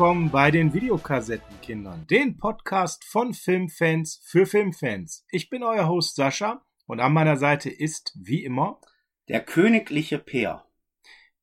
willkommen 0.00 0.30
bei 0.30 0.50
den 0.50 0.72
Videokassettenkindern, 0.72 2.06
den 2.06 2.38
Podcast 2.38 3.04
von 3.04 3.34
Filmfans 3.34 4.22
für 4.24 4.46
Filmfans. 4.46 5.26
Ich 5.30 5.50
bin 5.50 5.62
euer 5.62 5.88
Host 5.88 6.16
Sascha 6.16 6.64
und 6.86 7.00
an 7.00 7.12
meiner 7.12 7.36
Seite 7.36 7.68
ist, 7.68 8.16
wie 8.18 8.42
immer, 8.42 8.80
der 9.28 9.44
königliche 9.44 10.18
Peer. 10.18 10.64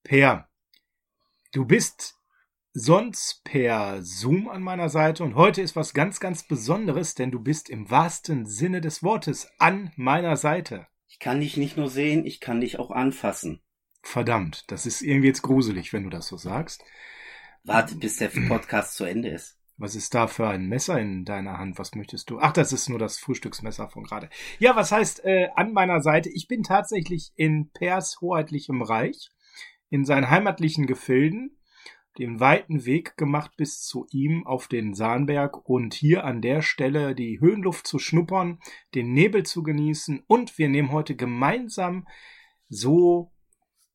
Peer, 0.04 0.50
du 1.52 1.66
bist 1.66 2.16
sonst 2.74 3.44
per 3.44 4.02
Zoom 4.02 4.50
an 4.50 4.64
meiner 4.64 4.90
Seite 4.90 5.24
und 5.24 5.36
heute 5.36 5.62
ist 5.62 5.76
was 5.76 5.94
ganz, 5.94 6.20
ganz 6.20 6.42
Besonderes, 6.42 7.14
denn 7.14 7.30
du 7.30 7.40
bist 7.40 7.70
im 7.70 7.92
wahrsten 7.92 8.48
Sinne 8.48 8.82
des 8.82 9.04
Wortes 9.04 9.52
an 9.60 9.92
meiner 9.98 10.36
Seite. 10.36 10.88
Ich 11.08 11.20
kann 11.20 11.42
dich 11.42 11.58
nicht 11.58 11.78
nur 11.78 11.92
sehen, 11.92 12.26
ich 12.26 12.40
kann 12.40 12.60
dich 12.60 12.80
auch 12.80 12.90
anfassen. 12.90 13.62
Verdammt, 14.02 14.72
das 14.72 14.88
ist 14.88 15.04
irgendwie 15.04 15.28
jetzt 15.28 15.44
gruselig, 15.44 15.94
wenn 15.94 16.06
du 16.06 16.10
das 16.10 16.26
so 16.26 16.38
sagst. 16.38 16.84
Warte, 17.68 17.96
bis 17.96 18.16
der 18.16 18.30
Podcast 18.48 18.96
zu 18.96 19.04
Ende 19.04 19.28
ist. 19.28 19.58
Was 19.76 19.94
ist 19.94 20.16
da 20.16 20.28
für 20.28 20.48
ein 20.48 20.70
Messer 20.70 21.02
in 21.02 21.26
deiner 21.26 21.58
Hand? 21.58 21.78
Was 21.78 21.96
möchtest 21.96 22.30
du? 22.30 22.40
Ach, 22.40 22.54
das 22.54 22.72
ist 22.72 22.88
nur 22.88 22.98
das 22.98 23.20
Frühstücksmesser 23.20 23.90
von 23.90 24.06
gerade. 24.06 24.30
Ja, 24.58 24.78
was 24.78 24.94
heißt 24.94 25.26
äh, 25.26 25.50
an 25.54 25.74
meiner 25.74 26.00
Seite? 26.00 26.30
Ich 26.30 26.48
bin 26.48 26.64
tatsächlich 26.64 27.34
in 27.36 27.70
Pers 27.72 28.22
hoheitlichem 28.22 28.82
Reich, 28.82 29.32
in 29.90 30.06
seinen 30.06 30.30
heimatlichen 30.30 30.88
Gefilden, 30.88 31.60
den 32.18 32.40
weiten 32.40 32.86
Weg 32.86 33.18
gemacht 33.18 33.52
bis 33.58 33.82
zu 33.82 34.08
ihm 34.12 34.48
auf 34.48 34.70
den 34.70 34.94
Sahnberg 34.94 35.70
und 35.70 35.94
hier 35.94 36.24
an 36.24 36.42
der 36.42 36.62
Stelle 36.62 37.16
die 37.16 37.42
Höhenluft 37.42 37.86
zu 37.86 38.00
schnuppern, 38.00 38.60
den 38.96 39.12
Nebel 39.12 39.46
zu 39.46 39.62
genießen 39.62 40.24
und 40.26 40.58
wir 40.58 40.70
nehmen 40.70 40.94
heute 40.94 41.18
gemeinsam 41.18 42.08
so 42.70 43.34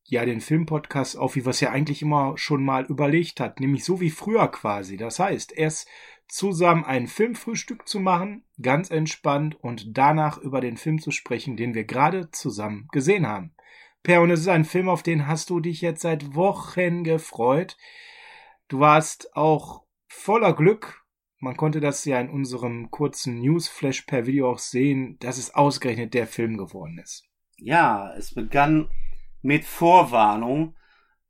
ja 0.05 0.25
den 0.25 0.41
Filmpodcast 0.41 1.17
auf, 1.17 1.35
wie 1.35 1.45
wir 1.45 1.51
es 1.51 1.61
ja 1.61 1.71
eigentlich 1.71 2.01
immer 2.01 2.37
schon 2.37 2.63
mal 2.63 2.85
überlegt 2.85 3.39
hat, 3.39 3.59
nämlich 3.59 3.85
so 3.85 3.99
wie 3.99 4.09
früher 4.09 4.47
quasi. 4.49 4.97
Das 4.97 5.19
heißt, 5.19 5.53
erst 5.57 5.87
zusammen 6.27 6.83
ein 6.83 7.07
Filmfrühstück 7.07 7.87
zu 7.87 7.99
machen, 7.99 8.43
ganz 8.61 8.89
entspannt 8.89 9.55
und 9.61 9.97
danach 9.97 10.37
über 10.37 10.61
den 10.61 10.77
Film 10.77 10.99
zu 10.99 11.11
sprechen, 11.11 11.57
den 11.57 11.73
wir 11.73 11.83
gerade 11.83 12.31
zusammen 12.31 12.87
gesehen 12.91 13.27
haben. 13.27 13.53
Per, 14.03 14.21
und 14.21 14.31
es 14.31 14.41
ist 14.41 14.47
ein 14.49 14.65
Film, 14.65 14.89
auf 14.89 15.03
den 15.03 15.27
hast 15.27 15.49
du 15.49 15.59
dich 15.59 15.81
jetzt 15.81 16.01
seit 16.01 16.35
Wochen 16.35 17.03
gefreut. 17.03 17.77
Du 18.67 18.79
warst 18.79 19.35
auch 19.35 19.85
voller 20.07 20.53
Glück. 20.53 21.05
Man 21.39 21.55
konnte 21.55 21.79
das 21.79 22.03
ja 22.03 22.19
in 22.19 22.29
unserem 22.29 22.91
kurzen 22.91 23.39
Newsflash 23.39 24.01
per 24.01 24.25
Video 24.25 24.49
auch 24.49 24.59
sehen, 24.59 25.17
dass 25.19 25.37
es 25.37 25.53
ausgerechnet 25.53 26.13
der 26.13 26.27
Film 26.27 26.57
geworden 26.57 26.99
ist. 27.01 27.25
Ja, 27.57 28.13
es 28.17 28.33
begann 28.33 28.89
mit 29.43 29.65
Vorwarnung, 29.65 30.75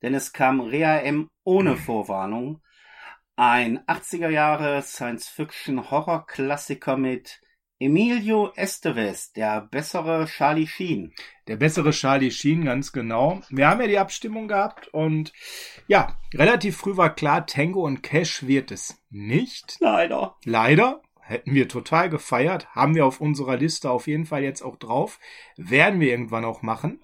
denn 0.01 0.13
es 0.13 0.31
kam 0.31 0.61
Rea 0.61 0.99
M 0.99 1.27
ohne 1.43 1.71
hm. 1.71 1.77
Vorwarnung. 1.77 2.61
Ein 3.35 3.79
80er 3.87 4.29
Jahre 4.29 4.83
Science-Fiction-Horror-Klassiker 4.83 6.95
mit 6.97 7.41
Emilio 7.79 8.51
Estevez, 8.55 9.33
der 9.33 9.61
bessere 9.61 10.27
Charlie 10.27 10.67
Sheen. 10.67 11.15
Der 11.47 11.55
bessere 11.57 11.89
Charlie 11.91 12.31
Sheen, 12.31 12.63
ganz 12.63 12.93
genau. 12.93 13.41
Wir 13.49 13.67
haben 13.67 13.81
ja 13.81 13.87
die 13.87 13.97
Abstimmung 13.97 14.47
gehabt 14.47 14.87
und 14.89 15.33
ja, 15.87 16.19
relativ 16.33 16.77
früh 16.77 16.95
war 16.95 17.13
klar, 17.13 17.47
Tango 17.47 17.83
und 17.83 18.03
Cash 18.03 18.47
wird 18.47 18.71
es 18.71 19.03
nicht. 19.09 19.77
Leider. 19.79 20.37
Leider. 20.45 21.01
Hätten 21.19 21.55
wir 21.55 21.67
total 21.69 22.09
gefeiert. 22.09 22.67
Haben 22.75 22.95
wir 22.95 23.05
auf 23.05 23.21
unserer 23.21 23.55
Liste 23.57 23.89
auf 23.89 24.07
jeden 24.07 24.25
Fall 24.25 24.43
jetzt 24.43 24.61
auch 24.61 24.75
drauf. 24.75 25.19
Werden 25.57 25.99
wir 25.99 26.11
irgendwann 26.11 26.45
auch 26.45 26.61
machen. 26.61 27.01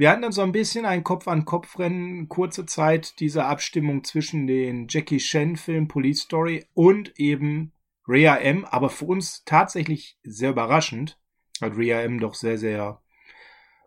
Wir 0.00 0.08
hatten 0.08 0.22
dann 0.22 0.32
so 0.32 0.40
ein 0.40 0.52
bisschen 0.52 0.86
ein 0.86 1.04
Kopf-an-Kopf-Rennen, 1.04 2.30
kurze 2.30 2.64
Zeit 2.64 3.20
dieser 3.20 3.48
Abstimmung 3.48 4.02
zwischen 4.02 4.46
den 4.46 4.86
Jackie 4.88 5.18
Chan-Film 5.18 5.88
Police 5.88 6.22
Story 6.22 6.64
und 6.72 7.12
eben 7.18 7.72
Rhea 8.08 8.34
M. 8.38 8.64
Aber 8.64 8.88
für 8.88 9.04
uns 9.04 9.44
tatsächlich 9.44 10.16
sehr 10.22 10.52
überraschend. 10.52 11.18
Hat 11.60 11.76
Rhea 11.76 12.00
M. 12.00 12.18
doch 12.18 12.32
sehr, 12.32 12.56
sehr 12.56 13.02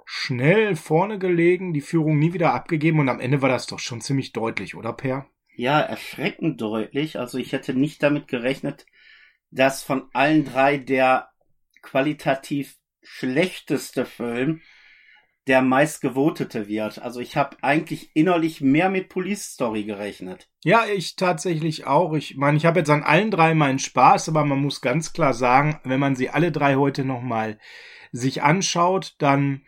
schnell 0.06 0.76
vorne 0.76 1.18
gelegen, 1.18 1.74
die 1.74 1.82
Führung 1.82 2.20
nie 2.20 2.34
wieder 2.34 2.54
abgegeben 2.54 3.00
und 3.00 3.10
am 3.10 3.20
Ende 3.20 3.42
war 3.42 3.50
das 3.50 3.66
doch 3.66 3.80
schon 3.80 4.00
ziemlich 4.00 4.34
deutlich, 4.34 4.76
oder 4.76 4.94
Per? 4.94 5.26
Ja, 5.56 5.82
erschreckend 5.82 6.62
deutlich. 6.62 7.18
Also 7.18 7.40
ich 7.40 7.54
hätte 7.54 7.74
nicht 7.74 8.04
damit 8.04 8.28
gerechnet, 8.28 8.86
dass 9.50 9.82
von 9.82 10.12
allen 10.14 10.46
drei 10.46 10.78
der 10.78 11.30
qualitativ 11.82 12.78
schlechteste 13.02 14.06
Film 14.06 14.62
der 15.48 15.62
meistgevotete 15.62 16.68
wird. 16.68 17.02
Also 17.02 17.20
ich 17.20 17.36
habe 17.36 17.58
eigentlich 17.62 18.16
innerlich 18.16 18.62
mehr 18.62 18.90
mit 18.90 19.10
Police 19.10 19.54
Story 19.54 19.84
gerechnet. 19.84 20.50
Ja, 20.64 20.86
ich 20.86 21.16
tatsächlich 21.16 21.86
auch. 21.86 22.14
Ich 22.14 22.38
meine, 22.38 22.58
ich 22.58 22.66
habe 22.66 22.80
jetzt 22.80 22.90
an 22.90 23.04
allen 23.04 23.32
drei 23.32 23.54
meinen 23.54 23.80
Spaß, 23.80 24.30
aber 24.30 24.46
man 24.46 24.60
muss 24.60 24.82
ganz 24.82 25.12
klar 25.12 25.34
sagen, 25.34 25.80
wenn 25.84 26.00
man 26.00 26.16
sie 26.16 26.30
alle 26.30 26.52
drei 26.52 26.76
heute 26.76 27.04
nochmal 27.04 27.60
sich 28.12 28.42
anschaut, 28.42 29.16
dann 29.18 29.64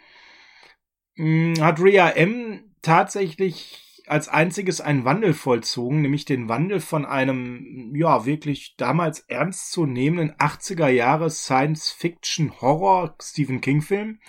mh, 1.16 1.58
hm, 1.58 1.64
hat 1.64 1.82
Ria 1.82 2.10
M 2.10 2.72
tatsächlich 2.82 3.82
als 4.08 4.30
einziges 4.30 4.82
einen 4.82 5.04
Wandel 5.04 5.34
vollzogen, 5.34 6.02
nämlich 6.02 6.26
den 6.26 6.48
Wandel 6.48 6.80
von 6.80 7.06
einem, 7.06 7.92
ja, 7.96 8.26
wirklich 8.26 8.76
damals 8.78 9.20
ernstzunehmenden 9.22 10.38
80er 10.38 10.90
Jahre 10.90 11.30
Science-Fiction-Horror 11.30 13.16
Stephen 13.20 13.62
King-Film 13.62 14.20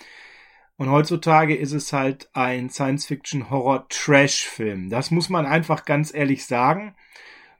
und 0.77 0.89
heutzutage 0.91 1.55
ist 1.55 1.71
es 1.71 1.91
halt 1.91 2.29
ein 2.33 2.69
Science-Fiction-Horror-Trash-Film. 2.69 4.91
Das 4.91 5.09
muss 5.09 5.29
man 5.29 5.47
einfach 5.47 5.85
ganz 5.85 6.13
ehrlich 6.13 6.45
sagen. 6.45 6.95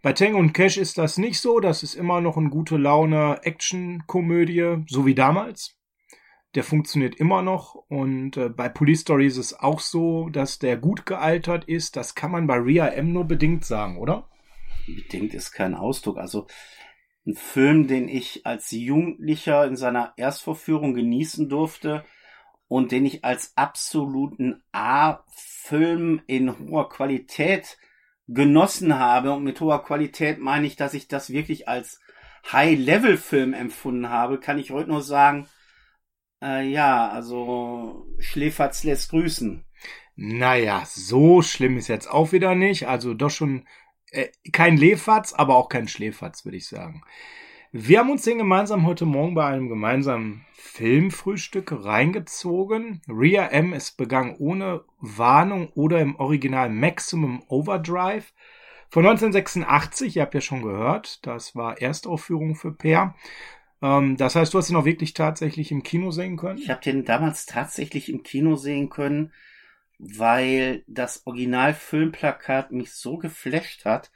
Bei 0.04 0.14
Tango 0.14 0.38
und 0.38 0.54
Cash 0.54 0.78
ist 0.78 1.00
das 1.00 1.18
nicht 1.18 1.40
so. 1.40 1.60
Das 1.60 1.82
ist 1.82 1.96
immer 1.96 2.22
noch 2.22 2.38
eine 2.38 2.50
gute 2.50 2.78
Laune 2.78 3.40
Action-Komödie, 3.42 4.84
so 4.88 5.08
wie 5.08 5.16
damals. 5.16 5.80
Der 6.54 6.64
funktioniert 6.64 7.16
immer 7.16 7.42
noch. 7.42 7.74
Und 7.74 8.38
äh, 8.38 8.50
bei 8.50 8.70
Police 8.70 9.02
Story 9.02 9.26
ist 9.26 9.38
es 9.38 9.60
auch 9.60 9.80
so, 9.80 10.30
dass 10.30 10.60
der 10.60 10.78
gut 10.78 11.08
gealtert 11.08 11.66
ist. 11.66 11.96
Das 11.96 12.14
kann 12.14 12.30
man 12.30 12.46
bei 12.46 12.58
Ria 12.58 12.88
M 12.88 13.14
nur 13.14 13.26
bedingt 13.26 13.66
sagen, 13.66 13.98
oder? 13.98 14.30
Bedingt 14.86 15.34
ist 15.34 15.54
kein 15.54 15.74
Ausdruck. 15.74 16.20
Also 16.20 16.46
ein 17.26 17.34
Film, 17.34 17.88
den 17.88 18.10
ich 18.10 18.46
als 18.46 18.70
Jugendlicher 18.70 19.66
in 19.66 19.76
seiner 19.76 20.14
Erstvorführung 20.18 20.94
genießen 20.94 21.50
durfte, 21.50 22.06
und 22.68 22.92
den 22.92 23.06
ich 23.06 23.24
als 23.24 23.56
absoluten 23.56 24.64
A-Film 24.72 26.22
in 26.28 26.58
hoher 26.60 26.90
Qualität 26.90 27.78
genossen 28.28 29.00
habe. 29.00 29.32
Und 29.32 29.44
mit 29.44 29.60
hoher 29.62 29.84
Qualität 29.84 30.40
meine 30.40 30.68
ich, 30.68 30.76
dass 30.76 30.94
ich 30.94 31.08
das 31.08 31.30
wirklich 31.30 31.68
als 31.68 32.02
High-Level-Film 32.52 33.54
empfunden 33.54 34.10
habe, 34.10 34.40
kann 34.40 34.58
ich 34.58 34.72
heute 34.72 34.90
nur 34.90 35.02
sagen, 35.02 35.48
äh, 36.42 36.68
ja, 36.68 37.10
also 37.10 38.06
Schläferz 38.20 38.84
lässt 38.84 39.10
grüßen. 39.10 39.66
Naja, 40.16 40.84
so 40.86 41.42
schlimm 41.42 41.78
ist 41.78 41.88
jetzt 41.88 42.10
auch 42.10 42.32
wieder 42.32 42.56
nicht. 42.56 42.88
Also 42.88 43.14
doch 43.14 43.30
schon 43.30 43.68
äh, 44.12 44.28
kein 44.52 44.78
Lefatz, 44.78 45.34
aber 45.34 45.56
auch 45.56 45.70
kein 45.70 45.88
Schläferz, 45.88 46.46
würde 46.46 46.58
ich 46.58 46.68
sagen. 46.68 47.04
Wir 47.74 48.00
haben 48.00 48.10
uns 48.10 48.24
den 48.24 48.38
gemeinsam 48.38 48.86
heute 48.86 49.06
Morgen 49.06 49.36
bei 49.36 49.46
einem 49.46 49.68
gemeinsamen 49.68 50.46
Filmfrühstück 50.54 51.84
reingezogen. 51.84 53.02
Ria 53.10 53.48
M. 53.48 53.74
ist 53.74 53.98
begangen 53.98 54.38
ohne 54.40 54.86
Warnung 55.02 55.68
oder 55.76 56.00
im 56.00 56.16
Original 56.16 56.70
Maximum 56.70 57.44
Overdrive. 57.50 58.32
Von 58.88 59.06
1986, 59.06 60.16
ihr 60.16 60.22
habt 60.22 60.34
ja 60.34 60.40
schon 60.40 60.62
gehört, 60.62 61.26
das 61.28 61.58
war 61.58 61.82
Erstaufführung 61.82 62.56
für 62.56 62.72
Per. 62.72 63.16
Ähm, 63.82 64.16
das 64.16 64.38
heißt, 64.38 64.54
du 64.54 64.60
hast 64.60 64.70
ihn 64.70 64.78
auch 64.78 64.86
wirklich 64.86 65.14
tatsächlich 65.14 65.70
im 65.70 65.84
Kino 65.84 66.12
sehen 66.12 66.38
können? 66.38 66.60
Ich 66.60 66.70
habe 66.70 66.82
den 66.82 67.04
damals 67.04 67.46
tatsächlich 67.46 68.08
im 68.08 68.24
Kino 68.24 68.56
sehen 68.56 68.90
können, 68.90 69.34
weil 70.00 70.86
das 70.88 71.28
Original-Filmplakat 71.28 72.72
mich 72.72 72.94
so 72.94 73.18
geflasht 73.18 73.84
hat, 73.84 74.10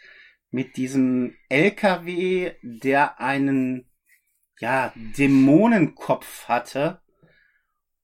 mit 0.51 0.75
diesem 0.77 1.35
LKW, 1.49 2.51
der 2.61 3.19
einen 3.19 3.89
ja 4.59 4.93
Dämonenkopf 4.95 6.47
hatte. 6.47 7.01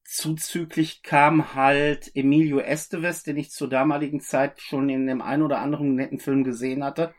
Zuzüglich 0.03 1.03
kam 1.03 1.53
halt 1.53 2.09
Emilio 2.15 2.59
Estevez, 2.59 3.23
den 3.23 3.37
ich 3.37 3.51
zur 3.51 3.69
damaligen 3.69 4.21
Zeit 4.21 4.61
schon 4.61 4.89
in 4.89 5.05
dem 5.05 5.21
einen 5.21 5.43
oder 5.43 5.59
anderen 5.59 5.95
netten 5.95 6.19
Film 6.19 6.45
gesehen 6.45 6.83
hatte. 6.83 7.13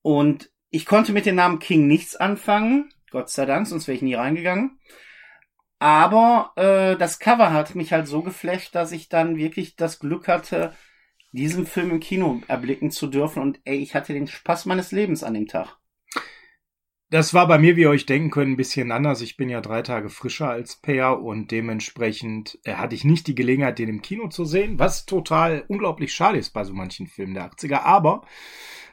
Und 0.00 0.50
ich 0.70 0.86
konnte 0.86 1.12
mit 1.12 1.26
dem 1.26 1.36
Namen 1.36 1.58
King 1.58 1.86
nichts 1.86 2.16
anfangen, 2.16 2.90
Gott 3.10 3.30
sei 3.30 3.44
Dank, 3.44 3.66
sonst 3.66 3.86
wäre 3.86 3.96
ich 3.96 4.02
nie 4.02 4.14
reingegangen. 4.14 4.80
Aber 5.78 6.52
äh, 6.56 6.96
das 6.96 7.18
Cover 7.18 7.52
hat 7.52 7.74
mich 7.74 7.92
halt 7.92 8.08
so 8.08 8.22
geflasht, 8.22 8.74
dass 8.74 8.90
ich 8.90 9.08
dann 9.08 9.36
wirklich 9.36 9.76
das 9.76 9.98
Glück 9.98 10.28
hatte, 10.28 10.74
diesen 11.34 11.66
Film 11.66 11.90
im 11.90 12.00
Kino 12.00 12.40
erblicken 12.46 12.90
zu 12.90 13.08
dürfen. 13.08 13.42
Und 13.42 13.60
ey, 13.64 13.76
ich 13.76 13.94
hatte 13.94 14.12
den 14.12 14.28
Spaß 14.28 14.66
meines 14.66 14.92
Lebens 14.92 15.22
an 15.24 15.34
dem 15.34 15.46
Tag. 15.46 15.76
das 17.10 17.34
war 17.34 17.46
bei 17.46 17.58
mir, 17.58 17.76
wie 17.76 17.82
ihr 17.82 17.90
euch 17.90 18.06
denken 18.06 18.30
könnt, 18.30 18.52
ein 18.52 18.56
bisschen 18.56 18.90
anders. 18.92 19.20
Ich 19.20 19.36
bin 19.36 19.48
ja 19.48 19.60
drei 19.60 19.82
Tage 19.82 20.08
frischer 20.08 20.48
als 20.48 20.76
Per 20.76 21.20
und 21.20 21.50
dementsprechend 21.50 22.58
äh, 22.64 22.74
hatte 22.74 22.94
ich 22.94 23.04
nicht 23.04 23.26
die 23.26 23.34
Gelegenheit, 23.34 23.78
den 23.78 23.88
im 23.88 24.02
Kino 24.02 24.28
zu 24.28 24.44
sehen, 24.44 24.78
was 24.78 25.06
total 25.06 25.64
unglaublich 25.68 26.14
schade 26.14 26.38
ist 26.38 26.50
bei 26.50 26.64
so 26.64 26.72
manchen 26.72 27.06
Filmen 27.06 27.34
der 27.34 27.50
80er. 27.50 27.82
Aber 27.82 28.22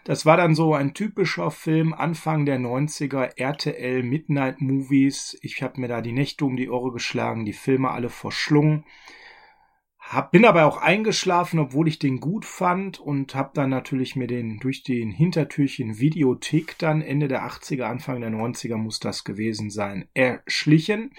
das 0.04 0.26
war 0.26 0.36
dann 0.36 0.56
so 0.56 0.74
ein 0.74 0.96
typischer 0.96 1.52
Film 1.52 1.94
Anfang 1.94 2.46
der 2.48 2.60
90er, 2.60 3.38
RTL 3.38 4.02
Midnight 4.02 4.62
Movies. 4.62 5.38
Ich 5.44 5.62
habe 5.62 5.80
mir 5.80 5.88
da 5.88 6.02
die 6.02 6.12
Nächte 6.12 6.46
um 6.46 6.58
die 6.58 6.70
Ohren 6.70 6.92
geschlagen, 6.92 7.46
die 7.46 7.54
Filme 7.54 7.92
alle 7.92 8.10
verschlungen. 8.10 8.84
Hab, 10.12 10.32
bin 10.32 10.44
aber 10.44 10.66
auch 10.66 10.76
eingeschlafen, 10.76 11.58
obwohl 11.58 11.88
ich 11.88 11.98
den 11.98 12.20
gut 12.20 12.44
fand 12.44 13.00
und 13.00 13.34
habe 13.34 13.52
dann 13.54 13.70
natürlich 13.70 14.18
mir 14.18 14.28
den 14.28 14.60
durch 14.60 14.84
den 14.84 15.10
Hintertürchen 15.10 16.00
Videothek 16.00 16.78
dann 16.78 17.02
Ende 17.02 17.30
der 17.30 17.46
80er, 17.46 17.84
Anfang 17.84 18.20
der 18.20 18.30
90er 18.30 18.76
muss 18.76 19.00
das 19.00 19.24
gewesen 19.24 19.70
sein, 19.70 20.10
erschlichen 20.14 21.12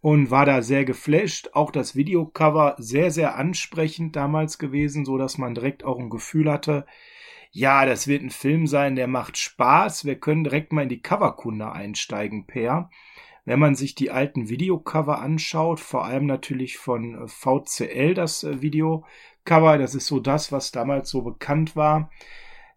und 0.00 0.32
war 0.32 0.44
da 0.44 0.62
sehr 0.62 0.84
geflasht. 0.84 1.50
Auch 1.52 1.70
das 1.70 1.94
Videocover 1.94 2.74
sehr, 2.78 3.12
sehr 3.12 3.36
ansprechend 3.36 4.16
damals 4.16 4.58
gewesen, 4.58 5.04
so 5.04 5.18
dass 5.18 5.38
man 5.38 5.54
direkt 5.54 5.84
auch 5.84 6.00
ein 6.00 6.10
Gefühl 6.10 6.50
hatte, 6.50 6.84
ja, 7.52 7.86
das 7.86 8.08
wird 8.08 8.24
ein 8.24 8.30
Film 8.30 8.66
sein, 8.66 8.96
der 8.96 9.06
macht 9.06 9.38
Spaß. 9.38 10.04
Wir 10.04 10.18
können 10.18 10.42
direkt 10.42 10.72
mal 10.72 10.82
in 10.82 10.88
die 10.88 11.00
Coverkunde 11.00 11.70
einsteigen, 11.70 12.48
Per. 12.48 12.90
Wenn 13.46 13.60
man 13.60 13.76
sich 13.76 13.94
die 13.94 14.10
alten 14.10 14.48
Videocover 14.48 15.20
anschaut, 15.20 15.80
vor 15.80 16.04
allem 16.04 16.26
natürlich 16.26 16.76
von 16.76 17.14
äh, 17.14 17.28
VCL 17.28 18.12
das 18.12 18.42
äh, 18.44 18.60
Videocover, 18.60 19.78
das 19.78 19.94
ist 19.94 20.08
so 20.08 20.20
das, 20.20 20.52
was 20.52 20.72
damals 20.72 21.08
so 21.08 21.22
bekannt 21.22 21.76
war. 21.76 22.10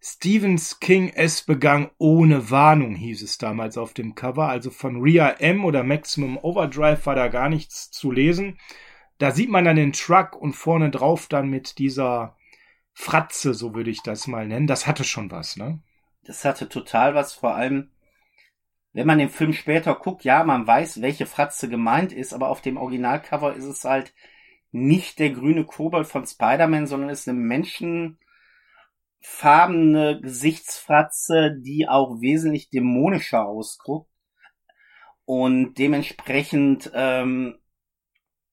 Stephens 0.00 0.80
King 0.80 1.12
es 1.14 1.42
begann 1.42 1.90
ohne 1.98 2.50
Warnung, 2.50 2.94
hieß 2.94 3.20
es 3.20 3.36
damals 3.36 3.76
auf 3.76 3.92
dem 3.92 4.14
Cover. 4.14 4.48
Also 4.48 4.70
von 4.70 5.02
Ria 5.02 5.28
M 5.40 5.64
oder 5.64 5.82
Maximum 5.82 6.38
Overdrive 6.38 7.04
war 7.04 7.16
da 7.16 7.28
gar 7.28 7.50
nichts 7.50 7.90
zu 7.90 8.10
lesen. 8.10 8.58
Da 9.18 9.32
sieht 9.32 9.50
man 9.50 9.66
dann 9.66 9.76
den 9.76 9.92
Truck 9.92 10.34
und 10.36 10.54
vorne 10.54 10.90
drauf 10.90 11.26
dann 11.26 11.50
mit 11.50 11.78
dieser 11.78 12.36
Fratze, 12.94 13.54
so 13.54 13.74
würde 13.74 13.90
ich 13.90 14.02
das 14.02 14.28
mal 14.28 14.46
nennen. 14.46 14.68
Das 14.68 14.86
hatte 14.86 15.04
schon 15.04 15.30
was, 15.30 15.56
ne? 15.56 15.80
Das 16.24 16.44
hatte 16.44 16.68
total 16.68 17.14
was, 17.14 17.34
vor 17.34 17.54
allem 17.54 17.90
wenn 18.92 19.06
man 19.06 19.18
den 19.18 19.28
Film 19.28 19.52
später 19.52 19.94
guckt, 19.94 20.24
ja, 20.24 20.42
man 20.44 20.66
weiß, 20.66 21.00
welche 21.00 21.26
Fratze 21.26 21.68
gemeint 21.68 22.12
ist, 22.12 22.32
aber 22.32 22.48
auf 22.48 22.60
dem 22.60 22.76
Originalcover 22.76 23.54
ist 23.54 23.64
es 23.64 23.84
halt 23.84 24.12
nicht 24.72 25.18
der 25.18 25.30
grüne 25.30 25.64
Kobold 25.64 26.06
von 26.06 26.26
Spider-Man, 26.26 26.86
sondern 26.86 27.10
ist 27.10 27.28
eine 27.28 27.38
menschenfarbene 27.38 28.18
Gesichtsfratze, 30.20 31.56
die 31.60 31.88
auch 31.88 32.20
wesentlich 32.20 32.70
dämonischer 32.70 33.46
ausdruckt 33.46 34.10
und 35.24 35.74
dementsprechend 35.74 36.90
ähm, 36.94 37.56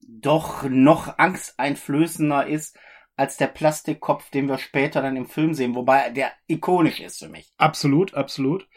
doch 0.08 0.64
noch 0.64 1.18
angsteinflößender 1.18 2.48
ist 2.48 2.78
als 3.16 3.38
der 3.38 3.48
Plastikkopf, 3.48 4.30
den 4.30 4.48
wir 4.48 4.60
später 4.60 5.02
dann 5.02 5.18
im 5.18 5.26
Film 5.26 5.56
sehen, 5.56 5.74
wobei 5.74 6.12
der 6.12 6.32
ikonisch 6.46 7.00
ist 7.00 7.20
für 7.20 7.30
mich. 7.30 7.52
Absolut, 7.58 8.14
absolut. 8.14 8.68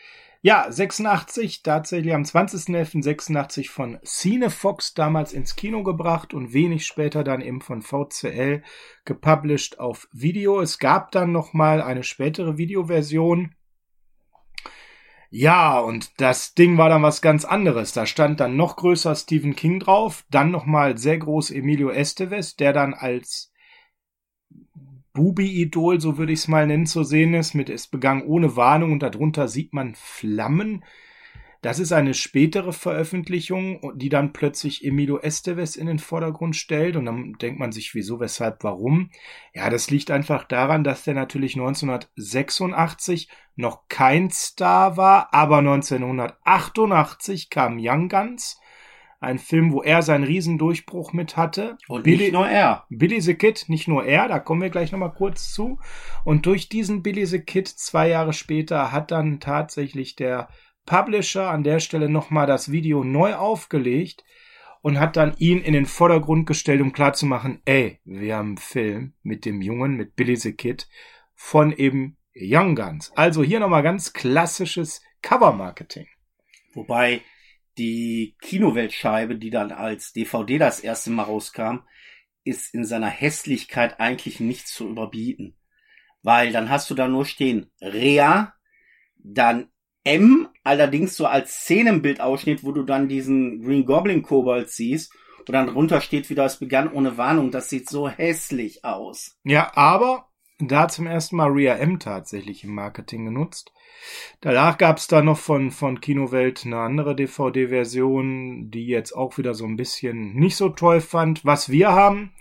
Ja, 0.42 0.72
86, 0.72 1.62
tatsächlich 1.62 2.14
am 2.14 2.22
20.11.86 2.22 3.68
von 3.68 3.98
Cinefox 4.02 4.94
damals 4.94 5.34
ins 5.34 5.54
Kino 5.54 5.82
gebracht 5.82 6.32
und 6.32 6.54
wenig 6.54 6.86
später 6.86 7.22
dann 7.24 7.42
eben 7.42 7.60
von 7.60 7.82
VCL 7.82 8.62
gepublished 9.04 9.78
auf 9.78 10.08
Video. 10.12 10.62
Es 10.62 10.78
gab 10.78 11.10
dann 11.10 11.30
nochmal 11.30 11.82
eine 11.82 12.04
spätere 12.04 12.56
Videoversion. 12.56 13.54
Ja, 15.28 15.78
und 15.78 16.18
das 16.22 16.54
Ding 16.54 16.78
war 16.78 16.88
dann 16.88 17.02
was 17.02 17.20
ganz 17.20 17.44
anderes. 17.44 17.92
Da 17.92 18.06
stand 18.06 18.40
dann 18.40 18.56
noch 18.56 18.76
größer 18.76 19.14
Stephen 19.14 19.54
King 19.54 19.78
drauf, 19.78 20.24
dann 20.30 20.50
nochmal 20.50 20.96
sehr 20.96 21.18
groß 21.18 21.50
Emilio 21.50 21.90
Estevez, 21.90 22.56
der 22.56 22.72
dann 22.72 22.94
als 22.94 23.49
Bubi-Idol, 25.12 26.00
so 26.00 26.18
würde 26.18 26.32
ich 26.32 26.40
es 26.40 26.48
mal 26.48 26.66
nennen, 26.66 26.86
zu 26.86 27.04
sehen 27.04 27.34
ist, 27.34 27.54
mit 27.54 27.68
es 27.68 27.86
begann 27.86 28.22
ohne 28.22 28.56
Warnung 28.56 28.92
und 28.92 29.02
darunter 29.02 29.48
sieht 29.48 29.72
man 29.72 29.94
Flammen. 29.94 30.84
Das 31.62 31.78
ist 31.78 31.92
eine 31.92 32.14
spätere 32.14 32.72
Veröffentlichung, 32.72 33.92
die 33.94 34.08
dann 34.08 34.32
plötzlich 34.32 34.82
Emilio 34.82 35.18
Estevez 35.18 35.76
in 35.76 35.86
den 35.86 35.98
Vordergrund 35.98 36.56
stellt 36.56 36.96
und 36.96 37.04
dann 37.04 37.34
denkt 37.34 37.60
man 37.60 37.70
sich, 37.70 37.94
wieso, 37.94 38.18
weshalb, 38.18 38.64
warum? 38.64 39.10
Ja, 39.52 39.68
das 39.68 39.90
liegt 39.90 40.10
einfach 40.10 40.44
daran, 40.44 40.84
dass 40.84 41.04
der 41.04 41.12
natürlich 41.12 41.56
1986 41.56 43.28
noch 43.56 43.88
kein 43.88 44.30
Star 44.30 44.96
war, 44.96 45.34
aber 45.34 45.58
1988 45.58 47.50
kam 47.50 47.76
Young 47.78 48.08
Guns 48.08 48.58
ein 49.20 49.38
Film, 49.38 49.72
wo 49.72 49.82
er 49.82 50.02
seinen 50.02 50.24
Riesendurchbruch 50.24 51.12
mit 51.12 51.36
hatte. 51.36 51.76
Und 51.88 52.04
Billy, 52.04 52.24
nicht 52.24 52.32
nur 52.32 52.48
er. 52.48 52.86
Billy 52.88 53.20
the 53.20 53.34
Kid, 53.34 53.66
nicht 53.68 53.86
nur 53.86 54.04
er, 54.04 54.28
da 54.28 54.38
kommen 54.38 54.62
wir 54.62 54.70
gleich 54.70 54.92
nochmal 54.92 55.12
kurz 55.12 55.52
zu. 55.52 55.78
Und 56.24 56.46
durch 56.46 56.68
diesen 56.70 57.02
Billy 57.02 57.26
the 57.26 57.40
Kid 57.40 57.68
zwei 57.68 58.08
Jahre 58.08 58.32
später 58.32 58.92
hat 58.92 59.10
dann 59.10 59.38
tatsächlich 59.38 60.16
der 60.16 60.48
Publisher 60.86 61.50
an 61.50 61.62
der 61.62 61.80
Stelle 61.80 62.08
nochmal 62.08 62.46
das 62.46 62.72
Video 62.72 63.04
neu 63.04 63.34
aufgelegt 63.34 64.24
und 64.80 64.98
hat 64.98 65.16
dann 65.16 65.34
ihn 65.36 65.60
in 65.60 65.74
den 65.74 65.84
Vordergrund 65.84 66.46
gestellt, 66.46 66.80
um 66.80 66.92
klarzumachen, 66.92 67.60
ey, 67.66 68.00
wir 68.04 68.36
haben 68.36 68.48
einen 68.48 68.56
Film 68.56 69.12
mit 69.22 69.44
dem 69.44 69.60
Jungen, 69.60 69.96
mit 69.96 70.16
Billy 70.16 70.36
the 70.36 70.54
Kid 70.54 70.88
von 71.34 71.72
eben 71.72 72.16
Young 72.34 72.74
Guns. 72.74 73.12
Also 73.16 73.42
hier 73.42 73.60
nochmal 73.60 73.82
ganz 73.82 74.14
klassisches 74.14 75.02
Cover-Marketing. 75.20 76.06
Wobei 76.72 77.20
die 77.80 78.36
Kinoweltscheibe, 78.42 79.36
die 79.36 79.48
dann 79.48 79.72
als 79.72 80.12
DVD 80.12 80.58
das 80.58 80.80
erste 80.80 81.10
Mal 81.10 81.22
rauskam, 81.22 81.78
ist 82.44 82.74
in 82.74 82.84
seiner 82.84 83.08
Hässlichkeit 83.08 83.98
eigentlich 84.00 84.38
nicht 84.38 84.68
zu 84.68 84.86
überbieten. 84.86 85.56
Weil 86.22 86.52
dann 86.52 86.68
hast 86.68 86.90
du 86.90 86.94
da 86.94 87.08
nur 87.08 87.24
stehen 87.24 87.70
Rea, 87.80 88.52
dann 89.16 89.68
M, 90.04 90.48
allerdings 90.62 91.16
so 91.16 91.26
als 91.26 91.62
Szenenbildausschnitt, 91.62 92.64
wo 92.64 92.72
du 92.72 92.82
dann 92.82 93.08
diesen 93.08 93.62
Green 93.62 93.86
Goblin 93.86 94.22
Kobold 94.22 94.68
siehst 94.68 95.14
und 95.38 95.52
dann 95.52 95.68
drunter 95.68 96.02
steht 96.02 96.28
wieder, 96.28 96.44
es 96.44 96.58
begann 96.58 96.92
ohne 96.92 97.16
Warnung. 97.16 97.50
Das 97.50 97.70
sieht 97.70 97.88
so 97.88 98.08
hässlich 98.08 98.84
aus. 98.84 99.38
Ja, 99.44 99.74
aber 99.74 100.29
da 100.68 100.88
zum 100.88 101.06
ersten 101.06 101.36
Mal 101.36 101.50
Ria 101.50 101.74
M 101.76 101.98
tatsächlich 101.98 102.64
im 102.64 102.74
Marketing 102.74 103.24
genutzt. 103.26 103.72
Danach 104.40 104.78
gab 104.78 104.96
es 104.96 105.06
da 105.06 105.22
noch 105.22 105.38
von, 105.38 105.70
von 105.70 106.00
Kinowelt 106.00 106.64
eine 106.64 106.78
andere 106.78 107.14
DVD-Version, 107.14 108.70
die 108.70 108.86
jetzt 108.86 109.12
auch 109.12 109.36
wieder 109.38 109.54
so 109.54 109.66
ein 109.66 109.76
bisschen 109.76 110.34
nicht 110.34 110.56
so 110.56 110.70
toll 110.70 111.00
fand. 111.00 111.44
Was 111.44 111.70
wir 111.70 111.92
haben, 111.92 112.32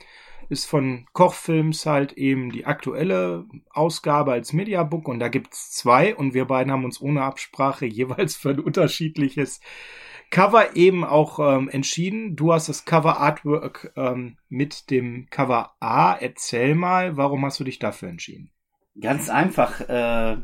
ist 0.50 0.66
von 0.66 1.06
Kochfilms 1.14 1.86
halt 1.86 2.14
eben 2.14 2.52
die 2.52 2.66
aktuelle 2.66 3.46
Ausgabe 3.70 4.32
als 4.32 4.52
Mediabook 4.54 5.08
und 5.08 5.20
da 5.20 5.28
gibt's 5.28 5.72
zwei 5.72 6.16
und 6.16 6.34
wir 6.34 6.46
beiden 6.46 6.72
haben 6.72 6.86
uns 6.86 7.02
ohne 7.02 7.22
Absprache 7.22 7.86
jeweils 7.88 8.36
für 8.36 8.50
ein 8.50 8.60
unterschiedliches 8.60 9.62
Cover 10.30 10.76
eben 10.76 11.04
auch 11.04 11.40
ähm, 11.40 11.70
entschieden. 11.70 12.36
Du 12.36 12.54
hast 12.54 12.70
das 12.70 12.86
Cover 12.86 13.20
Artwork 13.20 13.92
ähm, 13.96 14.38
mit 14.48 14.92
dem 14.92 15.28
Cover 15.30 15.76
A. 15.80 16.14
Erzähl 16.14 16.76
mal, 16.76 17.18
warum 17.18 17.46
hast 17.46 17.60
du 17.60 17.64
dich 17.64 17.80
dafür 17.80 18.10
entschieden? 18.10 18.52
Ganz 19.00 19.30
einfach. 19.30 19.82
Äh, 19.82 20.38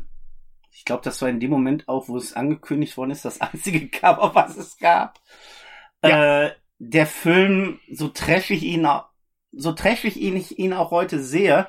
ich 0.72 0.84
glaube, 0.84 1.02
das 1.04 1.22
war 1.22 1.28
in 1.28 1.40
dem 1.40 1.50
Moment 1.50 1.88
auch, 1.88 2.08
wo 2.08 2.16
es 2.16 2.34
angekündigt 2.34 2.96
worden 2.96 3.12
ist, 3.12 3.24
das 3.24 3.40
einzige 3.40 3.88
Cover, 3.90 4.34
was 4.34 4.56
es 4.56 4.76
gab. 4.78 5.20
Ja. 6.02 6.46
Äh, 6.46 6.52
der 6.78 7.06
Film, 7.06 7.80
so 7.90 8.08
trashig 8.08 8.62
ihn, 8.62 8.86
so 9.52 9.72
trashig 9.72 10.16
ihn 10.16 10.36
ich 10.36 10.58
ihn 10.58 10.72
auch 10.72 10.90
heute 10.90 11.20
sehe, 11.20 11.68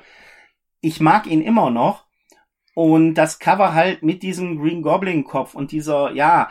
ich 0.80 1.00
mag 1.00 1.26
ihn 1.26 1.40
immer 1.40 1.70
noch. 1.70 2.06
Und 2.74 3.14
das 3.14 3.38
Cover 3.38 3.74
halt 3.74 4.02
mit 4.02 4.22
diesem 4.22 4.60
Green 4.60 4.82
Goblin 4.82 5.24
Kopf 5.24 5.54
und 5.54 5.72
dieser, 5.72 6.12
ja, 6.12 6.50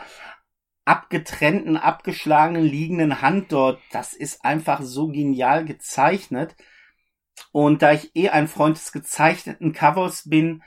abgetrennten, 0.88 1.76
abgeschlagenen, 1.76 2.64
liegenden 2.64 3.20
Hand 3.20 3.52
dort, 3.52 3.78
das 3.92 4.14
ist 4.14 4.44
einfach 4.44 4.80
so 4.80 5.08
genial 5.08 5.66
gezeichnet. 5.66 6.56
Und 7.52 7.82
da 7.82 7.92
ich 7.92 8.16
eh 8.16 8.30
ein 8.30 8.48
Freund 8.48 8.76
des 8.76 8.90
gezeichneten 8.92 9.72
Covers 9.72 10.28
bin, 10.28 10.62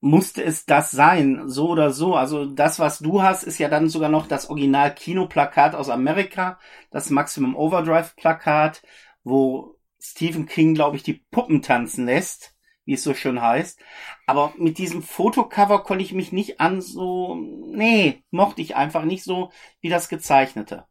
musste 0.00 0.44
es 0.44 0.66
das 0.66 0.90
sein, 0.90 1.48
so 1.48 1.70
oder 1.70 1.92
so. 1.92 2.14
Also 2.14 2.44
das, 2.44 2.78
was 2.78 2.98
du 2.98 3.22
hast, 3.22 3.44
ist 3.44 3.58
ja 3.58 3.68
dann 3.68 3.88
sogar 3.88 4.10
noch 4.10 4.26
das 4.26 4.50
Original 4.50 4.94
Kinoplakat 4.94 5.74
aus 5.74 5.88
Amerika, 5.88 6.58
das 6.90 7.08
Maximum 7.08 7.56
Overdrive 7.56 8.14
Plakat, 8.16 8.82
wo 9.24 9.78
Stephen 9.98 10.46
King, 10.46 10.74
glaube 10.74 10.96
ich, 10.96 11.04
die 11.04 11.24
Puppen 11.30 11.62
tanzen 11.62 12.04
lässt, 12.04 12.54
wie 12.92 12.96
es 12.96 13.04
so 13.04 13.14
schön 13.14 13.40
heißt. 13.40 13.80
Aber 14.26 14.52
mit 14.58 14.76
diesem 14.76 15.02
Fotocover 15.02 15.82
konnte 15.82 16.04
ich 16.04 16.12
mich 16.12 16.30
nicht 16.30 16.60
an 16.60 16.82
so, 16.82 17.34
nee, 17.34 18.22
mochte 18.30 18.60
ich 18.60 18.76
einfach 18.76 19.04
nicht 19.04 19.24
so 19.24 19.50
wie 19.80 19.88
das 19.88 20.10
gezeichnete. 20.10 20.84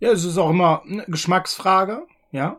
Ja, 0.00 0.10
es 0.10 0.24
ist 0.24 0.38
auch 0.38 0.50
immer 0.50 0.82
eine 0.82 1.04
Geschmacksfrage, 1.06 2.04
ja. 2.32 2.58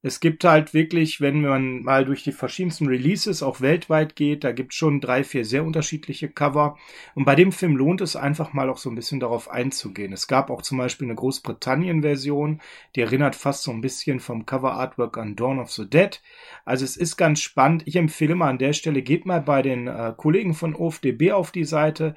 Es 0.00 0.20
gibt 0.20 0.44
halt 0.44 0.74
wirklich, 0.74 1.20
wenn 1.20 1.42
man 1.42 1.82
mal 1.82 2.04
durch 2.04 2.22
die 2.22 2.30
verschiedensten 2.30 2.86
Releases 2.86 3.42
auch 3.42 3.60
weltweit 3.60 4.14
geht, 4.14 4.44
da 4.44 4.52
gibt 4.52 4.72
es 4.72 4.78
schon 4.78 5.00
drei, 5.00 5.24
vier 5.24 5.44
sehr 5.44 5.64
unterschiedliche 5.64 6.28
Cover. 6.28 6.76
Und 7.16 7.24
bei 7.24 7.34
dem 7.34 7.50
Film 7.50 7.76
lohnt 7.76 8.00
es 8.00 8.14
einfach 8.14 8.52
mal 8.52 8.70
auch 8.70 8.78
so 8.78 8.90
ein 8.90 8.94
bisschen 8.94 9.18
darauf 9.18 9.50
einzugehen. 9.50 10.12
Es 10.12 10.28
gab 10.28 10.50
auch 10.50 10.62
zum 10.62 10.78
Beispiel 10.78 11.08
eine 11.08 11.16
Großbritannien-Version, 11.16 12.60
die 12.94 13.00
erinnert 13.00 13.34
fast 13.34 13.64
so 13.64 13.72
ein 13.72 13.80
bisschen 13.80 14.20
vom 14.20 14.46
Cover-Artwork 14.46 15.18
an 15.18 15.34
Dawn 15.34 15.58
of 15.58 15.72
the 15.72 15.90
Dead. 15.90 16.22
Also 16.64 16.84
es 16.84 16.96
ist 16.96 17.16
ganz 17.16 17.40
spannend. 17.40 17.82
Ich 17.86 17.96
empfehle 17.96 18.36
mal 18.36 18.50
an 18.50 18.58
der 18.58 18.74
Stelle, 18.74 19.02
geht 19.02 19.26
mal 19.26 19.40
bei 19.40 19.62
den 19.62 19.88
äh, 19.88 20.14
Kollegen 20.16 20.54
von 20.54 20.76
OFDB 20.76 21.32
auf 21.32 21.50
die 21.50 21.64
Seite, 21.64 22.14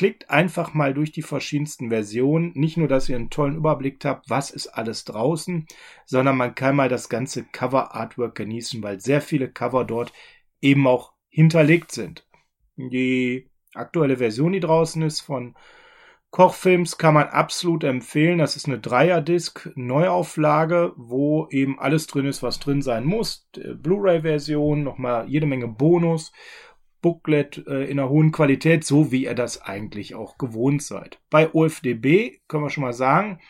Klickt 0.00 0.30
einfach 0.30 0.72
mal 0.72 0.94
durch 0.94 1.12
die 1.12 1.20
verschiedensten 1.20 1.90
Versionen. 1.90 2.52
Nicht 2.54 2.78
nur, 2.78 2.88
dass 2.88 3.10
ihr 3.10 3.16
einen 3.16 3.28
tollen 3.28 3.54
Überblick 3.54 4.02
habt, 4.06 4.30
was 4.30 4.50
ist 4.50 4.68
alles 4.68 5.04
draußen, 5.04 5.66
sondern 6.06 6.38
man 6.38 6.54
kann 6.54 6.74
mal 6.74 6.88
das 6.88 7.10
ganze 7.10 7.44
Cover-Artwork 7.44 8.34
genießen, 8.34 8.82
weil 8.82 8.98
sehr 8.98 9.20
viele 9.20 9.50
Cover 9.50 9.84
dort 9.84 10.14
eben 10.62 10.86
auch 10.86 11.12
hinterlegt 11.28 11.92
sind. 11.92 12.26
Die 12.76 13.50
aktuelle 13.74 14.16
Version, 14.16 14.52
die 14.52 14.60
draußen 14.60 15.02
ist 15.02 15.20
von 15.20 15.54
Kochfilms, 16.30 16.96
kann 16.96 17.12
man 17.12 17.28
absolut 17.28 17.84
empfehlen. 17.84 18.38
Das 18.38 18.56
ist 18.56 18.68
eine 18.68 18.78
Dreier-Disc 18.78 19.70
Neuauflage, 19.74 20.94
wo 20.96 21.46
eben 21.50 21.78
alles 21.78 22.06
drin 22.06 22.24
ist, 22.24 22.42
was 22.42 22.58
drin 22.58 22.80
sein 22.80 23.04
muss. 23.04 23.50
Blu-ray-Version, 23.52 24.82
nochmal 24.82 25.28
jede 25.28 25.44
Menge 25.44 25.68
Bonus 25.68 26.32
Booklet 27.00 27.66
äh, 27.66 27.84
in 27.84 27.98
einer 27.98 28.08
hohen 28.08 28.32
Qualität, 28.32 28.84
so 28.84 29.12
wie 29.12 29.24
ihr 29.24 29.34
das 29.34 29.62
eigentlich 29.62 30.14
auch 30.14 30.38
gewohnt 30.38 30.82
seid. 30.82 31.20
Bei 31.30 31.52
OFDB 31.52 32.40
können 32.48 32.64
wir 32.64 32.70
schon 32.70 32.84
mal 32.84 32.92
sagen, 32.92 33.40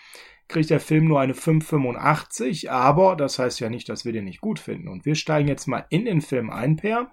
kriegt 0.49 0.71
der 0.71 0.81
Film 0.81 1.07
nur 1.07 1.21
eine 1.21 1.33
5,85, 1.33 2.69
aber 2.69 3.17
das 3.17 3.39
heißt 3.39 3.61
ja 3.61 3.71
nicht, 3.71 3.89
dass 3.89 4.05
wir 4.05 4.13
den 4.13 4.25
nicht 4.25 4.41
gut 4.41 4.59
finden. 4.59 4.89
Und 4.89 5.07
wir 5.07 5.15
steigen 5.15 5.49
jetzt 5.49 5.67
mal 5.67 5.87
in 5.89 6.05
den 6.05 6.21
Film 6.21 6.51
ein, 6.51 6.77
Per. 6.77 7.11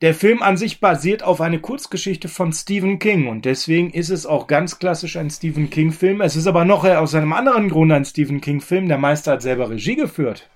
Der 0.00 0.14
Film 0.14 0.42
an 0.42 0.56
sich 0.56 0.78
basiert 0.78 1.24
auf 1.24 1.40
eine 1.40 1.60
Kurzgeschichte 1.60 2.28
von 2.28 2.52
Stephen 2.52 3.00
King 3.00 3.26
und 3.26 3.44
deswegen 3.44 3.90
ist 3.90 4.10
es 4.10 4.26
auch 4.26 4.46
ganz 4.46 4.78
klassisch 4.78 5.16
ein 5.16 5.28
Stephen 5.28 5.70
King-Film. 5.70 6.20
Es 6.20 6.36
ist 6.36 6.46
aber 6.46 6.64
noch 6.64 6.84
aus 6.84 7.16
einem 7.16 7.32
anderen 7.32 7.68
Grund 7.68 7.90
ein 7.90 8.04
Stephen 8.04 8.40
King-Film. 8.40 8.86
Der 8.86 8.98
Meister 8.98 9.32
hat 9.32 9.42
selber 9.42 9.70
Regie 9.70 9.96
geführt. 9.96 10.48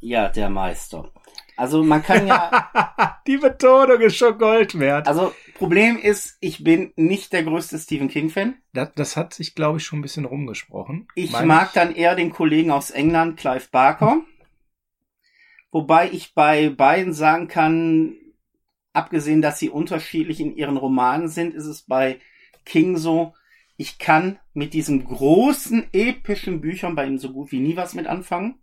Ja, 0.00 0.28
der 0.28 0.50
Meister. 0.50 1.10
Also 1.60 1.84
man 1.84 2.02
kann 2.02 2.26
ja. 2.26 3.20
Die 3.26 3.36
Betonung 3.36 4.00
ist 4.00 4.16
schon 4.16 4.38
Gold 4.38 4.78
wert. 4.78 5.06
Also 5.06 5.34
Problem 5.54 5.98
ist, 5.98 6.38
ich 6.40 6.64
bin 6.64 6.94
nicht 6.96 7.34
der 7.34 7.44
größte 7.44 7.78
Stephen 7.78 8.08
King-Fan. 8.08 8.54
Das, 8.72 8.88
das 8.94 9.16
hat 9.18 9.34
sich, 9.34 9.54
glaube 9.54 9.76
ich, 9.76 9.84
schon 9.84 9.98
ein 9.98 10.02
bisschen 10.02 10.24
rumgesprochen. 10.24 11.06
Ich 11.14 11.32
mag 11.32 11.66
ich? 11.68 11.72
dann 11.74 11.94
eher 11.94 12.14
den 12.14 12.30
Kollegen 12.30 12.70
aus 12.70 12.90
England, 12.90 13.38
Clive 13.38 13.68
Barker. 13.70 14.22
Wobei 15.70 16.10
ich 16.10 16.32
bei 16.34 16.70
beiden 16.70 17.12
sagen 17.12 17.46
kann, 17.46 18.16
abgesehen, 18.94 19.42
dass 19.42 19.58
sie 19.58 19.68
unterschiedlich 19.68 20.40
in 20.40 20.56
ihren 20.56 20.78
Romanen 20.78 21.28
sind, 21.28 21.52
ist 21.52 21.66
es 21.66 21.82
bei 21.82 22.20
King 22.64 22.96
so, 22.96 23.34
ich 23.76 23.98
kann 23.98 24.38
mit 24.54 24.72
diesen 24.72 25.04
großen 25.04 25.88
epischen 25.92 26.62
Büchern 26.62 26.94
bei 26.94 27.06
ihm 27.06 27.18
so 27.18 27.34
gut 27.34 27.52
wie 27.52 27.60
nie 27.60 27.76
was 27.76 27.92
mit 27.92 28.06
anfangen. 28.06 28.60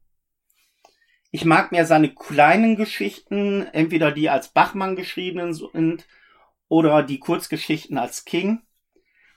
Ich 1.29 1.43
mag 1.43 1.71
mehr 1.71 1.85
seine 1.85 2.13
kleinen 2.13 2.77
Geschichten, 2.77 3.63
entweder 3.73 4.11
die 4.11 4.29
als 4.29 4.49
Bachmann 4.49 4.95
geschriebenen 4.95 5.53
sind 5.53 6.07
oder 6.69 7.03
die 7.03 7.19
Kurzgeschichten 7.19 7.97
als 7.97 8.23
King. 8.23 8.61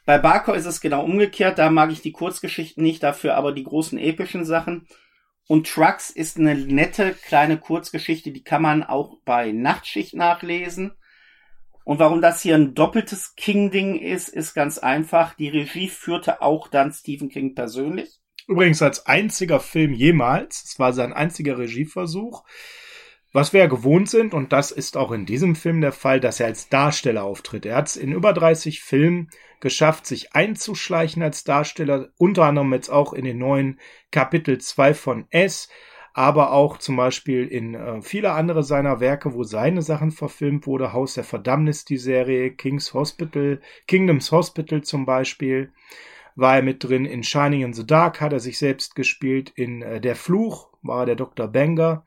Bei 0.07 0.19
Barker 0.19 0.55
ist 0.55 0.67
es 0.67 0.81
genau 0.81 1.05
umgekehrt, 1.05 1.59
da 1.59 1.71
mag 1.71 1.91
ich 1.91 2.01
die 2.01 2.13
Kurzgeschichten 2.13 2.83
nicht, 2.83 3.03
dafür 3.03 3.35
aber 3.35 3.53
die 3.53 3.65
großen 3.65 3.99
epischen 3.99 4.45
Sachen. 4.45 4.87
Und 5.47 5.67
Trucks 5.69 6.11
ist 6.11 6.39
eine 6.39 6.55
nette 6.55 7.13
kleine 7.13 7.59
Kurzgeschichte, 7.59 8.31
die 8.31 8.45
kann 8.45 8.63
man 8.63 8.85
auch 8.85 9.19
bei 9.25 9.51
Nachtschicht 9.51 10.15
nachlesen. 10.15 10.93
Und 11.85 11.99
warum 11.99 12.23
das 12.23 12.41
hier 12.41 12.55
ein 12.55 12.75
doppeltes 12.75 13.35
King-Ding 13.35 13.99
ist, 13.99 14.29
ist 14.29 14.55
ganz 14.55 14.79
einfach. 14.79 15.35
Die 15.35 15.49
Regie 15.49 15.89
führte 15.89 16.41
auch 16.41 16.69
dann 16.69 16.93
Stephen 16.93 17.29
King 17.29 17.57
persönlich. 17.57 18.20
Übrigens 18.51 18.83
als 18.83 19.07
einziger 19.07 19.61
Film 19.61 19.93
jemals. 19.93 20.65
Es 20.65 20.81
war 20.81 20.93
sein 20.93 21.13
einziger 21.13 21.57
Regieversuch. 21.57 22.43
Was 23.33 23.53
wir 23.53 23.61
ja 23.61 23.67
gewohnt 23.69 24.11
sind, 24.11 24.35
und 24.35 24.53
das 24.53 24.73
ist 24.73 24.97
auch 24.97 25.13
in 25.13 25.25
diesem 25.25 25.55
Film 25.55 25.81
der 25.81 25.93
Fall, 25.93 26.19
dass 26.19 26.41
er 26.41 26.47
als 26.47 26.69
Darsteller 26.69 27.23
auftritt. 27.23 27.65
Er 27.65 27.77
hat 27.77 27.87
es 27.87 27.97
in 27.97 28.11
über 28.11 28.33
30 28.33 28.83
Filmen 28.83 29.31
geschafft, 29.61 30.05
sich 30.05 30.35
einzuschleichen 30.35 31.23
als 31.23 31.45
Darsteller, 31.45 32.09
unter 32.19 32.47
anderem 32.47 32.73
jetzt 32.73 32.89
auch 32.89 33.13
in 33.13 33.25
den 33.25 33.39
neuen 33.39 33.79
Kapitel 34.11 34.59
2 34.59 34.95
von 34.95 35.27
S, 35.31 35.69
aber 36.13 36.53
auch 36.53 36.79
zum 36.79 36.97
Beispiel 36.97 37.47
in 37.47 37.77
äh, 37.77 38.03
viele 38.03 38.33
andere 38.33 38.65
seiner 38.65 38.99
Werke, 38.99 39.33
wo 39.33 39.45
seine 39.45 39.83
Sachen 39.83 40.11
verfilmt 40.11 40.67
wurde. 40.67 40.93
Haus 40.93 41.15
der 41.15 41.23
Verdammnis, 41.23 41.85
die 41.85 41.99
Serie, 41.99 42.51
King's 42.51 42.95
Hospital, 42.95 43.61
Kingdoms 43.87 44.33
Hospital 44.33 44.83
zum 44.83 45.07
Beispiel 45.07 45.71
war 46.37 46.57
er 46.57 46.63
mit 46.63 46.85
drin. 46.85 47.05
In 47.05 47.23
Shining 47.23 47.63
in 47.63 47.73
the 47.73 47.87
Dark 47.87 48.21
hat 48.21 48.33
er 48.33 48.41
sich 48.41 48.59
selbst 48.59 48.95
gespielt. 48.95 49.53
In 49.55 49.83
äh, 49.83 50.01
Der 50.01 50.17
Fluch 50.17 50.69
war 50.83 51.01
er 51.01 51.07
der 51.07 51.17
Dr. 51.17 51.49
Banger. 51.49 52.05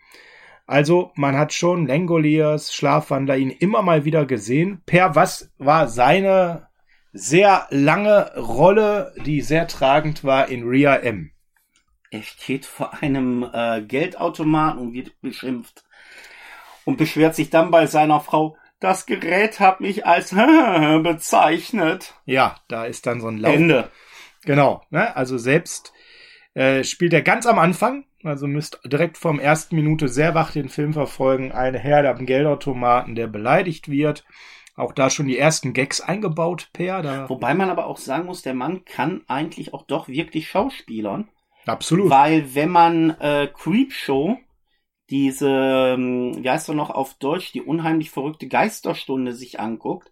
Also 0.66 1.12
man 1.16 1.38
hat 1.38 1.54
schon 1.54 1.88
Langoliers, 1.88 2.74
Schlafwandler 2.74 3.38
ihn 3.38 3.50
immer 3.50 3.82
mal 3.82 4.06
wieder 4.06 4.26
gesehen. 4.26 4.82
Per 4.86 5.16
was 5.16 5.52
war 5.58 5.88
seine 5.88 6.68
sehr 7.12 7.68
lange 7.70 8.34
Rolle, 8.38 9.14
die 9.26 9.42
sehr 9.42 9.68
tragend 9.68 10.24
war 10.24 10.48
in 10.48 10.68
Ria 10.68 10.96
M? 10.96 11.32
Er 12.10 12.24
steht 12.24 12.66
vor 12.66 12.94
einem 13.02 13.44
äh, 13.54 13.82
Geldautomaten 13.82 14.80
und 14.80 14.94
wird 14.94 15.20
beschimpft 15.22 15.84
und 16.86 16.98
beschwert 16.98 17.36
sich 17.36 17.50
dann 17.50 17.72
bei 17.72 17.86
seiner 17.88 18.20
Frau, 18.20 18.58
das 18.80 19.06
Gerät 19.06 19.60
hat 19.60 19.80
mich 19.80 20.06
als 20.06 20.32
bezeichnet. 21.04 22.14
Ja, 22.26 22.58
da 22.68 22.86
ist 22.86 23.06
dann 23.08 23.22
so 23.22 23.28
ein 23.28 23.38
Lauf. 23.38 23.54
Ende. 23.54 23.90
Genau, 24.46 24.82
ne? 24.90 25.16
also 25.16 25.38
selbst 25.38 25.94
äh, 26.54 26.84
spielt 26.84 27.14
er 27.14 27.22
ganz 27.22 27.46
am 27.46 27.60
Anfang, 27.60 28.06
also 28.24 28.48
müsst 28.48 28.80
direkt 28.86 29.18
vom 29.18 29.40
ersten 29.40 29.76
Minute 29.76 30.08
sehr 30.08 30.36
wach 30.36 30.52
den 30.52 30.70
Film 30.70 30.94
verfolgen, 30.94 31.52
eine 31.52 31.80
Herde 31.80 32.10
am 32.10 32.26
Geldautomaten, 32.26 33.16
der 33.16 33.28
beleidigt 33.28 33.90
wird. 33.90 34.24
Auch 34.76 34.92
da 34.92 35.10
schon 35.10 35.28
die 35.28 35.38
ersten 35.38 35.74
Gags 35.74 36.02
eingebaut, 36.02 36.70
Per. 36.74 37.04
Da 37.04 37.30
Wobei 37.30 37.54
man 37.54 37.70
aber 37.70 37.86
auch 37.86 37.98
sagen 37.98 38.26
muss, 38.26 38.42
der 38.42 38.56
Mann 38.56 38.86
kann 38.86 39.22
eigentlich 39.28 39.74
auch 39.74 39.86
doch 39.86 40.08
wirklich 40.08 40.50
Schauspielern. 40.50 41.30
Absolut. 41.66 42.10
Weil 42.10 42.56
wenn 42.56 42.70
man 42.70 43.12
äh, 43.20 43.48
Creepshow, 43.54 44.38
diese, 45.10 45.50
ähm, 45.50 46.44
wie 46.44 46.50
heißt 46.50 46.70
er 46.70 46.76
noch 46.76 46.90
auf 46.90 47.14
Deutsch, 47.16 47.52
die 47.52 47.62
unheimlich 47.62 48.10
verrückte 48.10 48.48
Geisterstunde 48.48 49.34
sich 49.34 49.60
anguckt, 49.60 50.12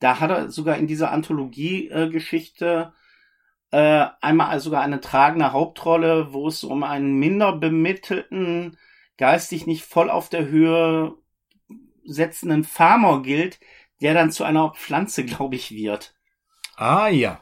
da 0.00 0.20
hat 0.20 0.30
er 0.30 0.50
sogar 0.50 0.76
in 0.76 0.86
dieser 0.86 1.10
Anthologie-Geschichte 1.10 2.92
äh, 3.74 4.06
einmal 4.20 4.60
sogar 4.60 4.82
eine 4.82 5.00
tragende 5.00 5.50
Hauptrolle, 5.50 6.32
wo 6.32 6.46
es 6.46 6.62
um 6.62 6.84
einen 6.84 7.18
minder 7.18 7.56
bemittelten, 7.56 8.78
geistig 9.18 9.66
nicht 9.66 9.84
voll 9.84 10.10
auf 10.10 10.28
der 10.28 10.46
Höhe 10.46 11.16
setzenden 12.04 12.62
Farmer 12.62 13.20
gilt, 13.22 13.58
der 14.00 14.14
dann 14.14 14.30
zu 14.30 14.44
einer 14.44 14.70
Pflanze, 14.70 15.24
glaube 15.26 15.56
ich, 15.56 15.72
wird. 15.72 16.14
Ah 16.76 17.08
ja. 17.08 17.40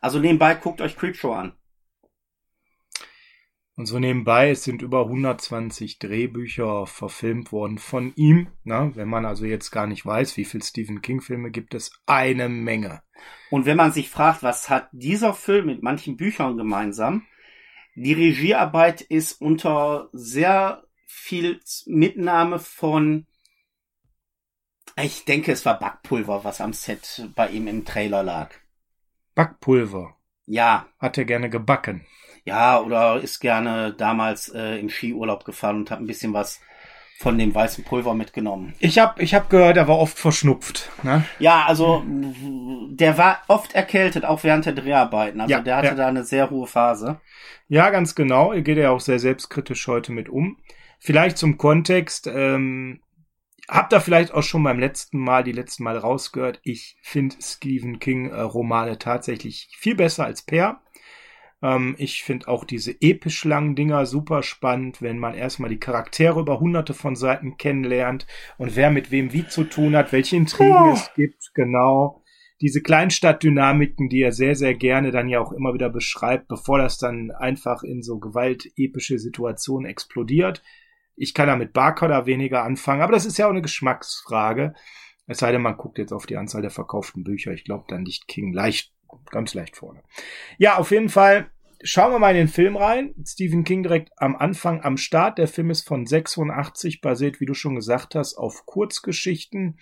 Also 0.00 0.20
nebenbei 0.20 0.54
guckt 0.54 0.80
euch 0.80 0.96
Creepshow 0.96 1.32
an. 1.32 1.57
Und 3.78 3.86
so 3.86 4.00
nebenbei, 4.00 4.50
es 4.50 4.64
sind 4.64 4.82
über 4.82 5.02
120 5.02 6.00
Drehbücher 6.00 6.88
verfilmt 6.88 7.52
worden 7.52 7.78
von 7.78 8.12
ihm. 8.16 8.48
Na, 8.64 8.90
wenn 8.96 9.06
man 9.06 9.24
also 9.24 9.44
jetzt 9.44 9.70
gar 9.70 9.86
nicht 9.86 10.04
weiß, 10.04 10.36
wie 10.36 10.44
viel 10.44 10.64
Stephen 10.64 11.00
King-Filme 11.00 11.52
gibt 11.52 11.74
es, 11.74 11.92
eine 12.04 12.48
Menge. 12.48 13.04
Und 13.52 13.66
wenn 13.66 13.76
man 13.76 13.92
sich 13.92 14.10
fragt, 14.10 14.42
was 14.42 14.68
hat 14.68 14.88
dieser 14.90 15.32
Film 15.32 15.66
mit 15.66 15.84
manchen 15.84 16.16
Büchern 16.16 16.56
gemeinsam? 16.56 17.24
Die 17.94 18.14
Regiearbeit 18.14 19.00
ist 19.00 19.40
unter 19.40 20.08
sehr 20.12 20.82
viel 21.06 21.60
Mitnahme 21.86 22.58
von, 22.58 23.28
ich 24.96 25.24
denke, 25.24 25.52
es 25.52 25.64
war 25.64 25.78
Backpulver, 25.78 26.42
was 26.42 26.60
am 26.60 26.72
Set 26.72 27.30
bei 27.36 27.48
ihm 27.50 27.68
im 27.68 27.84
Trailer 27.84 28.24
lag. 28.24 28.50
Backpulver? 29.36 30.16
Ja. 30.46 30.88
Hat 30.98 31.16
er 31.16 31.26
gerne 31.26 31.48
gebacken? 31.48 32.04
Ja, 32.48 32.80
oder 32.80 33.20
ist 33.20 33.40
gerne 33.40 33.92
damals 33.92 34.48
äh, 34.48 34.78
im 34.78 34.88
Skiurlaub 34.88 35.44
gefahren 35.44 35.76
und 35.76 35.90
hat 35.90 36.00
ein 36.00 36.06
bisschen 36.06 36.32
was 36.32 36.60
von 37.18 37.36
dem 37.36 37.54
weißen 37.54 37.84
Pulver 37.84 38.14
mitgenommen. 38.14 38.72
Ich 38.78 38.98
habe 38.98 39.22
ich 39.22 39.34
hab 39.34 39.50
gehört, 39.50 39.76
er 39.76 39.86
war 39.86 39.98
oft 39.98 40.18
verschnupft. 40.18 40.88
Ne? 41.02 41.26
Ja, 41.40 41.66
also 41.66 42.02
der 42.06 43.18
war 43.18 43.42
oft 43.48 43.74
erkältet, 43.74 44.24
auch 44.24 44.44
während 44.44 44.64
der 44.64 44.72
Dreharbeiten. 44.72 45.42
Also 45.42 45.52
ja, 45.52 45.60
der 45.60 45.76
hatte 45.76 45.88
ja. 45.88 45.94
da 45.94 46.06
eine 46.06 46.24
sehr 46.24 46.48
hohe 46.48 46.66
Phase. 46.66 47.20
Ja, 47.66 47.90
ganz 47.90 48.14
genau. 48.14 48.52
Er 48.54 48.62
geht 48.62 48.78
ja 48.78 48.92
auch 48.92 49.00
sehr 49.00 49.18
selbstkritisch 49.18 49.86
heute 49.86 50.12
mit 50.12 50.30
um. 50.30 50.56
Vielleicht 51.00 51.36
zum 51.36 51.58
Kontext. 51.58 52.28
Ähm, 52.28 53.02
habt 53.68 53.92
ihr 53.92 54.00
vielleicht 54.00 54.32
auch 54.32 54.42
schon 54.42 54.62
beim 54.62 54.78
letzten 54.78 55.18
Mal, 55.18 55.44
die 55.44 55.52
letzten 55.52 55.84
Mal 55.84 55.98
rausgehört. 55.98 56.60
Ich 56.62 56.96
finde 57.02 57.36
Stephen 57.42 57.98
King 57.98 58.30
äh, 58.30 58.40
Romane 58.40 58.98
tatsächlich 58.98 59.68
viel 59.78 59.96
besser 59.96 60.24
als 60.24 60.40
Per 60.40 60.80
Ähm, 61.62 61.96
ich 61.98 62.22
finde 62.22 62.48
auch 62.48 62.64
diese 62.64 62.92
episch 63.00 63.44
langen 63.44 63.74
Dinger 63.74 64.06
super 64.06 64.42
spannend, 64.42 65.02
wenn 65.02 65.18
man 65.18 65.34
erstmal 65.34 65.70
die 65.70 65.80
Charaktere 65.80 66.40
über 66.40 66.60
hunderte 66.60 66.94
von 66.94 67.16
Seiten 67.16 67.56
kennenlernt 67.56 68.26
und 68.58 68.76
wer 68.76 68.90
mit 68.90 69.10
wem 69.10 69.32
wie 69.32 69.46
zu 69.46 69.64
tun 69.64 69.96
hat, 69.96 70.12
welche 70.12 70.36
Intrigen 70.36 70.76
oh. 70.76 70.92
es 70.92 71.12
gibt, 71.14 71.50
genau. 71.54 72.22
Diese 72.60 72.82
Kleinstadtdynamiken, 72.82 74.08
die 74.08 74.20
er 74.20 74.32
sehr, 74.32 74.56
sehr 74.56 74.74
gerne 74.74 75.12
dann 75.12 75.28
ja 75.28 75.40
auch 75.40 75.52
immer 75.52 75.74
wieder 75.74 75.90
beschreibt, 75.90 76.48
bevor 76.48 76.78
das 76.78 76.98
dann 76.98 77.30
einfach 77.30 77.84
in 77.84 78.02
so 78.02 78.18
gewaltepische 78.18 79.18
Situationen 79.20 79.88
explodiert. 79.88 80.62
Ich 81.14 81.34
kann 81.34 81.46
da 81.46 81.54
mit 81.54 81.72
Barcoder 81.72 82.26
weniger 82.26 82.64
anfangen, 82.64 83.02
aber 83.02 83.12
das 83.12 83.26
ist 83.26 83.38
ja 83.38 83.46
auch 83.46 83.50
eine 83.50 83.62
Geschmacksfrage. 83.62 84.74
Es 85.26 85.38
sei 85.38 85.52
denn, 85.52 85.62
man 85.62 85.76
guckt 85.76 85.98
jetzt 85.98 86.12
auf 86.12 86.26
die 86.26 86.36
Anzahl 86.36 86.62
der 86.62 86.70
verkauften 86.70 87.22
Bücher. 87.22 87.52
Ich 87.52 87.64
glaube, 87.64 87.84
dann 87.88 88.04
liegt 88.04 88.26
King 88.28 88.52
leicht, 88.52 88.92
ganz 89.30 89.54
leicht 89.54 89.76
vorne. 89.76 90.02
Ja, 90.58 90.76
auf 90.76 90.90
jeden 90.90 91.08
Fall 91.08 91.50
schauen 91.82 92.12
wir 92.12 92.18
mal 92.18 92.30
in 92.30 92.36
den 92.36 92.48
Film 92.48 92.76
rein. 92.76 93.14
Stephen 93.24 93.64
King 93.64 93.82
direkt 93.82 94.10
am 94.16 94.36
Anfang, 94.36 94.82
am 94.82 94.96
Start. 94.96 95.38
Der 95.38 95.48
Film 95.48 95.70
ist 95.70 95.86
von 95.86 96.06
86, 96.06 97.00
basiert, 97.00 97.40
wie 97.40 97.46
du 97.46 97.54
schon 97.54 97.74
gesagt 97.74 98.14
hast, 98.14 98.36
auf 98.36 98.66
Kurzgeschichten. 98.66 99.78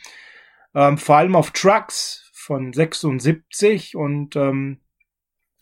Ähm, 0.75 0.99
vor 0.99 1.17
allem 1.17 1.37
auf 1.37 1.53
Trucks 1.53 2.31
von 2.35 2.73
76 2.73 3.97
und 3.97 4.37
ähm, 4.37 4.81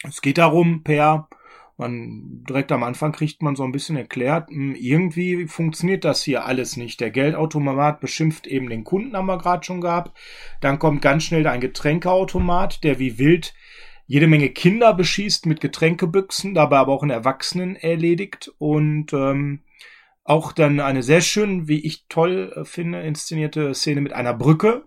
es 0.06 0.20
geht 0.20 0.38
darum, 0.38 0.82
per 0.82 1.28
man 1.76 2.44
direkt 2.48 2.70
am 2.72 2.82
Anfang 2.82 3.12
kriegt 3.12 3.42
man 3.42 3.56
so 3.56 3.64
ein 3.64 3.72
bisschen 3.72 3.96
erklärt, 3.96 4.50
hm, 4.50 4.74
irgendwie 4.74 5.46
funktioniert 5.46 6.04
das 6.04 6.22
hier 6.22 6.44
alles 6.44 6.76
nicht. 6.76 7.00
Der 7.00 7.10
Geldautomat 7.10 8.00
beschimpft 8.00 8.46
eben 8.46 8.68
den 8.68 8.84
Kunden, 8.84 9.16
haben 9.16 9.26
wir 9.26 9.38
gerade 9.38 9.64
schon 9.64 9.80
gehabt. 9.80 10.16
Dann 10.60 10.78
kommt 10.78 11.02
ganz 11.02 11.24
schnell 11.24 11.46
ein 11.46 11.60
Getränkeautomat, 11.60 12.84
der 12.84 12.98
wie 12.98 13.18
wild 13.18 13.54
jede 14.06 14.26
Menge 14.26 14.50
Kinder 14.50 14.92
beschießt 14.94 15.46
mit 15.46 15.60
Getränkebüchsen, 15.60 16.54
dabei 16.54 16.78
aber 16.78 16.92
auch 16.92 17.02
einen 17.02 17.10
Erwachsenen 17.10 17.74
erledigt 17.76 18.52
und 18.58 19.12
ähm, 19.12 19.60
auch 20.24 20.52
dann 20.52 20.80
eine 20.80 21.02
sehr 21.02 21.20
schön, 21.20 21.68
wie 21.68 21.84
ich 21.84 22.06
toll 22.08 22.52
äh, 22.54 22.64
finde, 22.64 23.02
inszenierte 23.02 23.74
Szene 23.74 24.00
mit 24.00 24.12
einer 24.12 24.34
Brücke, 24.34 24.84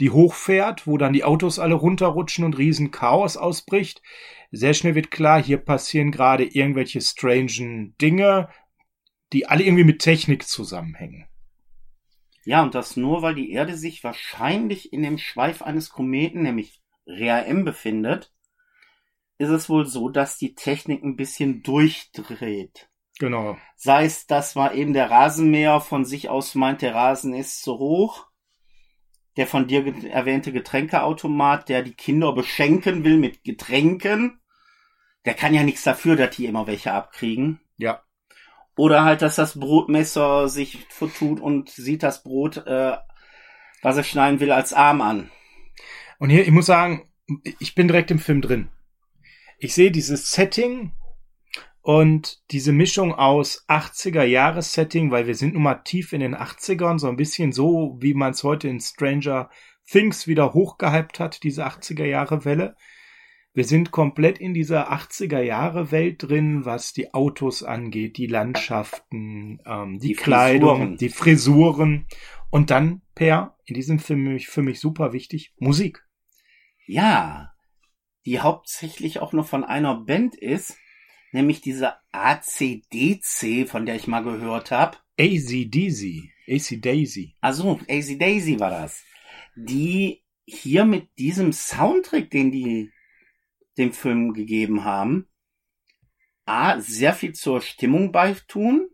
die 0.00 0.10
hochfährt, 0.10 0.86
wo 0.86 0.98
dann 0.98 1.12
die 1.12 1.24
Autos 1.24 1.58
alle 1.58 1.74
runterrutschen 1.74 2.44
und 2.44 2.58
riesen 2.58 2.90
Chaos 2.90 3.36
ausbricht. 3.36 4.02
Sehr 4.50 4.74
schnell 4.74 4.94
wird 4.94 5.10
klar, 5.10 5.42
hier 5.42 5.58
passieren 5.58 6.10
gerade 6.10 6.44
irgendwelche 6.44 7.00
strangen 7.00 7.96
Dinge, 8.00 8.48
die 9.32 9.46
alle 9.46 9.64
irgendwie 9.64 9.84
mit 9.84 10.00
Technik 10.00 10.46
zusammenhängen. 10.46 11.26
Ja, 12.44 12.62
und 12.62 12.74
das 12.74 12.96
nur, 12.96 13.22
weil 13.22 13.34
die 13.34 13.52
Erde 13.52 13.76
sich 13.76 14.04
wahrscheinlich 14.04 14.92
in 14.92 15.02
dem 15.02 15.18
Schweif 15.18 15.62
eines 15.62 15.90
Kometen, 15.90 16.42
nämlich 16.42 16.82
Rea 17.06 17.40
M, 17.40 17.64
befindet, 17.64 18.32
ist 19.38 19.48
es 19.48 19.68
wohl 19.68 19.86
so, 19.86 20.08
dass 20.08 20.38
die 20.38 20.54
Technik 20.54 21.02
ein 21.02 21.16
bisschen 21.16 21.62
durchdreht. 21.62 22.88
Genau. 23.18 23.56
Sei 23.76 24.04
es, 24.04 24.26
das 24.26 24.56
war 24.56 24.74
eben 24.74 24.92
der 24.92 25.10
Rasenmäher 25.10 25.80
von 25.80 26.04
sich 26.04 26.28
aus 26.28 26.54
meint, 26.54 26.82
der 26.82 26.94
Rasen 26.94 27.32
ist 27.34 27.62
zu 27.62 27.78
hoch 27.78 28.26
der 29.36 29.46
von 29.46 29.66
dir 29.66 29.84
erwähnte 30.10 30.52
Getränkeautomat, 30.52 31.68
der 31.68 31.82
die 31.82 31.94
Kinder 31.94 32.32
beschenken 32.32 33.04
will 33.04 33.18
mit 33.18 33.44
Getränken 33.44 34.40
der 35.24 35.34
kann 35.34 35.54
ja 35.54 35.62
nichts 35.62 35.82
dafür, 35.82 36.16
dass 36.16 36.36
die 36.36 36.46
immer 36.46 36.66
welche 36.66 36.92
abkriegen. 36.92 37.60
Ja. 37.76 38.02
Oder 38.76 39.04
halt, 39.04 39.22
dass 39.22 39.36
das 39.36 39.58
Brotmesser 39.58 40.48
sich 40.48 40.86
vertut 40.90 41.40
und 41.40 41.70
sieht 41.70 42.02
das 42.02 42.22
Brot, 42.22 42.58
äh, 42.66 42.96
was 43.82 43.96
er 43.96 44.04
schneiden 44.04 44.40
will, 44.40 44.52
als 44.52 44.72
Arm 44.72 45.00
an. 45.00 45.30
Und 46.18 46.30
hier, 46.30 46.42
ich 46.42 46.50
muss 46.50 46.66
sagen, 46.66 47.08
ich 47.58 47.74
bin 47.74 47.88
direkt 47.88 48.10
im 48.10 48.18
Film 48.18 48.42
drin. 48.42 48.68
Ich 49.58 49.74
sehe 49.74 49.90
dieses 49.90 50.30
Setting 50.30 50.92
und 51.84 52.42
diese 52.50 52.72
Mischung 52.72 53.12
aus 53.12 53.66
80er 53.68 54.22
Jahres 54.22 54.72
Setting, 54.72 55.10
weil 55.10 55.26
wir 55.26 55.34
sind 55.34 55.52
nun 55.52 55.64
mal 55.64 55.82
tief 55.84 56.14
in 56.14 56.20
den 56.20 56.34
80ern, 56.34 56.98
so 56.98 57.08
ein 57.08 57.16
bisschen 57.16 57.52
so, 57.52 57.98
wie 58.00 58.14
man 58.14 58.30
es 58.30 58.42
heute 58.42 58.68
in 58.68 58.80
Stranger 58.80 59.50
Things 59.86 60.26
wieder 60.26 60.54
hochgehypt 60.54 61.20
hat, 61.20 61.42
diese 61.42 61.66
80er 61.66 62.06
Jahre 62.06 62.46
Welle. 62.46 62.74
Wir 63.52 63.64
sind 63.64 63.90
komplett 63.90 64.38
in 64.38 64.54
dieser 64.54 64.90
80er 64.94 65.42
Jahre 65.42 65.90
Welt 65.90 66.22
drin, 66.22 66.64
was 66.64 66.94
die 66.94 67.12
Autos 67.12 67.62
angeht, 67.62 68.16
die 68.16 68.28
Landschaften, 68.28 69.60
ähm, 69.66 69.98
die, 69.98 70.08
die 70.08 70.14
Kleidung, 70.14 70.76
Frisuren. 70.78 70.96
die 70.96 71.08
Frisuren. 71.10 72.06
Und 72.48 72.70
dann, 72.70 73.02
Per, 73.14 73.58
in 73.66 73.74
diesem 73.74 73.98
Film 73.98 74.38
für 74.40 74.62
mich 74.62 74.80
super 74.80 75.12
wichtig, 75.12 75.52
Musik. 75.58 76.02
Ja, 76.86 77.52
die 78.24 78.40
hauptsächlich 78.40 79.18
auch 79.18 79.34
nur 79.34 79.44
von 79.44 79.64
einer 79.64 79.96
Band 79.96 80.34
ist, 80.34 80.78
nämlich 81.34 81.60
diese 81.60 81.94
ACDC, 82.12 83.68
von 83.68 83.84
der 83.84 83.96
ich 83.96 84.06
mal 84.06 84.22
gehört 84.22 84.70
habe. 84.70 84.96
ACDC, 85.18 86.30
AC 86.48 86.80
Daisy. 86.80 87.36
Also, 87.40 87.80
AC 87.88 88.18
Daisy 88.18 88.58
war 88.60 88.70
das. 88.70 89.04
Die 89.56 90.22
hier 90.46 90.84
mit 90.84 91.08
diesem 91.18 91.52
Soundtrack, 91.52 92.30
den 92.30 92.50
die 92.50 92.90
dem 93.76 93.92
Film 93.92 94.32
gegeben 94.32 94.84
haben, 94.84 95.26
A, 96.46 96.80
sehr 96.80 97.14
viel 97.14 97.32
zur 97.32 97.60
Stimmung 97.60 98.12
beitun 98.12 98.88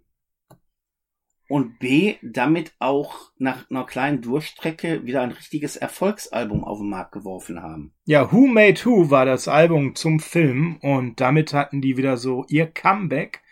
und 1.51 1.81
B, 1.81 2.15
damit 2.23 2.73
auch 2.79 3.33
nach 3.37 3.69
einer 3.69 3.85
kleinen 3.85 4.23
Durchstrecke 4.23 5.05
wieder 5.05 5.21
ein 5.23 5.33
richtiges 5.33 5.77
Erfolgsalbum 5.77 6.63
auf 6.63 6.79
den 6.79 6.89
Markt 6.89 7.11
geworfen 7.11 7.61
haben. 7.61 7.93
Ja, 8.05 8.31
Who 8.31 8.47
Made 8.47 8.81
Who 8.85 9.11
war 9.11 9.27
das 9.27 9.49
Album 9.49 9.97
zum 9.97 10.21
Film 10.21 10.79
und 10.81 11.21
damit 11.21 11.53
hatten 11.53 11.83
die 11.83 11.97
wieder 11.97 12.17
so 12.19 12.45
ihr 12.49 12.69
Comeback. 12.69 13.43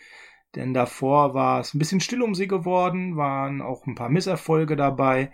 Denn 0.55 0.75
davor 0.75 1.35
war 1.35 1.59
es 1.59 1.75
ein 1.75 1.81
bisschen 1.81 1.99
still 1.99 2.23
um 2.23 2.37
sie 2.37 2.47
geworden, 2.47 3.17
waren 3.17 3.61
auch 3.61 3.85
ein 3.85 3.97
paar 3.97 4.11
Misserfolge 4.11 4.77
dabei. 4.77 5.33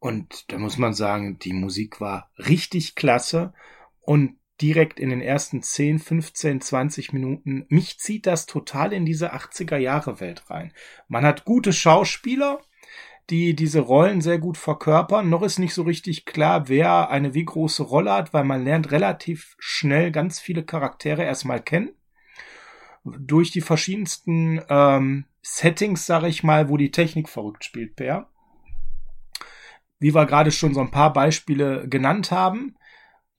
Und 0.00 0.50
da 0.50 0.58
muss 0.58 0.78
man 0.78 0.94
sagen, 0.94 1.38
die 1.38 1.52
Musik 1.52 2.00
war 2.00 2.32
richtig 2.36 2.96
klasse. 2.96 3.54
Und 4.00 4.38
direkt 4.62 5.00
in 5.00 5.10
den 5.10 5.20
ersten 5.20 5.60
10, 5.60 5.98
15, 5.98 6.60
20 6.60 7.12
Minuten. 7.12 7.66
Mich 7.68 7.98
zieht 7.98 8.26
das 8.26 8.46
total 8.46 8.92
in 8.92 9.04
diese 9.04 9.34
80er 9.34 9.76
Jahre 9.76 10.20
Welt 10.20 10.48
rein. 10.48 10.72
Man 11.08 11.24
hat 11.26 11.44
gute 11.44 11.72
Schauspieler, 11.72 12.60
die 13.28 13.54
diese 13.54 13.80
Rollen 13.80 14.20
sehr 14.20 14.38
gut 14.38 14.56
verkörpern. 14.56 15.28
Noch 15.28 15.42
ist 15.42 15.58
nicht 15.58 15.74
so 15.74 15.82
richtig 15.82 16.24
klar, 16.24 16.68
wer 16.68 17.10
eine 17.10 17.34
wie 17.34 17.44
große 17.44 17.82
Rolle 17.82 18.12
hat, 18.12 18.32
weil 18.32 18.44
man 18.44 18.64
lernt 18.64 18.92
relativ 18.92 19.56
schnell 19.58 20.12
ganz 20.12 20.38
viele 20.38 20.64
Charaktere 20.64 21.24
erstmal 21.24 21.60
kennen. 21.60 21.90
Durch 23.04 23.50
die 23.50 23.62
verschiedensten 23.62 24.62
ähm, 24.68 25.24
Settings, 25.42 26.06
sage 26.06 26.28
ich 26.28 26.44
mal, 26.44 26.68
wo 26.68 26.76
die 26.76 26.92
Technik 26.92 27.28
verrückt 27.28 27.64
spielt, 27.64 27.96
Per. 27.96 28.28
Wie 29.98 30.14
wir 30.14 30.26
gerade 30.26 30.52
schon 30.52 30.72
so 30.72 30.80
ein 30.80 30.92
paar 30.92 31.12
Beispiele 31.12 31.88
genannt 31.88 32.30
haben. 32.30 32.76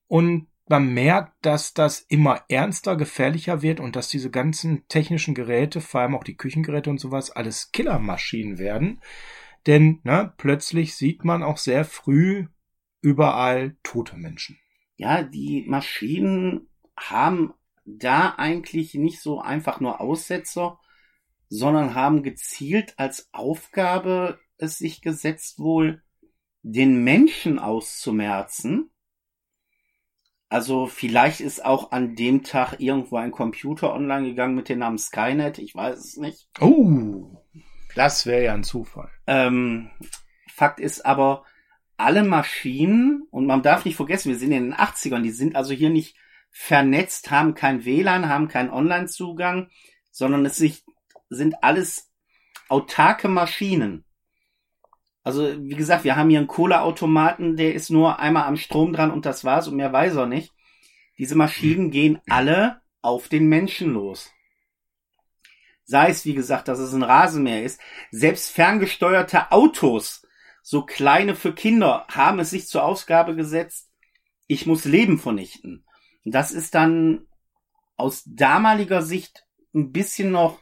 Und 0.08 0.48
man 0.68 0.94
merkt, 0.94 1.34
dass 1.46 1.74
das 1.74 2.00
immer 2.00 2.44
ernster, 2.48 2.96
gefährlicher 2.96 3.62
wird 3.62 3.80
und 3.80 3.96
dass 3.96 4.10
diese 4.10 4.32
ganzen 4.32 4.88
technischen 4.88 5.36
Geräte, 5.36 5.82
vor 5.82 6.02
allem 6.02 6.16
auch 6.16 6.24
die 6.24 6.38
Küchengeräte 6.38 6.90
und 6.90 7.00
sowas, 7.00 7.32
alles 7.32 7.72
Killermaschinen 7.72 8.58
werden. 8.58 9.02
Denn 9.68 10.00
ne, 10.04 10.34
plötzlich 10.38 10.96
sieht 10.96 11.24
man 11.24 11.44
auch 11.44 11.58
sehr 11.58 11.86
früh 11.86 12.48
überall 13.02 13.76
tote 13.84 14.18
Menschen. 14.18 14.58
Ja, 14.96 15.24
die 15.24 15.66
Maschinen 15.68 16.70
haben 16.96 17.54
da 17.86 18.36
eigentlich 18.38 18.94
nicht 18.94 19.22
so 19.22 19.42
einfach 19.42 19.80
nur 19.82 20.00
Aussetzer, 20.00 20.80
sondern 21.50 21.94
haben 21.94 22.24
gezielt 22.24 22.98
als 22.98 23.30
Aufgabe 23.34 24.40
es 24.58 24.78
sich 24.78 25.02
gesetzt 25.02 25.60
wohl, 25.60 26.02
den 26.62 27.04
Menschen 27.04 27.60
auszumerzen 27.60 28.93
also 30.54 30.86
vielleicht 30.86 31.42
ist 31.42 31.66
auch 31.66 31.92
an 31.92 32.16
dem 32.16 32.44
Tag 32.44 32.76
irgendwo 32.78 33.18
ein 33.18 33.32
Computer 33.32 33.92
online 33.92 34.28
gegangen 34.28 34.54
mit 34.54 34.70
dem 34.70 34.78
Namen 34.78 35.00
Skynet. 35.00 35.58
Ich 35.58 35.74
weiß 35.74 35.98
es 35.98 36.18
nicht. 36.18 36.48
Oh, 36.62 37.42
das 37.96 38.28
wäre 38.28 38.44
ja 38.44 38.54
ein 38.54 38.64
Zufall. 38.64 39.10
Ähm, 39.26 39.90
Fakt 40.48 40.80
ist 40.80 41.08
aber, 41.08 41.44
alle 41.98 42.24
Maschinen, 42.24 43.24
und 43.32 43.48
man 43.48 43.64
darf 43.64 43.84
nicht 43.84 43.96
vergessen, 43.96 44.30
wir 44.30 44.38
sind 44.38 44.52
in 44.52 44.66
den 44.66 44.76
80ern, 44.76 45.24
die 45.24 45.32
sind 45.32 45.56
also 45.56 45.74
hier 45.74 45.90
nicht 45.90 46.16
vernetzt, 46.52 47.32
haben 47.32 47.56
kein 47.56 47.84
WLAN, 47.84 48.30
haben 48.30 48.48
keinen 48.48 48.70
Online-Zugang, 48.70 49.70
sondern 50.12 50.46
es 50.46 50.64
sind 51.30 51.64
alles 51.64 52.12
autarke 52.70 53.28
Maschinen. 53.28 54.06
Also, 55.24 55.56
wie 55.64 55.76
gesagt, 55.76 56.04
wir 56.04 56.16
haben 56.18 56.30
hier 56.30 56.40
einen 56.40 56.48
Kohleautomaten, 56.48 57.56
der 57.56 57.74
ist 57.74 57.90
nur 57.90 58.20
einmal 58.20 58.44
am 58.44 58.58
Strom 58.58 58.92
dran 58.92 59.12
und 59.12 59.26
das 59.26 59.46
war's 59.46 59.68
und 59.68 59.78
mehr 59.78 59.94
weiß 59.94 60.16
er 60.16 60.26
nicht. 60.26 60.54
Diese 61.18 61.36
Maschinen 61.36 61.92
gehen 61.92 62.20
alle 62.30 62.82
auf 63.02 63.30
den 63.30 63.48
Menschen 63.48 63.94
los. 63.94 64.32
Sei 65.86 66.10
es, 66.10 66.26
wie 66.26 66.34
gesagt, 66.34 66.68
dass 66.68 66.80
es 66.80 66.94
ein 66.94 67.04
Rasenmäher 67.04 67.64
ist. 67.64 67.80
Selbst 68.12 68.52
ferngesteuerte 68.52 69.52
Autos, 69.52 70.26
so 70.62 70.86
kleine 70.86 71.36
für 71.36 71.54
Kinder, 71.54 72.06
haben 72.10 72.40
es 72.40 72.50
sich 72.50 72.68
zur 72.68 72.84
Ausgabe 72.84 73.36
gesetzt, 73.36 73.90
ich 74.48 74.66
muss 74.66 74.86
Leben 74.86 75.20
vernichten. 75.20 75.86
Das 76.26 76.52
ist 76.52 76.76
dann 76.76 77.28
aus 77.96 78.24
damaliger 78.26 79.02
Sicht 79.02 79.46
ein 79.74 79.92
bisschen 79.92 80.32
noch 80.32 80.60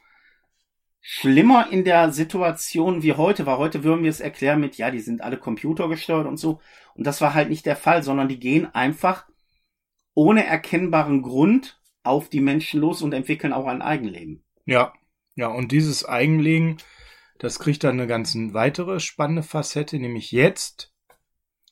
schlimmer 1.02 1.68
in 1.72 1.84
der 1.84 2.12
Situation 2.12 3.02
wie 3.02 3.14
heute 3.14 3.46
war. 3.46 3.58
Heute 3.58 3.84
würden 3.84 4.04
wir 4.04 4.10
es 4.10 4.20
erklären 4.20 4.62
mit, 4.62 4.78
ja, 4.78 4.92
die 4.92 5.00
sind 5.00 5.22
alle 5.22 5.38
computergesteuert 5.38 6.28
und 6.28 6.38
so. 6.38 6.62
Und 6.96 7.08
das 7.08 7.20
war 7.22 7.34
halt 7.34 7.50
nicht 7.50 7.66
der 7.66 7.76
Fall, 7.76 8.04
sondern 8.04 8.30
die 8.30 8.40
gehen 8.40 8.74
einfach 8.74 9.26
ohne 10.14 10.46
erkennbaren 10.46 11.22
Grund 11.22 11.82
auf 12.04 12.30
die 12.30 12.42
Menschen 12.42 12.80
los 12.80 13.02
und 13.02 13.14
entwickeln 13.14 13.54
auch 13.54 13.66
ein 13.66 13.82
Eigenleben. 13.82 14.44
Ja, 14.66 14.94
ja, 15.36 15.48
und 15.48 15.72
dieses 15.72 16.06
Eigenleben, 16.06 16.78
das 17.40 17.60
kriegt 17.60 17.84
dann 17.84 18.00
eine 18.00 18.08
ganz 18.08 18.36
weitere 18.36 19.00
spannende 19.00 19.44
Facette, 19.44 19.98
nämlich 19.98 20.32
jetzt 20.32 20.94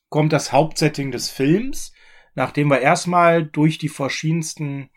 kommt 0.09 0.33
das 0.33 0.51
Hauptsetting 0.51 1.11
des 1.11 1.29
Films, 1.29 1.93
nachdem 2.33 2.69
wir 2.69 2.79
erstmal 2.79 3.45
durch 3.45 3.77
die 3.77 3.89
verschiedensten 3.89 4.89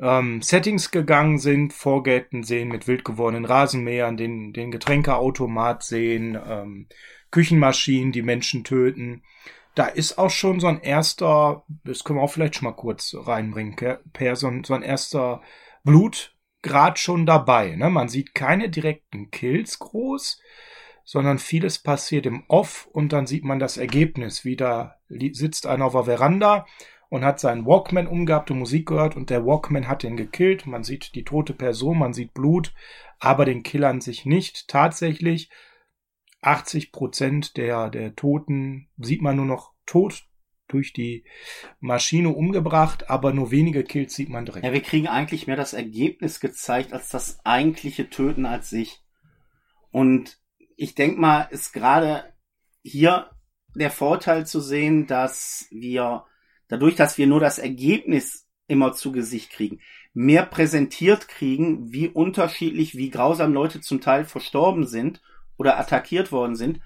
ähm, 0.00 0.42
Settings 0.42 0.90
gegangen 0.90 1.38
sind, 1.38 1.72
Vorgärten 1.72 2.44
sehen 2.44 2.68
mit 2.68 2.86
wild 2.86 3.04
gewordenen 3.04 3.44
Rasenmähern, 3.44 4.16
den, 4.16 4.52
den 4.52 4.70
Getränkeautomat 4.70 5.82
sehen, 5.82 6.38
ähm, 6.46 6.86
Küchenmaschinen, 7.30 8.12
die 8.12 8.22
Menschen 8.22 8.64
töten. 8.64 9.22
Da 9.74 9.86
ist 9.86 10.18
auch 10.18 10.30
schon 10.30 10.60
so 10.60 10.66
ein 10.66 10.80
erster, 10.80 11.64
das 11.84 12.04
können 12.04 12.18
wir 12.18 12.22
auch 12.22 12.32
vielleicht 12.32 12.56
schon 12.56 12.64
mal 12.64 12.74
kurz 12.74 13.14
reinbringen, 13.16 13.76
Per, 14.12 14.36
so 14.36 14.48
ein, 14.48 14.64
so 14.64 14.74
ein 14.74 14.82
erster 14.82 15.42
Blutgrad 15.84 16.98
schon 16.98 17.26
dabei. 17.26 17.76
Ne? 17.76 17.90
Man 17.90 18.08
sieht 18.08 18.34
keine 18.34 18.70
direkten 18.70 19.30
Kills 19.30 19.78
groß, 19.78 20.40
sondern 21.04 21.38
vieles 21.38 21.78
passiert 21.78 22.26
im 22.26 22.44
Off 22.48 22.88
und 22.92 23.12
dann 23.12 23.26
sieht 23.26 23.44
man 23.44 23.58
das 23.58 23.76
Ergebnis. 23.76 24.44
Wieder 24.44 24.98
sitzt 25.08 25.66
einer 25.66 25.86
auf 25.86 25.92
der 25.92 26.04
Veranda 26.04 26.66
und 27.08 27.24
hat 27.24 27.40
seinen 27.40 27.66
Walkman 27.66 28.06
umgehabt 28.06 28.50
und 28.50 28.58
Musik 28.58 28.86
gehört 28.86 29.16
und 29.16 29.30
der 29.30 29.46
Walkman 29.46 29.88
hat 29.88 30.04
ihn 30.04 30.16
gekillt. 30.16 30.66
Man 30.66 30.84
sieht 30.84 31.14
die 31.14 31.24
tote 31.24 31.54
Person, 31.54 31.98
man 31.98 32.12
sieht 32.12 32.34
Blut, 32.34 32.74
aber 33.18 33.44
den 33.44 33.62
Killern 33.62 34.00
sich 34.00 34.26
nicht. 34.26 34.68
Tatsächlich 34.68 35.50
80 36.42 36.92
Prozent 36.92 37.56
der, 37.56 37.90
der 37.90 38.14
Toten 38.14 38.88
sieht 38.98 39.22
man 39.22 39.36
nur 39.36 39.46
noch 39.46 39.72
tot 39.86 40.24
durch 40.68 40.92
die 40.92 41.24
Maschine 41.80 42.28
umgebracht, 42.28 43.08
aber 43.08 43.32
nur 43.32 43.50
wenige 43.50 43.84
Kills 43.84 44.14
sieht 44.14 44.28
man 44.28 44.44
direkt. 44.44 44.66
Ja, 44.66 44.72
wir 44.72 44.82
kriegen 44.82 45.08
eigentlich 45.08 45.46
mehr 45.46 45.56
das 45.56 45.72
Ergebnis 45.72 46.40
gezeigt 46.40 46.92
als 46.92 47.08
das 47.08 47.40
eigentliche 47.44 48.10
Töten 48.10 48.44
als 48.44 48.68
sich. 48.68 49.02
Und 49.90 50.38
ich 50.76 50.94
denke 50.94 51.18
mal, 51.18 51.48
ist 51.50 51.72
gerade 51.72 52.34
hier 52.82 53.30
der 53.74 53.90
Vorteil 53.90 54.46
zu 54.46 54.60
sehen, 54.60 55.06
dass 55.06 55.66
wir 55.70 56.24
dadurch, 56.68 56.96
dass 56.96 57.18
wir 57.18 57.26
nur 57.26 57.40
das 57.40 57.58
Ergebnis 57.58 58.46
immer 58.66 58.92
zu 58.92 59.12
Gesicht 59.12 59.50
kriegen, 59.50 59.80
mehr 60.14 60.44
präsentiert 60.44 61.28
kriegen, 61.28 61.92
wie 61.92 62.08
unterschiedlich, 62.08 62.96
wie 62.96 63.10
grausam 63.10 63.52
Leute 63.52 63.80
zum 63.80 64.00
Teil 64.00 64.24
verstorben 64.24 64.86
sind 64.86 65.22
oder 65.56 65.78
attackiert 65.78 66.32
worden 66.32 66.56
sind, 66.56 66.80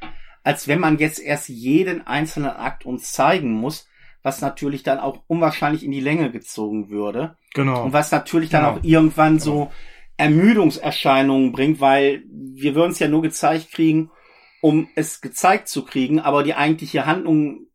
als 0.44 0.68
wenn 0.68 0.80
man 0.80 0.98
jetzt 0.98 1.20
erst 1.20 1.48
jeden 1.48 2.06
einzelnen 2.06 2.50
Akt 2.50 2.84
uns 2.84 3.12
zeigen 3.12 3.52
muss, 3.52 3.88
was 4.22 4.40
natürlich 4.40 4.82
dann 4.82 4.98
auch 4.98 5.22
unwahrscheinlich 5.26 5.84
in 5.84 5.90
die 5.90 6.00
Länge 6.00 6.30
gezogen 6.30 6.88
würde. 6.88 7.36
Genau. 7.54 7.84
Und 7.84 7.92
was 7.92 8.10
natürlich 8.12 8.50
dann 8.50 8.64
genau. 8.64 8.76
auch 8.76 8.84
irgendwann 8.84 9.38
genau. 9.38 9.44
so 9.44 9.72
Ermüdungserscheinungen 10.16 11.52
bringt, 11.52 11.80
weil 11.80 12.22
wir 12.30 12.74
würden 12.74 12.92
es 12.92 12.98
ja 12.98 13.08
nur 13.08 13.22
gezeigt 13.22 13.72
kriegen, 13.72 14.10
um 14.60 14.88
es 14.94 15.20
gezeigt 15.20 15.68
zu 15.68 15.84
kriegen, 15.84 16.20
aber 16.20 16.44
die 16.44 16.54
eigentliche 16.54 17.06
Handlung 17.06 17.66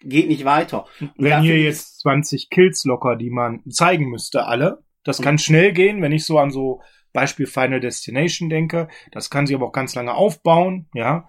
geht 0.00 0.28
nicht 0.28 0.44
weiter. 0.44 0.86
Wenn 1.16 1.42
hier 1.42 1.60
jetzt 1.60 2.00
20 2.00 2.50
Kills 2.50 2.84
locker, 2.84 3.16
die 3.16 3.30
man 3.30 3.62
zeigen 3.70 4.08
müsste, 4.08 4.44
alle, 4.46 4.84
das 5.04 5.22
kann 5.22 5.38
schnell 5.38 5.72
gehen, 5.72 6.02
wenn 6.02 6.12
ich 6.12 6.24
so 6.24 6.38
an 6.38 6.50
so 6.50 6.82
Beispiel 7.12 7.46
Final 7.46 7.80
Destination 7.80 8.48
denke. 8.50 8.88
Das 9.12 9.30
kann 9.30 9.46
sich 9.46 9.56
aber 9.56 9.66
auch 9.66 9.72
ganz 9.72 9.94
lange 9.94 10.14
aufbauen, 10.14 10.88
ja. 10.94 11.28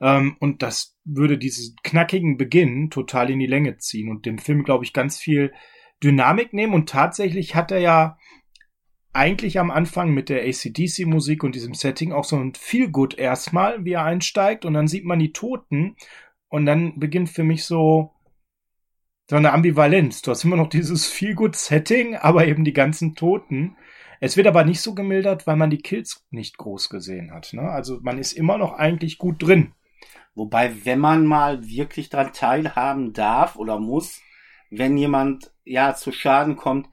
Ähm, 0.00 0.36
und 0.40 0.62
das 0.62 0.96
würde 1.04 1.38
diesen 1.38 1.76
knackigen 1.82 2.36
Beginn 2.36 2.90
total 2.90 3.30
in 3.30 3.38
die 3.38 3.46
Länge 3.46 3.78
ziehen 3.78 4.10
und 4.10 4.26
dem 4.26 4.38
Film, 4.38 4.64
glaube 4.64 4.84
ich, 4.84 4.92
ganz 4.92 5.18
viel 5.18 5.52
Dynamik 6.02 6.52
nehmen. 6.52 6.74
Und 6.74 6.88
tatsächlich 6.88 7.54
hat 7.54 7.70
er 7.70 7.78
ja 7.78 8.18
eigentlich 9.12 9.58
am 9.58 9.70
Anfang 9.70 10.12
mit 10.12 10.28
der 10.28 10.42
ACDC-Musik 10.44 11.42
und 11.42 11.54
diesem 11.54 11.74
Setting 11.74 12.12
auch 12.12 12.24
so 12.24 12.36
ein 12.36 12.54
Feel 12.54 12.90
Good 12.90 13.18
erstmal, 13.18 13.84
wie 13.84 13.92
er 13.92 14.04
einsteigt 14.04 14.64
und 14.64 14.74
dann 14.74 14.86
sieht 14.86 15.04
man 15.04 15.18
die 15.18 15.32
Toten 15.32 15.96
und 16.50 16.66
dann 16.66 16.98
beginnt 16.98 17.30
für 17.30 17.44
mich 17.44 17.64
so, 17.64 18.12
so 19.30 19.36
eine 19.36 19.52
Ambivalenz. 19.52 20.20
Du 20.20 20.32
hast 20.32 20.44
immer 20.44 20.56
noch 20.56 20.68
dieses 20.68 21.06
Feel-Good-Setting, 21.06 22.16
aber 22.16 22.46
eben 22.46 22.64
die 22.64 22.72
ganzen 22.72 23.14
Toten. 23.14 23.76
Es 24.18 24.36
wird 24.36 24.48
aber 24.48 24.64
nicht 24.64 24.82
so 24.82 24.94
gemildert, 24.94 25.46
weil 25.46 25.56
man 25.56 25.70
die 25.70 25.78
Kills 25.78 26.26
nicht 26.30 26.58
groß 26.58 26.90
gesehen 26.90 27.32
hat. 27.32 27.52
Ne? 27.54 27.62
Also 27.62 28.00
man 28.02 28.18
ist 28.18 28.32
immer 28.32 28.58
noch 28.58 28.72
eigentlich 28.74 29.16
gut 29.16 29.42
drin. 29.42 29.72
Wobei, 30.34 30.84
wenn 30.84 30.98
man 30.98 31.24
mal 31.24 31.66
wirklich 31.66 32.10
daran 32.10 32.32
teilhaben 32.32 33.12
darf 33.12 33.56
oder 33.56 33.78
muss, 33.78 34.20
wenn 34.70 34.96
jemand 34.96 35.52
ja 35.64 35.94
zu 35.94 36.12
Schaden 36.12 36.56
kommt, 36.56 36.88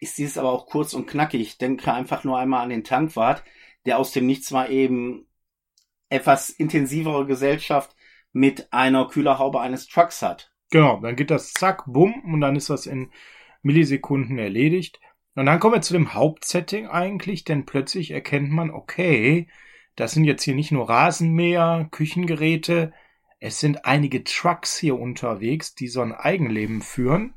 ist 0.00 0.18
dieses 0.18 0.38
aber 0.38 0.52
auch 0.52 0.66
kurz 0.66 0.92
und 0.94 1.06
knackig. 1.06 1.40
Ich 1.40 1.58
denke 1.58 1.92
einfach 1.92 2.24
nur 2.24 2.38
einmal 2.38 2.62
an 2.62 2.70
den 2.70 2.84
Tankwart, 2.84 3.44
der 3.86 3.98
aus 3.98 4.12
dem 4.12 4.26
Nichts 4.26 4.50
mal 4.50 4.70
eben 4.70 5.26
etwas 6.08 6.50
intensivere 6.50 7.26
Gesellschaft 7.26 7.94
mit 8.32 8.72
einer 8.72 9.08
Kühlerhaube 9.08 9.60
eines 9.60 9.86
Trucks 9.86 10.22
hat. 10.22 10.52
Genau, 10.70 11.00
dann 11.00 11.16
geht 11.16 11.30
das 11.30 11.52
zack, 11.52 11.84
bumm, 11.86 12.22
und 12.24 12.40
dann 12.40 12.56
ist 12.56 12.70
das 12.70 12.86
in 12.86 13.10
Millisekunden 13.62 14.38
erledigt. 14.38 15.00
Und 15.34 15.46
dann 15.46 15.60
kommen 15.60 15.74
wir 15.74 15.82
zu 15.82 15.92
dem 15.92 16.14
Hauptsetting 16.14 16.88
eigentlich, 16.88 17.44
denn 17.44 17.64
plötzlich 17.64 18.10
erkennt 18.10 18.50
man, 18.50 18.70
okay, 18.70 19.48
das 19.96 20.12
sind 20.12 20.24
jetzt 20.24 20.42
hier 20.42 20.54
nicht 20.54 20.72
nur 20.72 20.88
Rasenmäher, 20.88 21.88
Küchengeräte, 21.90 22.92
es 23.40 23.60
sind 23.60 23.84
einige 23.84 24.24
Trucks 24.24 24.76
hier 24.78 24.98
unterwegs, 24.98 25.74
die 25.74 25.88
so 25.88 26.00
ein 26.00 26.12
Eigenleben 26.12 26.82
führen. 26.82 27.34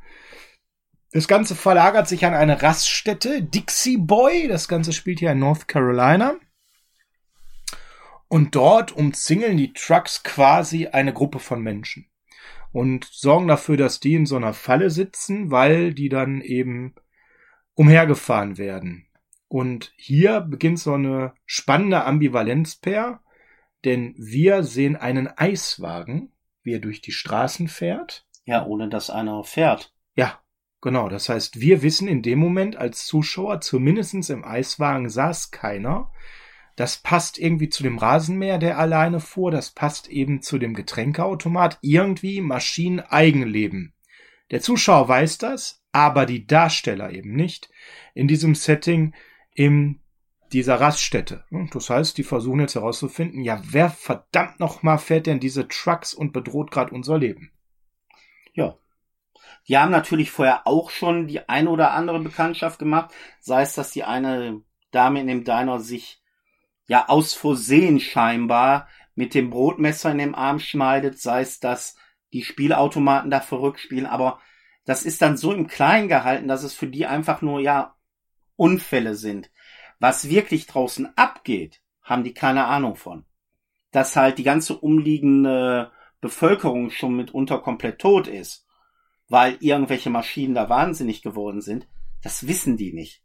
Das 1.12 1.28
Ganze 1.28 1.56
verlagert 1.56 2.08
sich 2.08 2.26
an 2.26 2.34
eine 2.34 2.62
Raststätte, 2.62 3.44
Dixie 3.44 3.98
Boy. 3.98 4.48
Das 4.48 4.68
Ganze 4.68 4.94
spielt 4.94 5.20
hier 5.20 5.32
in 5.32 5.40
North 5.40 5.68
Carolina. 5.68 6.36
Und 8.32 8.56
dort 8.56 8.94
umzingeln 8.94 9.58
die 9.58 9.74
Trucks 9.74 10.24
quasi 10.24 10.88
eine 10.88 11.12
Gruppe 11.12 11.40
von 11.40 11.62
Menschen 11.62 12.10
und 12.72 13.04
sorgen 13.04 13.50
dafür, 13.50 13.76
dass 13.76 14.00
die 14.00 14.14
in 14.14 14.26
so 14.26 14.38
einer 14.38 14.54
Falle 14.54 14.90
sitzen, 14.90 15.52
weil 15.52 15.94
die 15.94 16.08
dann 16.08 16.40
eben 16.40 16.96
umhergefahren 17.74 18.58
werden. 18.58 19.06
Und 19.50 19.92
hier 19.98 20.40
beginnt 20.40 20.80
so 20.80 20.94
eine 20.94 21.34
spannende 21.46 22.06
Ambivalenzpair, 22.06 23.20
denn 23.84 24.16
wir 24.18 24.64
sehen 24.64 24.96
einen 24.96 25.28
Eiswagen, 25.28 26.32
wie 26.64 26.76
er 26.76 26.80
durch 26.80 27.02
die 27.02 27.12
Straßen 27.12 27.68
fährt. 27.68 28.26
Ja, 28.46 28.66
ohne 28.66 28.88
dass 28.88 29.10
einer 29.10 29.44
fährt. 29.44 29.94
Ja, 30.16 30.40
genau. 30.80 31.10
Das 31.10 31.28
heißt, 31.28 31.60
wir 31.60 31.82
wissen 31.82 32.08
in 32.08 32.22
dem 32.22 32.40
Moment 32.40 32.78
als 32.78 33.06
Zuschauer, 33.06 33.60
zumindestens 33.60 34.30
im 34.30 34.46
Eiswagen 34.46 35.10
saß 35.10 35.52
keiner. 35.52 36.14
Das 36.76 36.98
passt 36.98 37.38
irgendwie 37.38 37.70
zu 37.70 37.84
dem 37.84 37.98
Rasenmäher, 37.98 38.58
der 38.58 38.78
alleine 38.78 39.20
fuhr. 39.20 39.52
Das 39.52 39.72
passt 39.72 40.08
eben 40.10 40.42
zu 40.42 40.58
dem 40.58 40.74
Getränkeautomat. 40.74 41.78
Irgendwie 41.82 42.42
Maschinen-Eigenleben. 42.42 43.94
Der 44.52 44.62
Zuschauer 44.62 45.08
weiß 45.08 45.38
das, 45.38 45.84
aber 45.92 46.26
die 46.26 46.46
Darsteller 46.46 47.12
eben 47.12 47.36
nicht. 47.36 47.70
In 48.14 48.28
diesem 48.28 48.56
Setting 48.56 49.14
in 49.54 50.02
dieser 50.52 50.80
Raststätte. 50.82 51.46
Das 51.72 51.90
heißt, 51.90 52.18
die 52.18 52.24
versuchen 52.24 52.60
jetzt 52.60 52.76
herauszufinden, 52.76 53.42
ja, 53.42 53.62
wer 53.64 53.90
verdammt 53.90 54.60
nochmal 54.60 54.98
fährt 54.98 55.28
denn 55.28 55.40
diese 55.40 55.68
Trucks 55.68 56.14
und 56.14 56.34
bedroht 56.34 56.72
gerade 56.72 56.94
unser 56.94 57.18
Leben? 57.18 57.52
Ja. 58.54 58.78
Die 59.68 59.78
haben 59.78 59.92
natürlich 59.92 60.32
vorher 60.32 60.68
auch 60.68 60.90
schon 60.90 61.28
die 61.28 61.48
eine 61.48 61.70
oder 61.70 61.92
andere 61.92 62.20
Bekanntschaft 62.20 62.80
gemacht. 62.80 63.14
Sei 63.40 63.62
es, 63.62 63.74
dass 63.74 63.92
die 63.92 64.04
eine 64.04 64.62
Dame 64.92 65.22
in 65.22 65.28
dem 65.28 65.44
Diner 65.44 65.80
sich 65.80 66.21
ja 66.92 67.08
aus 67.08 67.34
Versehen 67.34 68.02
scheinbar 68.02 68.90
mit 69.16 69.34
dem 69.34 69.50
Brotmesser 69.50 70.12
in 70.12 70.18
dem 70.18 70.36
Arm 70.36 70.60
schneidet, 70.60 71.22
sei 71.22 71.40
es, 71.40 71.62
dass 71.62 71.96
die 72.34 72.44
Spielautomaten 72.44 73.32
da 73.32 73.40
verrückt 73.40 73.80
spielen, 73.80 74.06
aber 74.06 74.42
das 74.84 75.04
ist 75.04 75.22
dann 75.22 75.38
so 75.38 75.54
im 75.54 75.68
Kleinen 75.68 76.10
gehalten, 76.10 76.50
dass 76.50 76.64
es 76.64 76.74
für 76.74 76.88
die 76.88 77.06
einfach 77.06 77.42
nur 77.42 77.62
ja 77.62 77.96
Unfälle 78.58 79.16
sind. 79.16 79.50
Was 80.00 80.28
wirklich 80.28 80.68
draußen 80.68 81.18
abgeht, 81.18 81.82
haben 82.02 82.26
die 82.26 82.34
keine 82.34 82.66
Ahnung 82.66 82.98
von. 82.98 83.24
Dass 83.92 84.18
halt 84.18 84.38
die 84.38 84.44
ganze 84.44 84.78
umliegende 84.78 85.94
Bevölkerung 86.20 86.90
schon 86.90 87.16
mitunter 87.16 87.60
komplett 87.60 88.00
tot 88.00 88.28
ist, 88.28 88.68
weil 89.30 89.56
irgendwelche 89.62 90.10
Maschinen 90.10 90.56
da 90.56 90.68
wahnsinnig 90.68 91.22
geworden 91.22 91.62
sind, 91.62 91.88
das 92.22 92.48
wissen 92.48 92.76
die 92.76 92.92
nicht. 92.92 93.24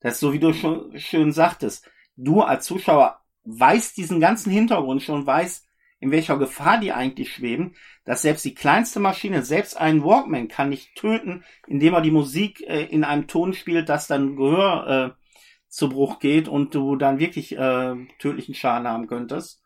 Das 0.00 0.14
ist 0.14 0.20
so, 0.20 0.32
wie 0.32 0.40
du 0.40 0.54
schon 0.54 0.98
schön 0.98 1.30
sagtest 1.30 1.86
du 2.16 2.42
als 2.42 2.66
Zuschauer 2.66 3.20
weißt 3.44 3.96
diesen 3.96 4.20
ganzen 4.20 4.52
Hintergrund 4.52 5.02
schon, 5.02 5.26
weißt, 5.26 5.66
in 6.00 6.10
welcher 6.10 6.36
Gefahr 6.36 6.80
die 6.80 6.92
eigentlich 6.92 7.32
schweben, 7.32 7.76
dass 8.04 8.22
selbst 8.22 8.44
die 8.44 8.54
kleinste 8.54 8.98
Maschine, 8.98 9.44
selbst 9.44 9.76
einen 9.76 10.02
Walkman 10.02 10.48
kann 10.48 10.68
nicht 10.68 10.96
töten, 10.96 11.44
indem 11.68 11.94
er 11.94 12.00
die 12.00 12.10
Musik 12.10 12.60
äh, 12.62 12.84
in 12.86 13.04
einem 13.04 13.28
Ton 13.28 13.52
spielt, 13.52 13.88
dass 13.88 14.08
dann 14.08 14.34
Gehör 14.34 15.14
äh, 15.16 15.22
zu 15.68 15.88
Bruch 15.88 16.18
geht 16.18 16.48
und 16.48 16.74
du 16.74 16.96
dann 16.96 17.20
wirklich 17.20 17.56
äh, 17.56 17.94
tödlichen 18.18 18.54
Schaden 18.54 18.88
haben 18.88 19.06
könntest. 19.06 19.62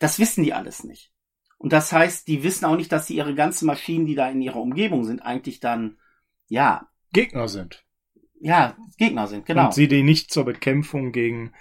Das 0.00 0.18
wissen 0.18 0.42
die 0.42 0.52
alles 0.52 0.82
nicht. 0.82 1.12
Und 1.56 1.72
das 1.72 1.92
heißt, 1.92 2.26
die 2.28 2.42
wissen 2.42 2.64
auch 2.64 2.76
nicht, 2.76 2.90
dass 2.90 3.06
sie 3.06 3.16
ihre 3.16 3.34
ganzen 3.34 3.66
Maschinen, 3.66 4.06
die 4.06 4.14
da 4.14 4.28
in 4.28 4.42
ihrer 4.42 4.60
Umgebung 4.60 5.04
sind, 5.04 5.20
eigentlich 5.20 5.60
dann, 5.60 5.98
ja. 6.48 6.88
Gegner 7.12 7.48
sind. 7.48 7.84
Ja, 8.40 8.76
Gegner 8.98 9.26
sind, 9.26 9.46
genau. 9.46 9.66
Und 9.66 9.74
sie 9.74 9.88
die 9.88 10.02
nicht 10.02 10.32
zur 10.32 10.44
Bekämpfung 10.44 11.12
gegen 11.12 11.52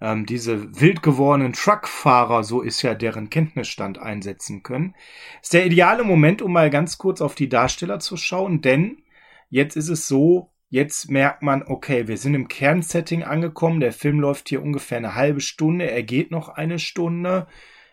ähm, 0.00 0.26
diese 0.26 0.80
wild 0.80 1.02
gewordenen 1.02 1.52
Truckfahrer, 1.52 2.44
so 2.44 2.60
ist 2.60 2.82
ja 2.82 2.94
deren 2.94 3.30
Kenntnisstand, 3.30 3.98
einsetzen 3.98 4.62
können. 4.62 4.94
Ist 5.42 5.54
der 5.54 5.66
ideale 5.66 6.04
Moment, 6.04 6.42
um 6.42 6.52
mal 6.52 6.70
ganz 6.70 6.98
kurz 6.98 7.20
auf 7.20 7.34
die 7.34 7.48
Darsteller 7.48 8.00
zu 8.00 8.16
schauen, 8.16 8.60
denn 8.60 9.02
jetzt 9.48 9.76
ist 9.76 9.88
es 9.88 10.08
so, 10.08 10.52
jetzt 10.68 11.10
merkt 11.10 11.42
man, 11.42 11.62
okay, 11.62 12.08
wir 12.08 12.18
sind 12.18 12.34
im 12.34 12.48
Kernsetting 12.48 13.22
angekommen, 13.22 13.80
der 13.80 13.92
Film 13.92 14.20
läuft 14.20 14.48
hier 14.48 14.62
ungefähr 14.62 14.98
eine 14.98 15.14
halbe 15.14 15.40
Stunde, 15.40 15.90
er 15.90 16.02
geht 16.02 16.30
noch 16.30 16.48
eine 16.48 16.78
Stunde. 16.78 17.46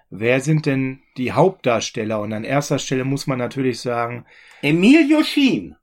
Wer 0.09 0.41
sind 0.41 0.65
denn 0.65 1.03
die 1.15 1.31
Hauptdarsteller? 1.31 2.19
Und 2.19 2.33
an 2.33 2.43
erster 2.43 2.79
Stelle 2.79 3.05
muss 3.05 3.27
man 3.27 3.37
natürlich 3.37 3.79
sagen. 3.79 4.25
Emilio 4.61 5.23
Sheen. 5.23 5.77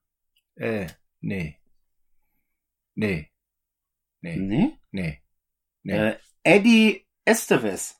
Äh, 0.56 0.88
nee. 1.20 1.57
Nee. 2.98 3.30
Nee. 4.22 4.36
Nee? 4.36 4.72
Nee. 4.90 5.22
Nee. 5.84 5.92
Äh, 5.92 6.16
Eddie 6.42 7.06
Estevez. 7.24 7.96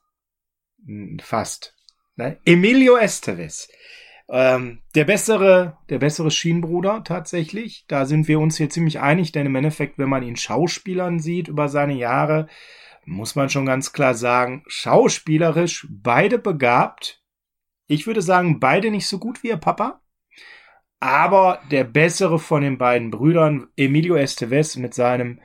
Fast. 1.20 1.76
Ne? 2.16 2.40
Emilio 2.44 2.96
Estevez. 2.96 3.68
Ähm, 4.28 4.82
der 4.96 5.04
bessere, 5.04 5.78
der 5.88 6.00
bessere 6.00 6.32
Schienenbruder 6.32 7.04
tatsächlich. 7.04 7.84
Da 7.86 8.06
sind 8.06 8.26
wir 8.26 8.40
uns 8.40 8.56
hier 8.56 8.70
ziemlich 8.70 8.98
einig, 8.98 9.30
denn 9.30 9.46
im 9.46 9.54
Endeffekt, 9.54 9.98
wenn 9.98 10.08
man 10.08 10.24
ihn 10.24 10.34
Schauspielern 10.34 11.20
sieht 11.20 11.46
über 11.46 11.68
seine 11.68 11.94
Jahre, 11.94 12.48
muss 13.04 13.36
man 13.36 13.50
schon 13.50 13.66
ganz 13.66 13.92
klar 13.92 14.14
sagen, 14.14 14.64
schauspielerisch 14.66 15.86
beide 15.88 16.40
begabt. 16.40 17.22
Ich 17.86 18.08
würde 18.08 18.20
sagen, 18.20 18.58
beide 18.58 18.90
nicht 18.90 19.06
so 19.06 19.20
gut 19.20 19.44
wie 19.44 19.48
ihr 19.48 19.58
Papa. 19.58 20.02
Aber 21.00 21.60
der 21.70 21.84
bessere 21.84 22.38
von 22.38 22.62
den 22.62 22.78
beiden 22.78 23.10
Brüdern, 23.10 23.68
Emilio 23.76 24.16
Estevez 24.16 24.76
mit 24.76 24.94
seinem 24.94 25.40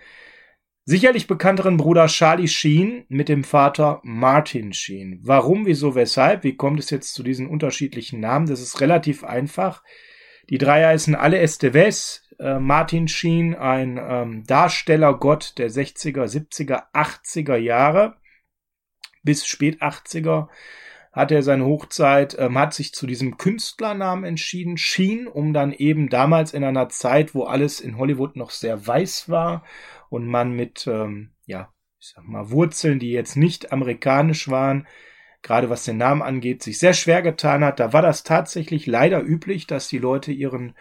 sicherlich 0.85 1.27
bekannteren 1.27 1.77
Bruder 1.77 2.07
Charlie 2.07 2.47
Sheen 2.47 3.05
mit 3.07 3.29
dem 3.29 3.43
Vater 3.43 4.01
Martin 4.03 4.73
Sheen. 4.73 5.19
Warum, 5.23 5.65
wieso, 5.65 5.95
weshalb? 5.95 6.43
Wie 6.43 6.55
kommt 6.55 6.79
es 6.79 6.89
jetzt 6.89 7.13
zu 7.13 7.23
diesen 7.23 7.47
unterschiedlichen 7.47 8.19
Namen? 8.19 8.47
Das 8.47 8.61
ist 8.61 8.81
relativ 8.81 9.23
einfach. 9.23 9.83
Die 10.49 10.57
drei 10.57 10.83
heißen 10.83 11.15
alle 11.15 11.39
Estevez. 11.39 12.23
Äh, 12.39 12.59
Martin 12.59 13.07
Sheen, 13.07 13.55
ein 13.55 13.97
ähm, 13.97 14.43
Darstellergott 14.45 15.57
der 15.57 15.69
60er, 15.69 16.25
70er, 16.25 16.91
80er 16.93 17.55
Jahre 17.55 18.17
bis 19.23 19.47
spät 19.47 19.81
80er 19.81 20.49
hat 21.13 21.32
er 21.32 21.43
seine 21.43 21.65
Hochzeit, 21.65 22.36
ähm, 22.39 22.58
hat 22.58 22.73
sich 22.73 22.91
zu 22.93 23.06
diesem 23.08 23.38
Künstlernamen 23.38 24.23
entschieden, 24.23 24.78
Sheen, 24.78 25.28
um 25.28 25.54
dann 25.54 25.71
eben 25.71 26.10
damals 26.10 26.54
in 26.54 26.63
einer 26.63 26.89
Zeit, 26.89 27.36
wo 27.36 27.43
alles 27.43 27.80
in 27.80 27.97
Hollywood 27.97 28.36
noch 28.36 28.49
sehr 28.49 28.86
weiß 28.86 29.30
war 29.30 29.63
und 30.10 30.28
man 30.28 30.54
mit, 30.54 30.88
ähm, 30.88 31.32
ja, 31.45 31.71
ich 31.99 32.13
sag 32.15 32.28
mal, 32.28 32.49
Wurzeln, 32.49 32.99
die 32.99 33.12
jetzt 33.12 33.38
nicht 33.38 33.71
amerikanisch 33.71 34.49
waren, 34.49 34.88
gerade 35.43 35.69
was 35.69 35.86
den 35.86 35.97
Namen 35.97 36.23
angeht, 36.23 36.63
sich 36.63 36.80
sehr 36.80 36.93
schwer 36.93 37.21
getan 37.21 37.63
hat. 37.63 37.80
Da 37.80 37.93
war 37.93 38.02
das 38.02 38.23
tatsächlich 38.23 38.88
leider 38.88 39.21
üblich, 39.21 39.67
dass 39.67 39.88
die 39.88 39.99
Leute 39.99 40.32
ihren 40.32 40.73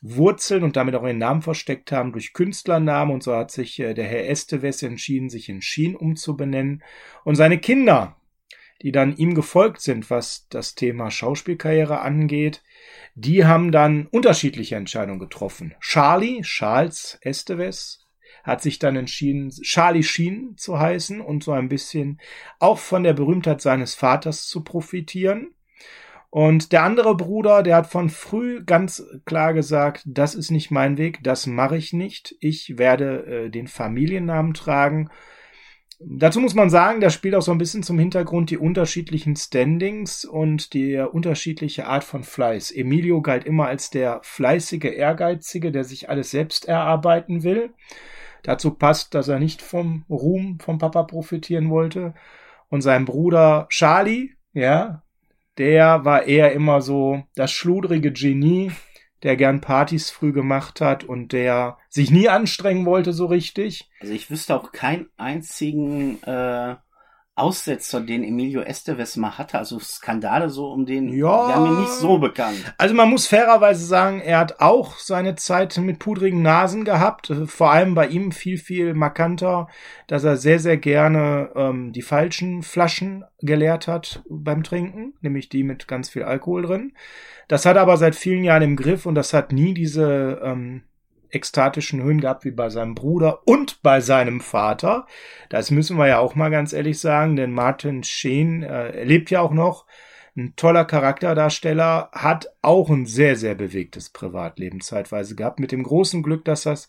Wurzeln 0.00 0.62
und 0.62 0.76
damit 0.76 0.94
auch 0.94 1.02
ihren 1.02 1.18
Namen 1.18 1.42
versteckt 1.42 1.90
haben 1.90 2.12
durch 2.12 2.32
Künstlernamen 2.32 3.10
und 3.10 3.24
so 3.24 3.34
hat 3.34 3.50
sich 3.50 3.80
äh, 3.80 3.94
der 3.94 4.06
Herr 4.06 4.28
Esteves 4.28 4.84
entschieden, 4.84 5.28
sich 5.28 5.48
in 5.48 5.62
Schien 5.62 5.96
umzubenennen 5.96 6.84
und 7.24 7.34
seine 7.34 7.58
Kinder, 7.58 8.17
die 8.82 8.92
dann 8.92 9.16
ihm 9.16 9.34
gefolgt 9.34 9.80
sind, 9.80 10.10
was 10.10 10.46
das 10.50 10.74
Thema 10.74 11.10
Schauspielkarriere 11.10 12.00
angeht, 12.00 12.62
die 13.14 13.44
haben 13.44 13.72
dann 13.72 14.06
unterschiedliche 14.06 14.76
Entscheidungen 14.76 15.18
getroffen. 15.18 15.74
Charlie, 15.80 16.42
Charles 16.42 17.18
Esteves, 17.22 18.08
hat 18.44 18.62
sich 18.62 18.78
dann 18.78 18.96
entschieden, 18.96 19.50
Charlie 19.50 20.02
Sheen 20.02 20.54
zu 20.56 20.78
heißen 20.78 21.20
und 21.20 21.44
so 21.44 21.52
ein 21.52 21.68
bisschen 21.68 22.18
auch 22.58 22.78
von 22.78 23.02
der 23.02 23.12
Berühmtheit 23.12 23.60
seines 23.60 23.94
Vaters 23.94 24.46
zu 24.46 24.64
profitieren. 24.64 25.54
Und 26.30 26.72
der 26.72 26.82
andere 26.82 27.16
Bruder, 27.16 27.62
der 27.62 27.76
hat 27.76 27.86
von 27.86 28.10
früh 28.10 28.62
ganz 28.64 29.02
klar 29.24 29.54
gesagt, 29.54 30.02
das 30.06 30.34
ist 30.34 30.50
nicht 30.50 30.70
mein 30.70 30.98
Weg, 30.98 31.20
das 31.22 31.46
mache 31.46 31.76
ich 31.76 31.92
nicht. 31.92 32.36
Ich 32.40 32.78
werde 32.78 33.26
äh, 33.26 33.50
den 33.50 33.66
Familiennamen 33.66 34.54
tragen. 34.54 35.10
Dazu 36.00 36.40
muss 36.40 36.54
man 36.54 36.70
sagen, 36.70 37.00
da 37.00 37.10
spielt 37.10 37.34
auch 37.34 37.42
so 37.42 37.50
ein 37.50 37.58
bisschen 37.58 37.82
zum 37.82 37.98
Hintergrund 37.98 38.50
die 38.50 38.58
unterschiedlichen 38.58 39.34
Standings 39.34 40.24
und 40.24 40.72
die 40.72 40.96
unterschiedliche 40.96 41.86
Art 41.86 42.04
von 42.04 42.22
Fleiß. 42.22 42.70
Emilio 42.70 43.20
galt 43.20 43.44
immer 43.44 43.66
als 43.66 43.90
der 43.90 44.20
fleißige, 44.22 44.84
ehrgeizige, 44.84 45.72
der 45.72 45.82
sich 45.82 46.08
alles 46.08 46.30
selbst 46.30 46.66
erarbeiten 46.66 47.42
will 47.42 47.70
dazu 48.42 48.72
passt, 48.72 49.14
dass 49.14 49.28
er 49.28 49.38
nicht 49.38 49.62
vom 49.62 50.04
Ruhm 50.08 50.58
vom 50.60 50.78
Papa 50.78 51.02
profitieren 51.02 51.70
wollte. 51.70 52.14
Und 52.68 52.82
sein 52.82 53.04
Bruder 53.04 53.66
Charlie, 53.70 54.30
ja, 54.52 55.02
der 55.58 56.04
war 56.04 56.24
eher 56.24 56.52
immer 56.52 56.80
so 56.80 57.22
das 57.34 57.50
schludrige 57.50 58.12
Genie, 58.12 58.70
der 59.22 59.36
gern 59.36 59.60
Partys 59.60 60.10
früh 60.10 60.32
gemacht 60.32 60.80
hat 60.80 61.04
und 61.04 61.32
der 61.32 61.78
sich 61.88 62.10
nie 62.10 62.28
anstrengen 62.28 62.86
wollte 62.86 63.12
so 63.12 63.26
richtig. 63.26 63.90
Also 64.00 64.12
ich 64.12 64.30
wüsste 64.30 64.54
auch 64.54 64.72
keinen 64.72 65.08
einzigen 65.16 66.22
äh, 66.22 66.76
Aussetzer, 67.38 68.00
den 68.00 68.24
Emilio 68.24 68.62
Estevez 68.62 69.16
mal 69.16 69.38
hatte, 69.38 69.58
also 69.58 69.78
Skandale 69.78 70.50
so 70.50 70.70
um 70.70 70.86
den, 70.86 71.08
ja, 71.08 71.48
wären 71.48 71.62
mir 71.62 71.80
nicht 71.80 71.92
so 71.92 72.18
bekannt. 72.18 72.74
Also 72.78 72.94
man 72.94 73.08
muss 73.08 73.26
fairerweise 73.26 73.84
sagen, 73.84 74.20
er 74.20 74.38
hat 74.38 74.60
auch 74.60 74.96
seine 74.98 75.36
Zeit 75.36 75.76
mit 75.78 75.98
pudrigen 75.98 76.42
Nasen 76.42 76.84
gehabt, 76.84 77.32
vor 77.46 77.70
allem 77.70 77.94
bei 77.94 78.08
ihm 78.08 78.32
viel, 78.32 78.58
viel 78.58 78.94
markanter, 78.94 79.68
dass 80.06 80.24
er 80.24 80.36
sehr, 80.36 80.58
sehr 80.58 80.76
gerne 80.76 81.50
ähm, 81.54 81.92
die 81.92 82.02
falschen 82.02 82.62
Flaschen 82.62 83.24
geleert 83.40 83.88
hat 83.88 84.22
beim 84.28 84.62
Trinken, 84.62 85.14
nämlich 85.20 85.48
die 85.48 85.62
mit 85.62 85.88
ganz 85.88 86.08
viel 86.08 86.24
Alkohol 86.24 86.62
drin. 86.62 86.92
Das 87.48 87.64
hat 87.64 87.76
er 87.76 87.82
aber 87.82 87.96
seit 87.96 88.14
vielen 88.14 88.44
Jahren 88.44 88.62
im 88.62 88.76
Griff 88.76 89.06
und 89.06 89.14
das 89.14 89.32
hat 89.32 89.52
nie 89.52 89.74
diese 89.74 90.40
ähm, 90.42 90.82
ekstatischen 91.30 92.02
Höhen 92.02 92.20
gehabt 92.20 92.44
wie 92.44 92.50
bei 92.50 92.70
seinem 92.70 92.94
Bruder 92.94 93.46
und 93.46 93.82
bei 93.82 94.00
seinem 94.00 94.40
Vater. 94.40 95.06
Das 95.48 95.70
müssen 95.70 95.96
wir 95.96 96.06
ja 96.06 96.18
auch 96.18 96.34
mal 96.34 96.50
ganz 96.50 96.72
ehrlich 96.72 97.00
sagen, 97.00 97.36
denn 97.36 97.52
Martin 97.52 98.02
Sheen 98.02 98.62
äh, 98.62 99.04
lebt 99.04 99.30
ja 99.30 99.40
auch 99.40 99.52
noch. 99.52 99.86
Ein 100.38 100.54
toller 100.54 100.84
Charakterdarsteller, 100.84 102.10
hat 102.12 102.46
auch 102.62 102.90
ein 102.90 103.06
sehr, 103.06 103.34
sehr 103.34 103.56
bewegtes 103.56 104.10
Privatleben 104.10 104.80
zeitweise 104.80 105.34
gehabt, 105.34 105.58
mit 105.58 105.72
dem 105.72 105.82
großen 105.82 106.22
Glück, 106.22 106.44
dass 106.44 106.62
das 106.62 106.86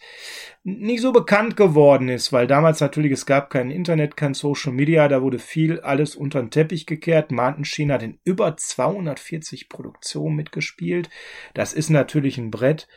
nicht 0.63 1.01
so 1.01 1.11
bekannt 1.11 1.57
geworden 1.57 2.09
ist, 2.09 2.31
weil 2.31 2.45
damals 2.45 2.79
natürlich 2.79 3.11
es 3.11 3.25
gab 3.25 3.49
kein 3.49 3.71
Internet, 3.71 4.15
kein 4.15 4.35
Social 4.35 4.71
Media, 4.71 5.07
da 5.07 5.23
wurde 5.23 5.39
viel 5.39 5.79
alles 5.79 6.15
unter 6.15 6.41
den 6.41 6.51
Teppich 6.51 6.85
gekehrt. 6.85 7.31
Martin 7.31 7.65
Sheen 7.65 7.91
hat 7.91 8.03
in 8.03 8.19
über 8.23 8.55
240 8.55 9.67
Produktionen 9.67 10.35
mitgespielt. 10.35 11.09
Das 11.55 11.73
ist 11.73 11.89
natürlich 11.89 12.37
ein 12.37 12.51
Brett. 12.51 12.87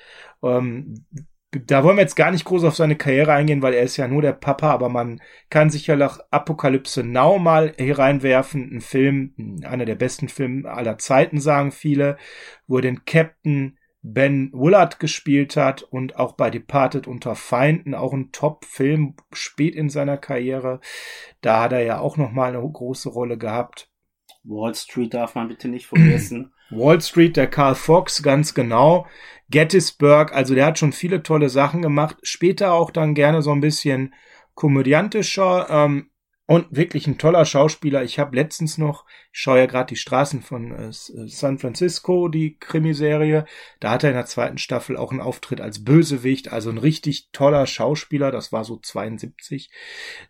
Ähm, 0.42 1.06
da 1.52 1.84
wollen 1.84 1.96
wir 1.96 2.02
jetzt 2.02 2.16
gar 2.16 2.30
nicht 2.30 2.46
groß 2.46 2.64
auf 2.64 2.76
seine 2.76 2.96
Karriere 2.96 3.32
eingehen, 3.32 3.60
weil 3.60 3.74
er 3.74 3.82
ist 3.82 3.98
ja 3.98 4.08
nur 4.08 4.22
der 4.22 4.32
Papa, 4.32 4.70
aber 4.70 4.88
man 4.88 5.20
kann 5.50 5.68
sicherlich 5.68 6.12
Apokalypse 6.30 7.04
Now 7.04 7.38
mal 7.38 7.74
hereinwerfen. 7.76 8.76
Ein 8.76 8.80
Film, 8.80 9.60
einer 9.64 9.84
der 9.84 9.96
besten 9.96 10.28
Filme 10.28 10.70
aller 10.70 10.96
Zeiten, 10.96 11.40
sagen 11.40 11.70
viele, 11.70 12.16
wo 12.66 12.76
er 12.76 12.82
den 12.82 13.04
Captain 13.04 13.78
Ben 14.00 14.50
Willard 14.52 14.98
gespielt 14.98 15.56
hat 15.56 15.82
und 15.82 16.16
auch 16.16 16.32
bei 16.32 16.50
Departed 16.50 17.06
unter 17.06 17.36
Feinden, 17.36 17.94
auch 17.94 18.12
ein 18.12 18.32
Top-Film 18.32 19.14
spät 19.32 19.76
in 19.76 19.90
seiner 19.90 20.16
Karriere. 20.16 20.80
Da 21.40 21.62
hat 21.62 21.72
er 21.72 21.84
ja 21.84 22.00
auch 22.00 22.16
nochmal 22.16 22.56
eine 22.56 22.68
große 22.68 23.10
Rolle 23.10 23.36
gehabt. 23.36 23.90
Wall 24.42 24.74
Street 24.74 25.14
darf 25.14 25.34
man 25.34 25.48
bitte 25.48 25.68
nicht 25.68 25.86
vergessen. 25.86 26.52
Wall 26.70 27.00
Street, 27.00 27.36
der 27.36 27.48
Carl 27.48 27.74
Fox, 27.74 28.22
ganz 28.22 28.54
genau. 28.54 29.06
Gettysburg, 29.52 30.34
also 30.34 30.56
der 30.56 30.66
hat 30.66 30.78
schon 30.80 30.92
viele 30.92 31.22
tolle 31.22 31.48
Sachen 31.48 31.80
gemacht. 31.82 32.16
Später 32.22 32.72
auch 32.72 32.90
dann 32.90 33.14
gerne 33.14 33.40
so 33.42 33.52
ein 33.52 33.60
bisschen 33.60 34.12
komödiantischer. 34.54 35.68
Ähm, 35.70 36.08
Und 36.46 36.66
wirklich 36.70 37.06
ein 37.06 37.18
toller 37.18 37.44
Schauspieler. 37.46 38.02
Ich 38.02 38.18
habe 38.18 38.34
letztens 38.36 38.76
noch, 38.76 39.06
ich 39.32 39.40
schaue 39.40 39.60
ja 39.60 39.66
gerade 39.66 39.86
die 39.90 39.96
Straßen 39.96 40.42
von 40.42 40.72
äh, 40.72 40.88
äh, 40.88 41.28
San 41.28 41.58
Francisco, 41.58 42.28
die 42.28 42.58
Krimiserie. 42.58 43.44
Da 43.80 43.92
hat 43.92 44.02
er 44.02 44.10
in 44.10 44.16
der 44.16 44.26
zweiten 44.26 44.58
Staffel 44.58 44.96
auch 44.96 45.12
einen 45.12 45.20
Auftritt 45.20 45.60
als 45.60 45.84
Bösewicht. 45.84 46.52
Also 46.52 46.68
ein 46.70 46.78
richtig 46.78 47.30
toller 47.32 47.64
Schauspieler. 47.66 48.32
Das 48.32 48.52
war 48.52 48.64
so 48.64 48.76
72. 48.76 49.70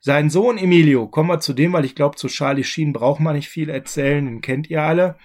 Sein 0.01 0.29
Sohn 0.29 0.59
Emilio, 0.59 1.09
kommen 1.09 1.31
wir 1.31 1.41
zu 1.41 1.55
dem, 1.55 1.73
weil 1.73 1.87
ich 1.87 1.95
glaube, 1.95 2.17
zu 2.17 2.29
Charlie 2.29 2.63
Sheen 2.63 2.93
braucht 2.93 3.21
man 3.21 3.35
nicht 3.35 3.49
viel 3.49 3.71
erzählen. 3.71 4.25
Den 4.27 4.43
kennt 4.43 4.69
ihr 4.69 4.83
alle. 4.83 5.17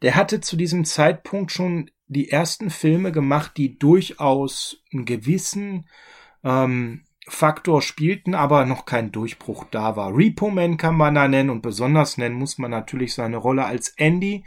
Der 0.00 0.14
hatte 0.14 0.40
zu 0.40 0.56
diesem 0.56 0.84
Zeitpunkt 0.84 1.50
schon 1.50 1.90
die 2.08 2.30
ersten 2.30 2.70
Filme 2.70 3.12
gemacht, 3.12 3.52
die 3.56 3.78
durchaus 3.78 4.82
einen 4.92 5.04
gewissen 5.04 5.88
ähm, 6.44 7.04
Faktor 7.28 7.82
spielten, 7.82 8.34
aber 8.34 8.64
noch 8.66 8.86
kein 8.86 9.10
Durchbruch 9.10 9.64
da 9.70 9.96
war. 9.96 10.16
Repo 10.16 10.48
Man 10.48 10.76
kann 10.76 10.96
man 10.96 11.16
da 11.16 11.26
nennen 11.26 11.50
und 11.50 11.62
besonders 11.62 12.18
nennen 12.18 12.36
muss 12.36 12.58
man 12.58 12.70
natürlich 12.70 13.14
seine 13.14 13.36
Rolle 13.36 13.64
als 13.64 13.88
Andy 13.96 14.44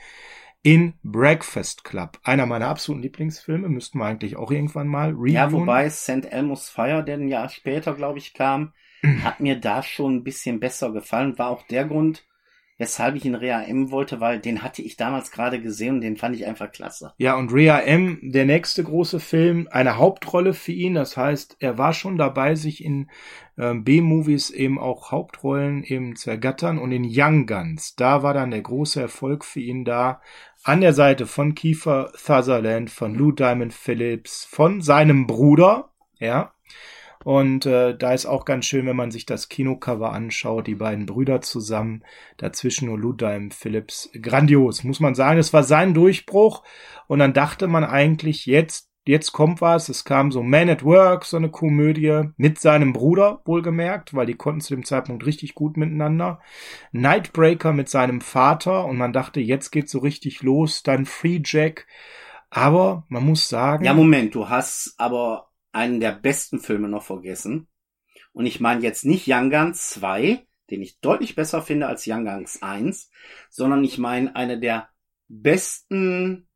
in 0.62 0.93
Breakfast 1.04 1.84
Club. 1.84 2.19
Einer 2.24 2.45
meiner 2.45 2.67
absoluten 2.67 3.04
Lieblingsfilme, 3.04 3.69
müssten 3.69 4.00
wir 4.00 4.06
eigentlich 4.06 4.38
auch 4.38 4.52
irgendwann 4.52 4.88
mal 4.88 5.10
reviewen. 5.10 5.34
Ja, 5.34 5.52
wobei 5.52 5.89
St. 5.89 6.26
Elmo's 6.32 6.69
Fire, 6.69 7.04
der 7.04 7.15
ein 7.15 7.28
Jahr 7.28 7.50
später, 7.50 7.93
glaube 7.95 8.19
ich, 8.19 8.34
kam, 8.34 8.74
hat 9.24 9.39
mir 9.41 9.60
da 9.60 9.84
schon 9.84 10.17
ein 10.17 10.24
bisschen 10.24 10.60
besser 10.60 10.91
gefallen. 10.91 11.38
War 11.38 11.50
auch 11.50 11.63
der 11.63 11.86
Grund, 11.86 12.26
weshalb 12.80 13.15
ich 13.15 13.26
ihn 13.26 13.36
Rea 13.36 13.62
M 13.62 13.92
wollte, 13.92 14.22
weil 14.22 14.39
den 14.39 14.63
hatte 14.63 14.82
ich 14.82 14.96
damals 14.96 15.32
gerade 15.32 15.62
gesehen 15.62 15.96
und 15.96 16.02
den 16.02 16.15
fand 16.15 16.36
ich 16.36 16.48
einfach 16.48 16.72
klasse. 16.72 17.13
Ja, 17.18 17.36
und 17.36 17.54
Rea 17.54 17.78
M, 17.82 18.20
der 18.24 18.46
nächste 18.46 18.84
große 18.84 19.20
Film, 19.20 19.68
eine 19.70 19.98
Hauptrolle 19.98 20.54
für 20.54 20.72
ihn. 20.72 20.96
Das 20.96 21.18
heißt, 21.18 21.58
er 21.60 21.78
war 21.78 21.94
schon 21.94 22.18
dabei, 22.18 22.56
sich 22.56 22.84
in 22.84 23.10
äh, 23.58 23.74
B-Movies 23.74 24.50
eben 24.50 24.80
auch 24.80 25.12
Hauptrollen 25.12 25.84
eben 25.84 26.15
zu 26.15 26.30
ergattern. 26.30 26.80
Und 26.80 26.94
in 26.94 27.06
Young 27.06 27.46
Guns, 27.46 27.96
da 27.96 28.24
war 28.24 28.34
dann 28.34 28.52
der 28.52 28.62
große 28.62 29.02
Erfolg 29.02 29.44
für 29.44 29.60
ihn 29.60 29.84
da. 29.84 30.22
An 30.63 30.80
der 30.80 30.94
Seite 30.94 31.26
von 31.26 31.56
Kiefer 31.56 32.12
Sutherland, 32.15 32.89
von 32.89 33.13
Lou 33.13 33.34
Diamond 33.34 33.74
Phillips, 33.74 34.46
von 34.46 34.82
seinem 34.82 35.28
Bruder, 35.28 35.92
ja, 36.18 36.54
und 37.25 37.65
äh, 37.65 37.97
da 37.97 38.13
ist 38.13 38.25
auch 38.25 38.45
ganz 38.45 38.65
schön, 38.65 38.86
wenn 38.86 38.95
man 38.95 39.12
sich 39.12 39.25
das 39.25 39.49
Kinocover 39.49 40.13
anschaut, 40.13 40.67
die 40.67 40.75
beiden 40.75 41.05
Brüder 41.05 41.41
zusammen, 41.41 42.03
dazwischen 42.38 42.88
nur 42.88 42.97
Ludheim 42.97 43.51
Phillips. 43.51 44.10
Grandios, 44.21 44.84
muss 44.86 45.01
man 45.01 45.15
sagen. 45.15 45.38
Es 45.38 45.51
war 45.51 45.63
sein 45.63 45.93
Durchbruch. 45.93 46.63
Und 47.08 47.19
dann 47.19 47.34
dachte 47.34 47.67
man 47.67 47.84
eigentlich, 47.84 48.45
jetzt, 48.45 48.89
jetzt 49.05 49.34
kommt 49.34 49.60
was. 49.60 49.89
Es 49.89 50.05
kam 50.05 50.32
so 50.32 50.43
Man 50.43 50.69
at 50.69 50.86
Work, 50.86 51.25
so 51.25 51.36
eine 51.36 51.49
Komödie, 51.49 52.29
mit 52.38 52.58
seinem 52.60 52.93
Bruder, 52.93 53.41
wohlgemerkt, 53.43 54.13
weil 54.13 54.25
die 54.25 54.36
konnten 54.36 54.62
zu 54.62 54.73
dem 54.73 54.86
Zeitpunkt 54.86 55.25
richtig 55.25 55.55
gut 55.55 55.75
miteinander. 55.75 56.39
Nightbreaker 56.93 57.73
mit 57.73 57.89
seinem 57.89 58.21
Vater 58.21 58.86
und 58.86 58.95
man 58.95 59.12
dachte, 59.12 59.41
jetzt 59.41 59.71
geht's 59.71 59.91
so 59.91 59.99
richtig 59.99 60.41
los. 60.41 60.84
Dann 60.84 61.05
Free 61.05 61.41
Jack. 61.43 61.86
Aber 62.49 63.03
man 63.10 63.25
muss 63.25 63.49
sagen. 63.49 63.84
Ja, 63.84 63.93
Moment, 63.93 64.34
du 64.34 64.47
hast 64.47 64.95
aber 64.97 65.49
einen 65.71 65.99
der 65.99 66.12
besten 66.12 66.60
Filme 66.60 66.89
noch 66.89 67.03
vergessen. 67.03 67.67
Und 68.32 68.45
ich 68.45 68.60
meine 68.60 68.82
jetzt 68.82 69.05
nicht 69.05 69.27
Young 69.27 69.49
Guns 69.49 69.89
2, 69.89 70.45
den 70.69 70.82
ich 70.82 70.99
deutlich 70.99 71.36
besser 71.36 71.62
finde 71.62 71.88
als 71.88 72.05
Young 72.08 72.25
Guns 72.25 72.62
1, 72.62 73.12
sondern 73.49 73.84
ich 73.84 73.97
meine 73.97 74.36
eine 74.36 74.60
der 74.60 74.89
besten, 75.27 76.47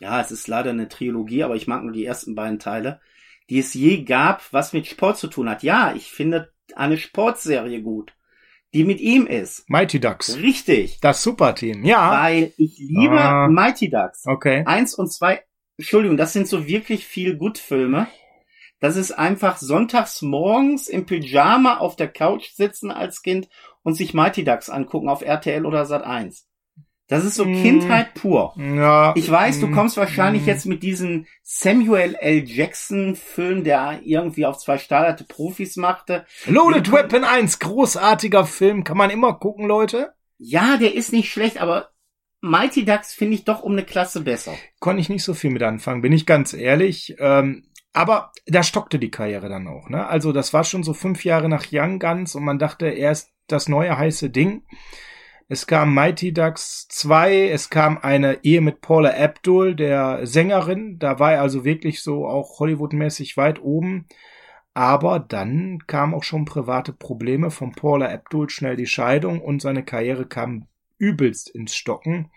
ja, 0.00 0.20
es 0.20 0.30
ist 0.30 0.48
leider 0.48 0.70
eine 0.70 0.88
Trilogie, 0.88 1.42
aber 1.42 1.56
ich 1.56 1.66
mag 1.66 1.82
nur 1.82 1.92
die 1.92 2.04
ersten 2.04 2.34
beiden 2.34 2.58
Teile, 2.58 3.00
die 3.48 3.58
es 3.58 3.74
je 3.74 4.04
gab, 4.04 4.52
was 4.52 4.72
mit 4.72 4.86
Sport 4.86 5.18
zu 5.18 5.26
tun 5.26 5.48
hat. 5.48 5.62
Ja, 5.62 5.92
ich 5.94 6.10
finde 6.10 6.52
eine 6.76 6.96
Sportserie 6.96 7.82
gut, 7.82 8.14
die 8.72 8.84
mit 8.84 9.00
ihm 9.00 9.26
ist. 9.26 9.68
Mighty 9.68 9.98
Ducks. 9.98 10.36
Richtig. 10.36 11.00
Das 11.00 11.22
Superteam, 11.22 11.84
ja. 11.84 12.10
Weil 12.22 12.52
ich 12.56 12.78
liebe 12.78 13.20
ah. 13.20 13.48
Mighty 13.48 13.90
Ducks. 13.90 14.26
Okay. 14.26 14.62
Eins 14.66 14.94
und 14.94 15.12
zwei, 15.12 15.42
Entschuldigung, 15.76 16.16
das 16.16 16.32
sind 16.32 16.46
so 16.46 16.66
wirklich 16.66 17.06
viel 17.06 17.36
Gut-Filme. 17.36 18.06
Das 18.80 18.96
ist 18.96 19.12
einfach 19.12 19.58
sonntags 19.58 20.22
morgens 20.22 20.88
im 20.88 21.06
Pyjama 21.06 21.76
auf 21.76 21.96
der 21.96 22.08
Couch 22.08 22.50
sitzen 22.54 22.90
als 22.90 23.22
Kind 23.22 23.48
und 23.82 23.94
sich 23.94 24.14
Mighty 24.14 24.42
Ducks 24.42 24.70
angucken 24.70 25.08
auf 25.08 25.22
RTL 25.22 25.66
oder 25.66 25.84
Sat 25.84 26.02
1. 26.02 26.46
Das 27.06 27.24
ist 27.24 27.34
so 27.34 27.44
mm. 27.44 27.62
Kindheit 27.62 28.14
pur. 28.14 28.54
Ja. 28.56 29.12
Ich 29.16 29.28
weiß, 29.28 29.58
du 29.58 29.66
mm. 29.66 29.72
kommst 29.72 29.96
wahrscheinlich 29.96 30.44
mm. 30.44 30.48
jetzt 30.48 30.66
mit 30.66 30.82
diesem 30.84 31.26
Samuel 31.42 32.14
L. 32.14 32.44
Jackson 32.46 33.16
Film, 33.16 33.64
der 33.64 34.00
irgendwie 34.04 34.46
auf 34.46 34.58
zwei 34.58 34.78
startete 34.78 35.24
Profis 35.24 35.76
machte. 35.76 36.24
Loaded 36.46 36.92
Weapon 36.92 37.24
1, 37.24 37.58
großartiger 37.58 38.46
Film, 38.46 38.84
kann 38.84 38.96
man 38.96 39.10
immer 39.10 39.34
gucken, 39.34 39.66
Leute. 39.66 40.12
Ja, 40.38 40.76
der 40.76 40.94
ist 40.94 41.12
nicht 41.12 41.32
schlecht, 41.32 41.60
aber 41.60 41.90
Mighty 42.40 42.84
Ducks 42.84 43.12
finde 43.12 43.34
ich 43.34 43.44
doch 43.44 43.62
um 43.62 43.72
eine 43.72 43.84
Klasse 43.84 44.22
besser. 44.22 44.54
Konnte 44.78 45.00
ich 45.00 45.08
nicht 45.08 45.24
so 45.24 45.34
viel 45.34 45.50
mit 45.50 45.62
anfangen, 45.62 46.02
bin 46.02 46.12
ich 46.12 46.26
ganz 46.26 46.54
ehrlich. 46.54 47.16
Ähm, 47.18 47.64
aber 47.92 48.32
da 48.46 48.62
stockte 48.62 48.98
die 48.98 49.10
Karriere 49.10 49.48
dann 49.48 49.66
auch. 49.66 49.88
Ne? 49.88 50.06
Also 50.06 50.32
das 50.32 50.52
war 50.52 50.64
schon 50.64 50.82
so 50.82 50.94
fünf 50.94 51.24
Jahre 51.24 51.48
nach 51.48 51.66
Young 51.70 51.98
Guns 51.98 52.34
und 52.34 52.44
man 52.44 52.58
dachte, 52.58 52.86
er 52.86 53.12
ist 53.12 53.32
das 53.46 53.68
neue 53.68 53.96
heiße 53.96 54.30
Ding. 54.30 54.62
Es 55.48 55.66
kam 55.66 55.92
Mighty 55.92 56.32
Ducks 56.32 56.86
2, 56.88 57.48
es 57.48 57.70
kam 57.70 57.98
eine 57.98 58.44
Ehe 58.44 58.60
mit 58.60 58.80
Paula 58.80 59.10
Abdul, 59.10 59.74
der 59.74 60.24
Sängerin. 60.24 61.00
Da 61.00 61.18
war 61.18 61.32
er 61.32 61.42
also 61.42 61.64
wirklich 61.64 62.02
so 62.02 62.26
auch 62.26 62.60
Hollywood-mäßig 62.60 63.36
weit 63.36 63.60
oben. 63.60 64.06
Aber 64.74 65.18
dann 65.18 65.80
kamen 65.88 66.14
auch 66.14 66.22
schon 66.22 66.44
private 66.44 66.92
Probleme 66.92 67.50
von 67.50 67.72
Paula 67.72 68.06
Abdul, 68.06 68.48
schnell 68.48 68.76
die 68.76 68.86
Scheidung 68.86 69.40
und 69.40 69.60
seine 69.60 69.84
Karriere 69.84 70.24
kam 70.26 70.68
übelst 71.00 71.48
ins 71.48 71.74
Stocken. 71.74 72.30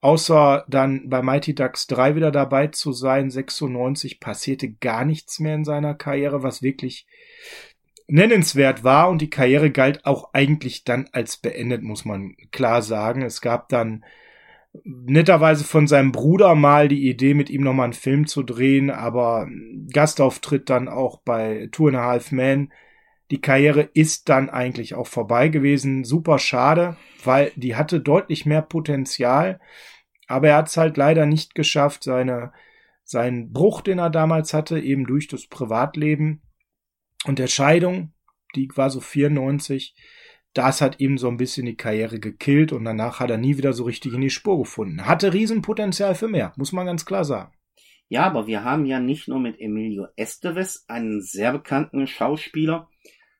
Außer 0.00 0.64
dann 0.68 1.08
bei 1.08 1.22
Mighty 1.22 1.54
Ducks 1.54 1.88
3 1.88 2.14
wieder 2.14 2.30
dabei 2.30 2.68
zu 2.68 2.92
sein, 2.92 3.30
96 3.30 4.20
passierte 4.20 4.70
gar 4.70 5.04
nichts 5.04 5.40
mehr 5.40 5.56
in 5.56 5.64
seiner 5.64 5.94
Karriere, 5.94 6.44
was 6.44 6.62
wirklich 6.62 7.06
nennenswert 8.06 8.84
war 8.84 9.08
und 9.08 9.20
die 9.20 9.30
Karriere 9.30 9.70
galt 9.70 10.06
auch 10.06 10.32
eigentlich 10.32 10.84
dann 10.84 11.08
als 11.10 11.38
beendet, 11.38 11.82
muss 11.82 12.04
man 12.04 12.36
klar 12.52 12.82
sagen. 12.82 13.22
Es 13.22 13.40
gab 13.40 13.68
dann 13.68 14.04
netterweise 14.84 15.64
von 15.64 15.86
seinem 15.86 16.12
Bruder 16.12 16.54
mal 16.54 16.88
die 16.88 17.08
Idee, 17.08 17.34
mit 17.34 17.50
ihm 17.50 17.62
nochmal 17.62 17.84
einen 17.84 17.92
Film 17.94 18.26
zu 18.26 18.42
drehen, 18.42 18.90
aber 18.90 19.48
Gastauftritt 19.92 20.70
dann 20.70 20.88
auch 20.88 21.20
bei 21.22 21.68
Two 21.72 21.88
and 21.88 21.96
a 21.96 22.04
Half 22.04 22.32
Men. 22.32 22.72
Die 23.30 23.40
Karriere 23.40 23.82
ist 23.82 24.28
dann 24.28 24.48
eigentlich 24.50 24.94
auch 24.94 25.06
vorbei 25.06 25.48
gewesen. 25.48 26.04
Super 26.04 26.38
schade, 26.38 26.96
weil 27.24 27.52
die 27.56 27.74
hatte 27.76 28.00
deutlich 28.00 28.46
mehr 28.46 28.62
Potenzial. 28.62 29.60
Aber 30.28 30.48
er 30.48 30.56
hat 30.56 30.68
es 30.68 30.76
halt 30.76 30.96
leider 30.96 31.26
nicht 31.26 31.54
geschafft, 31.54 32.04
seine, 32.04 32.52
seinen 33.04 33.52
Bruch, 33.52 33.80
den 33.80 33.98
er 33.98 34.10
damals 34.10 34.54
hatte, 34.54 34.80
eben 34.80 35.06
durch 35.06 35.28
das 35.28 35.46
Privatleben 35.46 36.42
und 37.26 37.38
der 37.38 37.48
Scheidung, 37.48 38.12
die 38.54 38.68
war 38.74 38.90
so 38.90 39.00
94, 39.00 39.94
das 40.54 40.80
hat 40.80 41.00
ihm 41.00 41.18
so 41.18 41.28
ein 41.28 41.36
bisschen 41.36 41.66
die 41.66 41.76
Karriere 41.76 42.18
gekillt 42.18 42.72
und 42.72 42.84
danach 42.84 43.20
hat 43.20 43.30
er 43.30 43.36
nie 43.36 43.58
wieder 43.58 43.72
so 43.72 43.84
richtig 43.84 44.14
in 44.14 44.20
die 44.20 44.30
Spur 44.30 44.58
gefunden. 44.58 45.06
Hatte 45.06 45.32
Riesenpotenzial 45.32 46.14
für 46.14 46.28
mehr, 46.28 46.52
muss 46.56 46.72
man 46.72 46.86
ganz 46.86 47.04
klar 47.04 47.24
sagen. 47.24 47.52
Ja, 48.08 48.24
aber 48.24 48.46
wir 48.46 48.62
haben 48.64 48.86
ja 48.86 49.00
nicht 49.00 49.28
nur 49.28 49.40
mit 49.40 49.60
Emilio 49.60 50.06
Estevez 50.16 50.84
einen 50.86 51.20
sehr 51.22 51.52
bekannten 51.52 52.06
Schauspieler, 52.06 52.88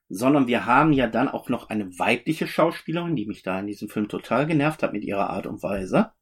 sondern 0.08 0.46
wir 0.46 0.66
haben 0.66 0.92
ja 0.92 1.06
dann 1.06 1.28
auch 1.28 1.48
noch 1.48 1.68
eine 1.68 1.86
weibliche 1.98 2.46
Schauspielerin, 2.46 3.16
die 3.16 3.26
mich 3.26 3.42
da 3.42 3.60
in 3.60 3.66
diesem 3.66 3.88
Film 3.88 4.08
total 4.08 4.46
genervt 4.46 4.82
hat 4.82 4.92
mit 4.92 5.04
ihrer 5.04 5.30
Art 5.30 5.46
und 5.46 5.62
Weise 5.62 6.12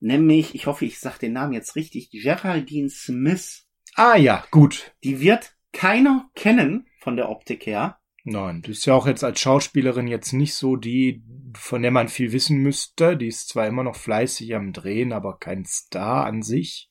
nämlich, 0.00 0.54
ich 0.54 0.66
hoffe, 0.66 0.84
ich 0.84 0.98
sage 0.98 1.20
den 1.20 1.34
Namen 1.34 1.52
jetzt 1.52 1.76
richtig, 1.76 2.10
Geraldine 2.10 2.90
Smith. 2.90 3.66
Ah 3.94 4.16
ja, 4.16 4.44
gut. 4.50 4.94
Die 5.04 5.20
wird 5.20 5.54
keiner 5.72 6.28
kennen 6.34 6.86
von 7.00 7.16
der 7.16 7.28
Optik 7.28 7.66
her. 7.66 7.98
Nein, 8.24 8.62
die 8.62 8.72
ist 8.72 8.84
ja 8.84 8.94
auch 8.94 9.06
jetzt 9.06 9.24
als 9.24 9.40
Schauspielerin 9.40 10.06
jetzt 10.06 10.32
nicht 10.32 10.54
so 10.54 10.76
die, 10.76 11.22
von 11.54 11.80
der 11.82 11.90
man 11.90 12.08
viel 12.08 12.32
wissen 12.32 12.58
müsste. 12.58 13.16
Die 13.16 13.28
ist 13.28 13.48
zwar 13.48 13.66
immer 13.66 13.82
noch 13.82 13.96
fleißig 13.96 14.54
am 14.54 14.72
Drehen, 14.72 15.12
aber 15.12 15.38
kein 15.38 15.64
Star 15.64 16.26
an 16.26 16.42
sich. 16.42 16.89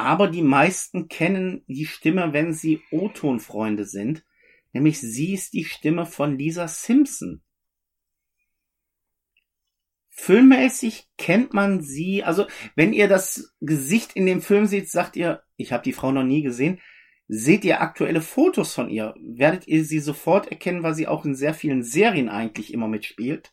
Aber 0.00 0.28
die 0.28 0.40
meisten 0.40 1.08
kennen 1.08 1.62
die 1.66 1.84
Stimme, 1.84 2.32
wenn 2.32 2.54
sie 2.54 2.80
O-Ton-Freunde 2.90 3.84
sind. 3.84 4.24
Nämlich 4.72 4.98
sie 4.98 5.34
ist 5.34 5.52
die 5.52 5.66
Stimme 5.66 6.06
von 6.06 6.38
Lisa 6.38 6.68
Simpson. 6.68 7.42
Filmmäßig 10.08 11.08
kennt 11.18 11.52
man 11.52 11.82
sie, 11.82 12.24
also 12.24 12.46
wenn 12.76 12.94
ihr 12.94 13.08
das 13.08 13.54
Gesicht 13.60 14.14
in 14.14 14.24
dem 14.24 14.40
Film 14.40 14.64
seht, 14.64 14.90
sagt 14.90 15.16
ihr, 15.16 15.42
ich 15.56 15.70
habe 15.72 15.82
die 15.82 15.92
Frau 15.92 16.12
noch 16.12 16.24
nie 16.24 16.42
gesehen. 16.42 16.80
Seht 17.28 17.64
ihr 17.66 17.82
aktuelle 17.82 18.22
Fotos 18.22 18.72
von 18.72 18.88
ihr, 18.88 19.14
werdet 19.20 19.68
ihr 19.68 19.84
sie 19.84 20.00
sofort 20.00 20.50
erkennen, 20.50 20.82
weil 20.82 20.94
sie 20.94 21.08
auch 21.08 21.26
in 21.26 21.34
sehr 21.34 21.52
vielen 21.52 21.82
Serien 21.82 22.30
eigentlich 22.30 22.72
immer 22.72 22.88
mitspielt. 22.88 23.52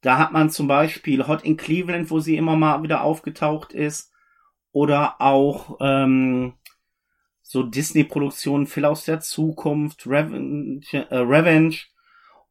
Da 0.00 0.18
hat 0.18 0.32
man 0.32 0.50
zum 0.50 0.66
Beispiel 0.66 1.28
Hot 1.28 1.44
in 1.44 1.56
Cleveland, 1.56 2.10
wo 2.10 2.18
sie 2.18 2.36
immer 2.36 2.56
mal 2.56 2.82
wieder 2.82 3.02
aufgetaucht 3.02 3.72
ist. 3.72 4.12
Oder 4.72 5.20
auch 5.20 5.78
ähm, 5.80 6.54
so 7.42 7.62
Disney-Produktionen, 7.62 8.66
Phil 8.66 8.84
aus 8.84 9.04
der 9.04 9.20
Zukunft, 9.20 10.06
Revenge, 10.06 10.82
äh, 10.92 11.16
Revenge 11.16 11.76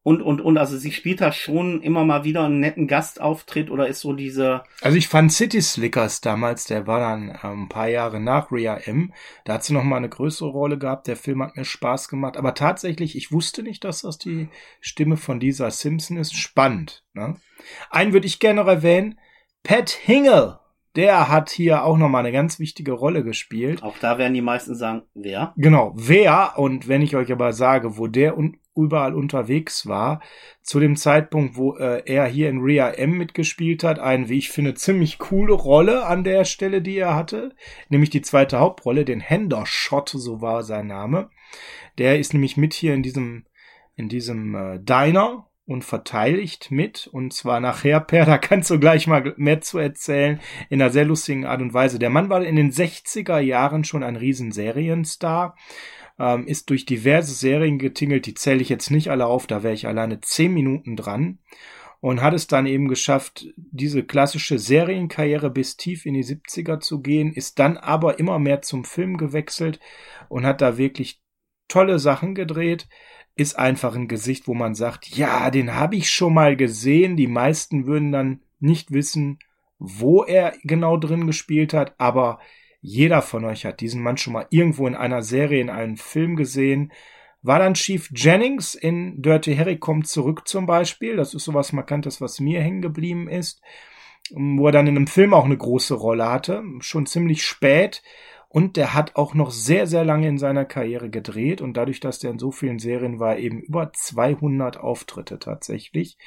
und, 0.07 0.21
und, 0.21 0.41
und. 0.41 0.57
Also 0.57 0.77
sie 0.77 0.91
spielt 0.91 1.21
da 1.21 1.31
schon 1.31 1.83
immer 1.83 2.03
mal 2.05 2.23
wieder 2.23 2.45
einen 2.45 2.61
netten 2.61 2.87
Gastauftritt 2.87 3.69
oder 3.69 3.87
ist 3.87 3.99
so 3.99 4.13
diese. 4.13 4.63
Also 4.81 4.97
ich 4.97 5.07
fand 5.07 5.33
City 5.33 5.61
Slickers 5.61 6.21
damals, 6.21 6.63
der 6.63 6.87
war 6.87 7.01
dann 7.01 7.29
äh, 7.29 7.37
ein 7.43 7.67
paar 7.67 7.89
Jahre 7.89 8.19
nach 8.19 8.51
Rhea 8.51 8.77
M. 8.77 9.13
Da 9.45 9.55
hat 9.55 9.65
sie 9.65 9.73
noch 9.73 9.83
mal 9.83 9.97
eine 9.97 10.09
größere 10.09 10.49
Rolle 10.49 10.77
gehabt. 10.77 11.07
Der 11.07 11.17
Film 11.17 11.43
hat 11.43 11.57
mir 11.57 11.65
Spaß 11.65 12.07
gemacht. 12.07 12.37
Aber 12.37 12.53
tatsächlich, 12.53 13.15
ich 13.15 13.31
wusste 13.33 13.63
nicht, 13.63 13.83
dass 13.83 14.01
das 14.01 14.17
die 14.17 14.47
Stimme 14.79 15.17
von 15.17 15.39
dieser 15.39 15.69
Simpson 15.69 16.17
ist. 16.17 16.35
Spannend. 16.35 17.03
Ne? 17.13 17.35
Einen 17.91 18.13
würde 18.13 18.27
ich 18.27 18.39
gerne 18.39 18.61
noch 18.61 18.67
erwähnen. 18.67 19.19
Pat 19.61 19.89
Hingle 19.89 20.59
der 20.97 21.29
hat 21.29 21.51
hier 21.51 21.83
auch 21.83 21.95
nochmal 21.95 22.25
eine 22.25 22.31
ganz 22.33 22.59
wichtige 22.59 22.91
Rolle 22.91 23.23
gespielt. 23.23 23.83
Auch 23.83 23.97
da 23.99 24.17
werden 24.17 24.33
die 24.33 24.41
meisten 24.41 24.75
sagen, 24.75 25.03
wer? 25.13 25.53
Genau, 25.55 25.93
wer. 25.95 26.53
Und 26.57 26.87
wenn 26.87 27.03
ich 27.03 27.15
euch 27.15 27.31
aber 27.31 27.53
sage, 27.53 27.97
wo 27.97 28.07
der 28.07 28.37
un 28.37 28.57
überall 28.75 29.15
unterwegs 29.15 29.87
war, 29.87 30.21
zu 30.61 30.79
dem 30.79 30.95
Zeitpunkt, 30.95 31.55
wo 31.55 31.75
äh, 31.77 32.03
er 32.05 32.27
hier 32.27 32.49
in 32.49 32.59
Rhea 32.59 32.89
M 32.89 33.17
mitgespielt 33.17 33.83
hat, 33.83 33.97
eine, 33.97 34.29
wie 34.29 34.37
ich 34.37 34.51
finde, 34.51 34.75
ziemlich 34.75 35.17
coole 35.17 35.53
Rolle 35.53 36.05
an 36.05 36.23
der 36.23 36.45
Stelle, 36.45 36.81
die 36.83 36.97
er 36.97 37.15
hatte, 37.15 37.55
nämlich 37.89 38.11
die 38.11 38.21
zweite 38.21 38.59
Hauptrolle, 38.59 39.03
den 39.03 39.19
Hendershot, 39.19 40.09
so 40.09 40.41
war 40.41 40.61
sein 40.61 40.87
Name. 40.87 41.29
Der 41.97 42.19
ist 42.19 42.33
nämlich 42.33 42.55
mit 42.55 42.75
hier 42.75 42.93
in 42.93 43.01
diesem 43.01 43.45
in 43.95 44.09
diesem 44.09 44.53
äh, 44.53 44.79
Diner 44.79 45.46
und 45.67 45.83
verteidigt 45.83 46.71
mit. 46.71 47.07
Und 47.07 47.33
zwar 47.33 47.59
nachher, 47.59 47.99
Per, 48.07 48.25
da 48.25 48.37
kannst 48.37 48.69
du 48.71 48.79
gleich 48.79 49.05
mal 49.05 49.33
mehr 49.37 49.61
zu 49.61 49.77
erzählen, 49.77 50.39
in 50.69 50.81
einer 50.81 50.91
sehr 50.91 51.05
lustigen 51.05 51.45
Art 51.45 51.61
und 51.61 51.73
Weise. 51.73 51.99
Der 51.99 52.09
Mann 52.09 52.29
war 52.29 52.43
in 52.43 52.55
den 52.55 52.71
60er 52.71 53.39
Jahren 53.39 53.83
schon 53.83 54.03
ein 54.03 54.15
riesen 54.15 54.51
Serienstar, 54.51 55.55
ähm, 56.17 56.47
ist 56.47 56.69
durch 56.69 56.85
diverse 56.85 57.33
Serien 57.33 57.77
getingelt, 57.77 58.25
die 58.25 58.33
zähle 58.33 58.61
ich 58.61 58.69
jetzt 58.69 58.89
nicht 58.89 59.11
alle 59.11 59.27
auf, 59.27 59.45
da 59.45 59.61
wäre 59.61 59.73
ich 59.73 59.85
alleine 59.87 60.21
zehn 60.21 60.53
Minuten 60.53 60.95
dran. 60.95 61.39
Und 61.99 62.21
hat 62.21 62.35
es 62.35 62.45
dann 62.45 62.67
eben 62.67 62.87
geschafft, 62.87 63.47
diese 63.55 64.03
klassische 64.03 64.59
Serienkarriere 64.59 65.49
bis 65.49 65.77
tief 65.77 66.05
in 66.05 66.13
die 66.13 66.23
70er 66.23 66.79
zu 66.79 67.01
gehen, 67.01 67.33
ist 67.33 67.57
dann 67.57 67.75
aber 67.75 68.19
immer 68.19 68.37
mehr 68.37 68.61
zum 68.61 68.85
Film 68.85 69.17
gewechselt 69.17 69.79
und 70.29 70.45
hat 70.45 70.61
da 70.61 70.77
wirklich 70.77 71.19
tolle 71.67 71.97
Sachen 71.97 72.35
gedreht 72.35 72.87
ist 73.37 73.57
einfach 73.57 73.95
ein 73.95 74.07
Gesicht, 74.07 74.47
wo 74.47 74.53
man 74.53 74.75
sagt, 74.75 75.15
ja, 75.15 75.49
den 75.51 75.75
habe 75.75 75.95
ich 75.95 76.09
schon 76.09 76.33
mal 76.33 76.55
gesehen. 76.55 77.15
Die 77.15 77.27
meisten 77.27 77.85
würden 77.85 78.11
dann 78.11 78.41
nicht 78.59 78.91
wissen, 78.91 79.39
wo 79.79 80.23
er 80.23 80.53
genau 80.63 80.97
drin 80.97 81.27
gespielt 81.27 81.73
hat, 81.73 81.93
aber 81.99 82.39
jeder 82.81 83.21
von 83.21 83.45
euch 83.45 83.65
hat 83.65 83.81
diesen 83.81 84.01
Mann 84.01 84.17
schon 84.17 84.33
mal 84.33 84.47
irgendwo 84.49 84.87
in 84.87 84.95
einer 84.95 85.21
Serie, 85.21 85.61
in 85.61 85.69
einem 85.69 85.97
Film 85.97 86.35
gesehen. 86.35 86.91
War 87.41 87.59
dann 87.59 87.75
Chief 87.75 88.09
Jennings 88.13 88.75
in 88.75 89.21
Dirty 89.21 89.55
Harry 89.55 89.77
kommt 89.77 90.07
zurück 90.07 90.47
zum 90.47 90.65
Beispiel. 90.65 91.15
Das 91.15 91.33
ist 91.33 91.43
sowas 91.43 91.73
Markantes, 91.73 92.21
was 92.21 92.39
mir 92.39 92.61
hängen 92.61 92.81
geblieben 92.81 93.27
ist. 93.27 93.61
Wo 94.31 94.67
er 94.67 94.71
dann 94.71 94.87
in 94.87 94.95
einem 94.95 95.07
Film 95.07 95.33
auch 95.33 95.45
eine 95.45 95.57
große 95.57 95.93
Rolle 95.93 96.29
hatte. 96.29 96.63
Schon 96.79 97.05
ziemlich 97.05 97.43
spät. 97.43 98.01
Und 98.49 98.77
der 98.77 98.93
hat 98.93 99.15
auch 99.15 99.33
noch 99.33 99.51
sehr, 99.51 99.87
sehr 99.87 100.05
lange 100.05 100.27
in 100.27 100.37
seiner 100.37 100.65
Karriere 100.65 101.09
gedreht 101.09 101.61
und 101.61 101.75
dadurch, 101.75 101.99
dass 101.99 102.19
der 102.19 102.31
in 102.31 102.39
so 102.39 102.51
vielen 102.51 102.79
Serien 102.79 103.19
war, 103.19 103.37
eben 103.37 103.59
über 103.59 103.91
200 103.91 104.77
Auftritte 104.77 105.37
tatsächlich. 105.39 106.17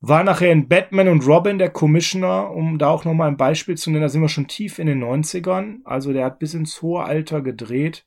War 0.00 0.24
nachher 0.24 0.52
in 0.52 0.68
Batman 0.68 1.08
und 1.08 1.26
Robin 1.26 1.58
der 1.58 1.70
Commissioner, 1.70 2.50
um 2.50 2.78
da 2.78 2.90
auch 2.90 3.04
nochmal 3.04 3.28
ein 3.28 3.36
Beispiel 3.36 3.76
zu 3.76 3.90
nennen, 3.90 4.02
da 4.02 4.08
sind 4.08 4.20
wir 4.20 4.28
schon 4.28 4.48
tief 4.48 4.78
in 4.78 4.86
den 4.86 5.02
90ern. 5.02 5.78
Also 5.84 6.12
der 6.12 6.26
hat 6.26 6.38
bis 6.38 6.54
ins 6.54 6.82
hohe 6.82 7.04
Alter 7.04 7.40
gedreht, 7.40 8.04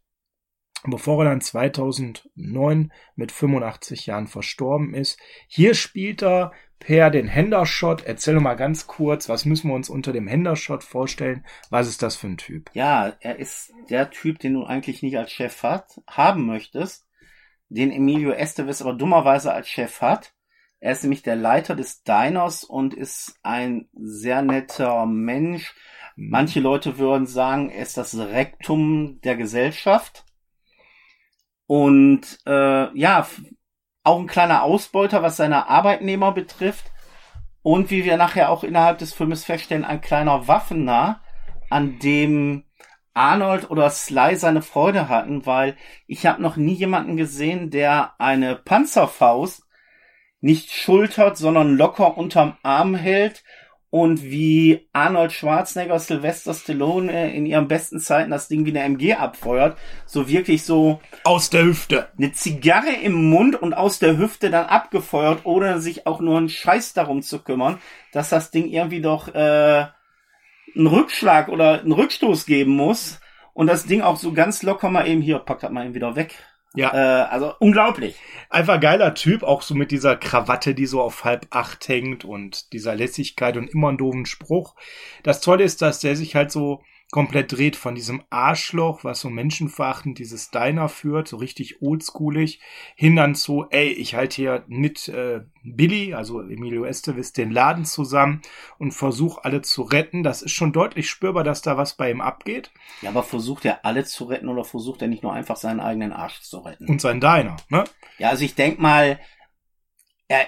bevor 0.86 1.24
er 1.24 1.30
dann 1.30 1.42
2009 1.42 2.92
mit 3.16 3.32
85 3.32 4.06
Jahren 4.06 4.28
verstorben 4.28 4.94
ist. 4.94 5.20
Hier 5.48 5.74
spielt 5.74 6.24
er 6.24 6.52
Per 6.80 7.10
den 7.10 7.28
Hendershot. 7.28 8.06
Erzähl 8.06 8.36
doch 8.36 8.42
mal 8.42 8.56
ganz 8.56 8.88
kurz, 8.88 9.28
was 9.28 9.46
müssen 9.46 9.70
wir 9.70 9.76
uns 9.76 9.90
unter 9.90 10.14
dem 10.14 10.28
Hendershot 10.28 10.84
vorstellen? 10.84 11.46
Was 11.70 11.90
ist 11.90 12.02
das 12.02 12.16
für 12.16 12.28
ein 12.28 12.38
Typ? 12.38 12.72
Ja, 12.74 13.14
er 13.20 13.38
ist 13.38 13.74
der 13.90 14.10
Typ, 14.10 14.40
den 14.40 14.54
du 14.54 14.64
eigentlich 14.64 15.04
nicht 15.04 15.18
als 15.18 15.32
Chef 15.32 15.62
hat, 15.62 16.00
haben 16.08 16.46
möchtest, 16.46 17.06
den 17.68 17.92
Emilio 17.92 18.32
Estevez 18.32 18.82
aber 18.82 18.94
dummerweise 18.94 19.52
als 19.52 19.68
Chef 19.68 20.02
hat. 20.02 20.34
Er 20.80 20.94
ist 20.94 21.04
nämlich 21.04 21.22
der 21.22 21.36
Leiter 21.36 21.76
des 21.76 22.04
Diners 22.04 22.64
und 22.64 22.94
ist 22.94 23.38
ein 23.44 23.90
sehr 23.94 24.42
netter 24.42 25.06
Mensch. 25.06 25.76
Mhm. 26.16 26.30
Manche 26.30 26.62
Leute 26.62 26.98
würden 26.98 27.28
sagen, 27.28 27.70
er 27.70 27.84
ist 27.84 27.98
das 27.98 28.18
Rektum 28.18 29.20
der 29.22 29.36
Gesellschaft. 29.36 30.24
Und 31.70 32.40
äh, 32.48 32.98
ja, 32.98 33.28
auch 34.04 34.20
ein 34.20 34.26
kleiner 34.26 34.64
Ausbeuter, 34.64 35.22
was 35.22 35.38
seine 35.38 35.70
Arbeitnehmer 35.70 36.32
betrifft. 36.32 36.92
Und 37.62 37.92
wie 37.92 38.06
wir 38.06 38.18
nachher 38.18 38.50
auch 38.50 38.64
innerhalb 38.64 38.98
des 38.98 39.14
Filmes 39.14 39.46
feststellen, 39.46 39.86
ein 39.86 40.02
kleiner 40.02 40.48
Waffennah, 40.48 41.22
an 41.70 42.00
dem 42.00 42.64
Arnold 43.14 43.70
oder 43.70 43.92
Sly 43.92 44.36
seine 44.36 44.64
Freude 44.64 45.10
hatten, 45.10 45.46
weil 45.46 45.78
ich 46.08 46.26
habe 46.26 46.42
noch 46.42 46.56
nie 46.56 46.74
jemanden 46.74 47.18
gesehen, 47.18 47.70
der 47.70 48.14
eine 48.18 48.56
Panzerfaust 48.56 49.62
nicht 50.42 50.72
schultert, 50.72 51.38
sondern 51.38 51.78
locker 51.78 52.18
unterm 52.18 52.58
Arm 52.64 52.96
hält 52.96 53.44
und 53.92 54.24
wie 54.24 54.88
Arnold 54.94 55.32
Schwarzenegger, 55.32 55.98
Sylvester 56.00 56.54
Stallone 56.54 57.34
in 57.34 57.46
ihren 57.46 57.68
besten 57.68 58.00
Zeiten 58.00 58.30
das 58.32 58.48
Ding 58.48 58.66
wie 58.66 58.70
eine 58.70 58.84
MG 58.84 59.16
abfeuert, 59.16 59.78
so 60.06 60.28
wirklich 60.28 60.64
so 60.64 61.00
aus 61.24 61.50
der 61.50 61.66
Hüfte. 61.66 62.10
Eine 62.18 62.32
Zigarre 62.32 62.92
im 63.02 63.30
Mund 63.30 63.56
und 63.56 63.74
aus 63.74 64.00
der 64.00 64.18
Hüfte 64.18 64.52
dann 64.52 64.68
abgefeuert, 64.68 65.42
ohne 65.46 65.82
sich 65.82 66.06
auch 66.06 66.20
nur 66.20 66.38
einen 66.38 66.50
Scheiß 66.50 66.94
darum 66.94 67.22
zu 67.22 67.40
kümmern, 67.40 67.80
dass 68.12 68.30
das 68.30 68.52
Ding 68.52 68.68
irgendwie 68.70 69.02
doch 69.02 69.28
äh, 69.30 69.88
einen 70.76 70.88
Rückschlag 70.88 71.50
oder 71.50 71.80
einen 71.80 71.92
Rückstoß 71.92 72.46
geben 72.46 72.76
muss 72.76 73.20
und 73.54 73.68
das 73.68 73.86
Ding 73.86 74.02
auch 74.02 74.18
so 74.18 74.34
ganz 74.34 74.62
locker 74.62 74.90
mal 74.90 75.08
eben 75.08 75.22
hier 75.22 75.40
packt 75.40 75.64
das 75.64 75.72
mal 75.72 75.86
eben 75.86 75.96
wieder 75.96 76.16
weg 76.16 76.36
ja. 76.76 76.94
Äh, 76.94 77.30
also 77.30 77.54
unglaublich. 77.60 78.16
Einfach 78.50 78.80
geiler 78.80 79.14
Typ, 79.16 79.44
auch 79.44 79.62
so 79.62 79.76
mit 79.76 79.92
dieser 79.92 80.16
Krawatte, 80.16 80.76
die 80.76 80.86
so 80.86 81.02
auf 81.02 81.24
halb 81.24 81.48
acht 81.50 81.88
hängt 81.88 82.26
und 82.26 82.74
dieser 82.74 82.96
Lässigkeit 82.96 83.58
und 83.58 83.70
immer 83.70 83.90
einen 83.90 83.98
doofen 83.98 84.26
Spruch. 84.26 84.76
Das 85.24 85.42
Tolle 85.42 85.64
ist, 85.64 85.82
dass 85.82 86.00
der 86.00 86.16
sich 86.16 86.36
halt 86.36 86.52
so 86.52 86.82
komplett 87.12 87.52
dreht 87.52 87.76
von 87.76 87.96
diesem 87.96 88.22
Arschloch, 88.30 89.04
was 89.04 89.22
so 89.22 89.30
menschenverachtend 89.30 90.20
dieses 90.20 90.52
Diner 90.52 90.90
führt, 90.90 91.28
so 91.28 91.38
richtig 91.38 91.82
oldschoolig, 91.82 92.62
hin 92.96 93.16
dann 93.16 93.34
zu, 93.34 93.66
ey, 93.72 93.88
ich 93.88 94.14
halte 94.14 94.36
hier 94.36 94.64
mit 94.68 95.08
äh, 95.08 95.42
Billy, 95.64 96.14
also 96.14 96.42
Emilio 96.42 96.86
Estevez, 96.86 97.34
den 97.34 97.50
Laden 97.50 97.86
zusammen 97.86 98.42
und 98.78 98.92
versuche 98.92 99.44
alle 99.44 99.62
zu 99.64 99.82
retten. 99.82 100.22
Das 100.22 100.44
ist 100.44 100.52
schon 100.52 100.72
deutlich 100.72 101.10
spürbar, 101.10 101.44
dass 101.44 101.64
da 101.64 101.78
was 101.78 101.96
bei 101.96 102.12
ihm 102.12 102.22
abgeht. 102.22 102.72
Ja, 103.02 103.10
aber 103.10 103.24
versucht 103.24 103.66
er 103.66 103.86
alle 103.86 104.06
zu 104.06 104.26
retten 104.26 104.48
oder 104.48 104.64
versucht 104.64 105.02
er 105.02 105.08
nicht 105.08 105.24
nur 105.24 105.34
einfach 105.34 105.58
seinen 105.58 105.80
eigenen 105.80 106.14
Arsch 106.14 106.42
zu 106.42 106.60
retten? 106.60 106.88
Und 106.88 107.02
sein 107.02 107.20
Diner, 107.20 107.58
ne? 107.70 107.86
Ja, 108.20 108.30
also 108.30 108.46
ich 108.46 108.54
denk 108.54 108.80
mal, 108.80 109.20
er, 110.28 110.48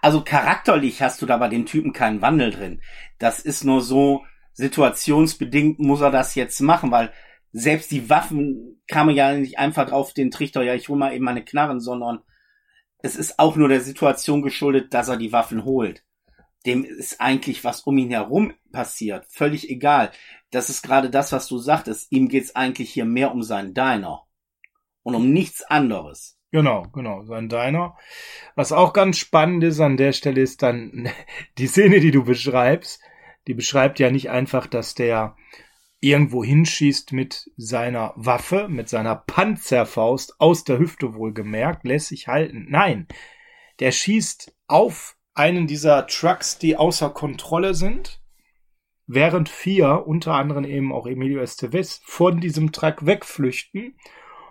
also 0.00 0.22
charakterlich 0.22 1.02
hast 1.02 1.20
du 1.20 1.26
da 1.26 1.36
bei 1.36 1.48
den 1.48 1.66
Typen 1.66 1.92
keinen 1.92 2.22
Wandel 2.22 2.50
drin. 2.50 2.80
Das 3.18 3.40
ist 3.40 3.64
nur 3.64 3.82
so, 3.82 4.24
situationsbedingt 4.54 5.78
muss 5.78 6.00
er 6.00 6.10
das 6.10 6.34
jetzt 6.34 6.60
machen, 6.60 6.90
weil 6.90 7.12
selbst 7.52 7.90
die 7.90 8.08
Waffen 8.08 8.82
kamen 8.86 9.14
ja 9.14 9.32
nicht 9.34 9.58
einfach 9.58 9.92
auf 9.92 10.14
den 10.14 10.30
Trichter, 10.30 10.62
ja, 10.62 10.74
ich 10.74 10.88
hol 10.88 10.96
mal 10.96 11.14
eben 11.14 11.24
meine 11.24 11.44
Knarren, 11.44 11.80
sondern 11.80 12.20
es 12.98 13.16
ist 13.16 13.38
auch 13.38 13.56
nur 13.56 13.68
der 13.68 13.80
Situation 13.80 14.42
geschuldet, 14.42 14.94
dass 14.94 15.08
er 15.08 15.16
die 15.16 15.32
Waffen 15.32 15.64
holt. 15.64 16.04
Dem 16.64 16.84
ist 16.84 17.20
eigentlich, 17.20 17.64
was 17.64 17.80
um 17.80 17.98
ihn 17.98 18.10
herum 18.10 18.54
passiert, 18.70 19.26
völlig 19.28 19.68
egal. 19.68 20.12
Das 20.50 20.70
ist 20.70 20.82
gerade 20.82 21.10
das, 21.10 21.32
was 21.32 21.48
du 21.48 21.58
sagtest. 21.58 22.12
Ihm 22.12 22.28
geht's 22.28 22.54
eigentlich 22.54 22.90
hier 22.90 23.04
mehr 23.04 23.32
um 23.32 23.42
seinen 23.42 23.74
Diner. 23.74 24.22
Und 25.02 25.16
um 25.16 25.32
nichts 25.32 25.62
anderes. 25.62 26.38
Genau, 26.52 26.82
genau, 26.92 27.24
sein 27.24 27.48
Diner. 27.48 27.96
Was 28.54 28.70
auch 28.70 28.92
ganz 28.92 29.18
spannend 29.18 29.64
ist 29.64 29.80
an 29.80 29.96
der 29.96 30.12
Stelle 30.12 30.40
ist 30.40 30.62
dann 30.62 31.08
die 31.58 31.66
Szene, 31.66 31.98
die 31.98 32.12
du 32.12 32.22
beschreibst 32.22 33.02
die 33.46 33.54
beschreibt 33.54 33.98
ja 33.98 34.10
nicht 34.10 34.30
einfach, 34.30 34.66
dass 34.66 34.94
der 34.94 35.36
irgendwo 36.00 36.42
hinschießt 36.42 37.12
mit 37.12 37.50
seiner 37.56 38.12
Waffe, 38.16 38.68
mit 38.68 38.88
seiner 38.88 39.14
Panzerfaust 39.14 40.40
aus 40.40 40.64
der 40.64 40.78
Hüfte 40.78 41.14
wohlgemerkt, 41.14 41.84
lässt 41.84 42.08
sich 42.08 42.26
halten. 42.26 42.66
Nein, 42.68 43.06
der 43.78 43.92
schießt 43.92 44.54
auf 44.66 45.16
einen 45.34 45.66
dieser 45.66 46.06
Trucks, 46.06 46.58
die 46.58 46.76
außer 46.76 47.10
Kontrolle 47.10 47.74
sind, 47.74 48.20
während 49.06 49.48
vier, 49.48 50.04
unter 50.06 50.34
anderem 50.34 50.64
eben 50.64 50.92
auch 50.92 51.06
Emilio 51.06 51.40
Estevez, 51.40 52.00
von 52.04 52.40
diesem 52.40 52.72
Truck 52.72 53.06
wegflüchten 53.06 53.96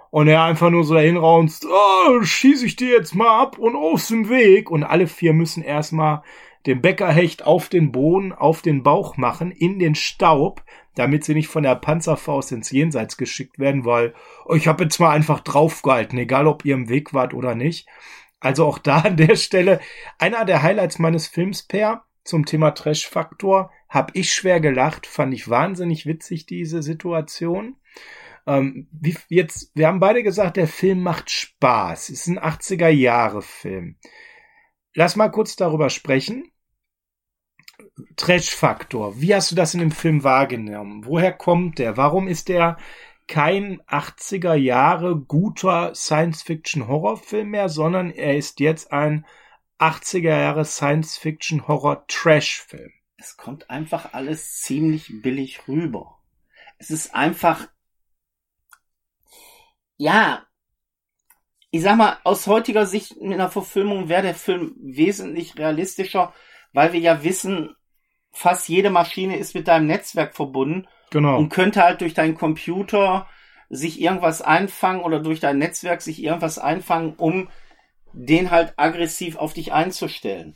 und 0.10 0.28
er 0.28 0.44
einfach 0.44 0.70
nur 0.70 0.84
so 0.84 0.94
dahin 0.94 1.18
raunzt, 1.18 1.66
oh, 1.66 2.22
schieße 2.22 2.66
ich 2.66 2.76
dir 2.76 2.90
jetzt 2.90 3.16
mal 3.16 3.42
ab 3.42 3.58
und 3.58 3.76
aus 3.76 4.08
dem 4.08 4.30
Weg 4.30 4.70
und 4.72 4.84
alle 4.84 5.08
vier 5.08 5.34
müssen 5.34 5.64
erstmal 5.64 6.24
den 6.66 6.82
Bäckerhecht 6.82 7.44
auf 7.44 7.70
den 7.70 7.92
Boden, 7.92 8.34
auf 8.34 8.62
den 8.62 8.84
Bauch 8.84 9.18
machen, 9.18 9.52
in 9.52 9.80
den 9.80 9.96
Staub, 9.96 10.64
damit 10.96 11.24
sie 11.24 11.34
nicht 11.34 11.48
von 11.48 11.64
der 11.64 11.76
Panzerfaust 11.76 12.52
ins 12.52 12.72
Jenseits 12.72 13.18
geschickt 13.18 13.60
werden, 13.60 13.86
weil 13.86 14.14
ich 14.54 14.68
habe 14.68 14.84
jetzt 14.84 15.00
mal 15.00 15.12
einfach 15.12 15.40
draufgehalten, 15.40 16.20
egal 16.20 16.48
ob 16.48 16.66
ihr 16.66 16.76
im 16.76 16.90
Weg 16.90 17.14
wart 17.14 17.34
oder 17.34 17.56
nicht. 17.56 17.88
Also 18.40 18.66
auch 18.66 18.80
da 18.80 19.00
an 19.02 19.18
der 19.18 19.36
Stelle 19.36 19.80
einer 20.18 20.46
der 20.46 20.62
Highlights 20.62 21.00
meines 21.00 21.28
Films, 21.28 21.64
Per, 21.64 22.04
zum 22.24 22.46
Thema 22.46 22.72
Trash-Faktor. 22.72 23.72
Hab 23.90 24.16
ich 24.16 24.34
schwer 24.34 24.60
gelacht, 24.60 25.08
fand 25.08 25.34
ich 25.34 25.50
wahnsinnig 25.50 26.06
witzig, 26.06 26.46
diese 26.46 26.82
Situation. 26.82 27.78
Ähm, 28.48 28.88
wie, 28.92 29.16
jetzt, 29.30 29.72
wir 29.76 29.88
haben 29.88 30.00
beide 30.00 30.24
gesagt, 30.24 30.58
der 30.58 30.68
Film 30.68 31.02
macht 31.02 31.30
Spaß. 31.30 32.10
Ist 32.10 32.28
ein 32.28 32.40
80er-Jahre-Film. 32.40 33.98
Lass 34.94 35.16
mal 35.16 35.30
kurz 35.30 35.56
darüber 35.56 35.90
sprechen. 35.90 36.51
Trash-Faktor. 38.16 39.22
Wie 39.22 39.36
hast 39.36 39.52
du 39.52 39.56
das 39.56 39.74
in 39.74 39.80
dem 39.80 39.92
Film 39.92 40.24
wahrgenommen? 40.24 41.06
Woher 41.06 41.34
kommt 41.34 41.80
der? 41.80 41.98
Warum 41.98 42.28
ist 42.28 42.50
der 42.50 42.78
kein 43.28 43.82
80er 43.84 44.56
Jahre 44.56 45.16
guter 45.18 45.96
Science-Fiction-Horrorfilm 45.96 47.50
mehr, 47.50 47.70
sondern 47.70 48.12
er 48.12 48.38
ist 48.38 48.60
jetzt 48.60 48.92
ein 48.92 49.26
80er 49.80 50.38
Jahre 50.40 50.66
Science-Fiction-Horror-Trash-Film? 50.66 52.92
Es 53.18 53.38
kommt 53.38 53.70
einfach 53.70 54.14
alles 54.14 54.62
ziemlich 54.62 55.22
billig 55.22 55.68
rüber. 55.68 56.18
Es 56.78 56.90
ist 56.90 57.14
einfach, 57.16 57.68
ja, 59.98 60.46
ich 61.70 61.84
sag 61.84 61.98
mal, 61.98 62.18
aus 62.24 62.48
heutiger 62.48 62.86
Sicht 62.86 63.22
mit 63.22 63.34
einer 63.34 63.50
Verfilmung 63.50 64.08
wäre 64.10 64.24
der 64.24 64.36
Film 64.36 64.76
wesentlich 64.82 65.58
realistischer, 65.58 66.34
weil 66.74 66.92
wir 66.92 67.00
ja 67.00 67.24
wissen, 67.24 67.78
fast 68.32 68.70
jede 68.70 68.90
Maschine 68.90 69.38
ist 69.38 69.56
mit 69.56 69.68
deinem 69.68 69.88
Netzwerk 69.88 70.36
verbunden 70.36 70.88
Genau. 71.12 71.38
und 71.38 71.50
könnte 71.50 71.84
halt 71.84 72.02
durch 72.02 72.14
deinen 72.14 72.36
Computer 72.36 73.28
sich 73.70 74.02
irgendwas 74.02 74.42
einfangen 74.42 75.02
oder 75.02 75.20
durch 75.20 75.40
dein 75.40 75.58
Netzwerk 75.58 76.02
sich 76.02 76.24
irgendwas 76.24 76.58
einfangen, 76.58 77.16
um 77.16 77.50
den 78.14 78.52
halt 78.52 78.74
aggressiv 78.78 79.38
auf 79.38 79.54
dich 79.54 79.74
einzustellen. 79.74 80.56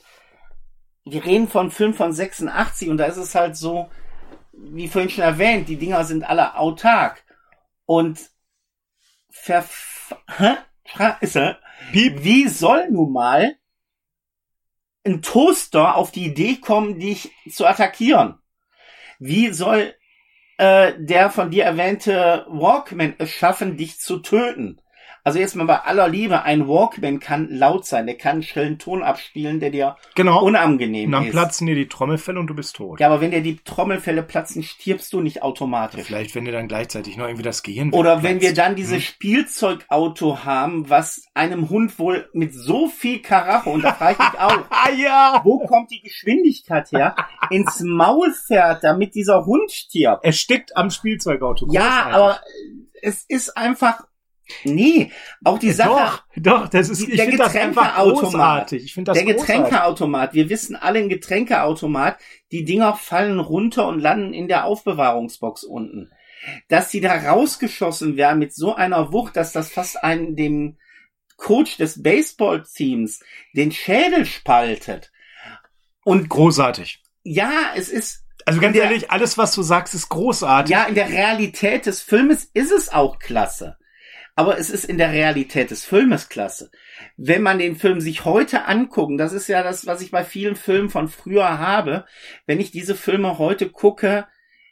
Wir 1.03 1.23
reden 1.23 1.47
von 1.47 1.71
Film 1.71 1.93
von 1.93 2.11
86 2.11 2.89
und 2.89 2.97
da 2.97 3.05
ist 3.05 3.17
es 3.17 3.35
halt 3.35 3.55
so, 3.55 3.89
wie 4.53 4.87
vorhin 4.87 5.09
schon 5.09 5.23
erwähnt, 5.23 5.69
die 5.69 5.77
Dinger 5.77 6.03
sind 6.05 6.23
alle 6.23 6.57
autark 6.57 7.23
und 7.85 8.19
verf 9.29 10.15
Hä? 10.37 10.55
Wie 11.91 12.47
soll 12.47 12.89
nun 12.89 13.11
mal 13.11 13.55
ein 15.05 15.21
Toaster 15.21 15.95
auf 15.95 16.11
die 16.11 16.25
Idee 16.25 16.55
kommen, 16.55 16.99
dich 16.99 17.31
zu 17.49 17.65
attackieren? 17.65 18.39
Wie 19.19 19.49
soll 19.51 19.93
äh, 20.57 20.93
der 20.97 21.29
von 21.29 21.51
dir 21.51 21.63
erwähnte 21.63 22.45
Walkman 22.49 23.15
es 23.17 23.31
schaffen, 23.31 23.77
dich 23.77 23.99
zu 23.99 24.19
töten? 24.19 24.81
Also 25.27 25.39
jetzt 25.39 25.55
mal 25.55 25.65
bei 25.65 25.79
aller 25.79 26.07
Liebe, 26.07 26.43
ein 26.43 26.67
Walkman 26.67 27.19
kann 27.19 27.49
laut 27.49 27.83
sein, 27.87 28.05
der 28.05 28.15
kann 28.15 28.33
einen 28.33 28.43
schrillen 28.43 28.77
Ton 28.77 29.01
abspielen, 29.01 29.59
der 29.59 29.71
dir 29.71 29.95
Genau. 30.13 30.43
unangenehm 30.43 31.07
Und 31.07 31.11
dann 31.13 31.25
ist. 31.25 31.31
platzen 31.31 31.65
dir 31.65 31.73
die 31.73 31.87
Trommelfälle 31.87 32.39
und 32.39 32.45
du 32.45 32.53
bist 32.53 32.75
tot. 32.75 32.99
Ja, 32.99 33.07
aber 33.07 33.21
wenn 33.21 33.31
dir 33.31 33.41
die 33.41 33.57
Trommelfälle 33.57 34.21
platzen, 34.21 34.61
stirbst 34.61 35.11
du 35.13 35.21
nicht 35.21 35.41
automatisch. 35.41 36.03
Vielleicht, 36.03 36.35
wenn 36.35 36.45
dir 36.45 36.51
dann 36.51 36.67
gleichzeitig 36.67 37.17
noch 37.17 37.25
irgendwie 37.25 37.41
das 37.43 37.63
Gehirn 37.63 37.91
Oder 37.91 38.21
wenn 38.21 38.39
wir 38.39 38.53
dann 38.53 38.75
diese 38.75 38.95
Hm. 38.97 39.01
Spielzeugauto 39.01 40.43
haben, 40.45 40.89
was 40.89 41.25
einem 41.33 41.69
Hund 41.69 41.97
wohl 41.97 42.29
mit 42.33 42.53
so 42.53 42.87
viel 42.87 43.19
Karacho, 43.23 43.71
und 43.71 43.83
da 43.83 43.93
frage 43.93 44.17
ich 44.19 44.31
mich 44.31 44.39
auch, 44.39 44.57
Ah 44.69 44.91
ja! 44.91 45.41
wo 45.43 45.57
kommt 45.65 45.89
die 45.89 46.01
Geschwindigkeit 46.01 46.91
her, 46.91 47.15
ins 47.49 47.79
Maul 47.81 48.31
fährt, 48.31 48.83
damit 48.83 49.15
dieser 49.15 49.45
Hund 49.45 49.71
stirbt. 49.71 50.23
Er 50.23 50.33
stickt 50.33 50.77
am 50.77 50.91
Spielzeugauto. 50.91 51.67
Ja, 51.71 52.09
aber 52.11 52.39
es 53.01 53.25
ist 53.27 53.57
einfach, 53.57 54.03
nee, 54.63 55.11
auch 55.43 55.59
die 55.59 55.71
Sache, 55.71 55.89
Doch, 55.89 56.23
doch, 56.61 56.67
das 56.69 56.89
ist, 56.89 57.01
ich 57.01 57.15
Der 57.15 57.25
finde 57.25 57.37
das 57.37 57.55
einfach 57.55 57.83
Getränkeautomat. 57.95 58.21
großartig. 58.31 58.83
Ich 58.85 58.93
finde 58.93 59.11
das 59.11 59.17
der. 59.23 59.33
Getränkeautomat, 59.33 60.33
wir 60.33 60.49
wissen 60.49 60.75
alle 60.75 60.99
ein 60.99 61.09
Getränkeautomat, 61.09 62.17
die 62.51 62.63
Dinger 62.63 62.95
fallen 62.95 63.39
runter 63.39 63.87
und 63.87 63.99
landen 63.99 64.33
in 64.33 64.47
der 64.47 64.65
Aufbewahrungsbox 64.65 65.63
unten. 65.63 66.11
Dass 66.67 66.89
die 66.89 67.01
da 67.01 67.13
rausgeschossen 67.15 68.17
werden 68.17 68.39
mit 68.39 68.53
so 68.53 68.75
einer 68.75 69.11
Wucht, 69.11 69.35
dass 69.35 69.51
das 69.51 69.71
fast 69.71 70.03
einen 70.03 70.35
dem 70.35 70.77
Coach 71.37 71.77
des 71.77 72.01
Baseballteams 72.03 73.21
den 73.53 73.71
Schädel 73.71 74.25
spaltet. 74.25 75.11
Und 76.03 76.29
Großartig. 76.29 77.01
ja, 77.23 77.51
es 77.75 77.89
ist 77.89 78.23
Also 78.45 78.61
ganz 78.61 78.75
Der- 78.75 78.83
ehrlich, 78.85 79.09
alles, 79.09 79.39
was 79.39 79.55
du 79.55 79.63
sagst, 79.63 79.95
ist 79.95 80.07
großartig. 80.09 80.71
Ja, 80.71 80.83
in 80.83 80.93
der 80.93 81.09
Realität 81.09 81.87
des 81.87 82.01
Filmes 82.01 82.43
ist 82.53 82.71
es 82.71 82.93
auch 82.93 83.17
klasse. 83.17 83.77
Aber 84.35 84.57
es 84.57 84.69
ist 84.69 84.85
in 84.85 84.97
der 84.97 85.13
Realität 85.13 85.71
des 85.71 85.85
Filmes 85.85 86.27
klasse. 86.27 86.69
Wenn 87.15 87.41
man 87.41 87.57
den 87.57 87.77
Film 87.77 88.01
sich 88.01 88.25
heute 88.25 88.65
anguckt, 88.65 89.17
das 89.17 89.31
ist 89.31 89.47
ja 89.47 89.63
das, 89.63 89.85
was 89.85 90.01
ich 90.01 90.11
bei 90.11 90.25
vielen 90.25 90.57
Filmen 90.57 90.89
von 90.89 91.07
früher 91.07 91.57
habe, 91.57 92.05
wenn 92.45 92.59
ich 92.59 92.71
diese 92.71 92.95
Filme 92.95 93.39
heute 93.39 93.69
gucke, 93.69 94.27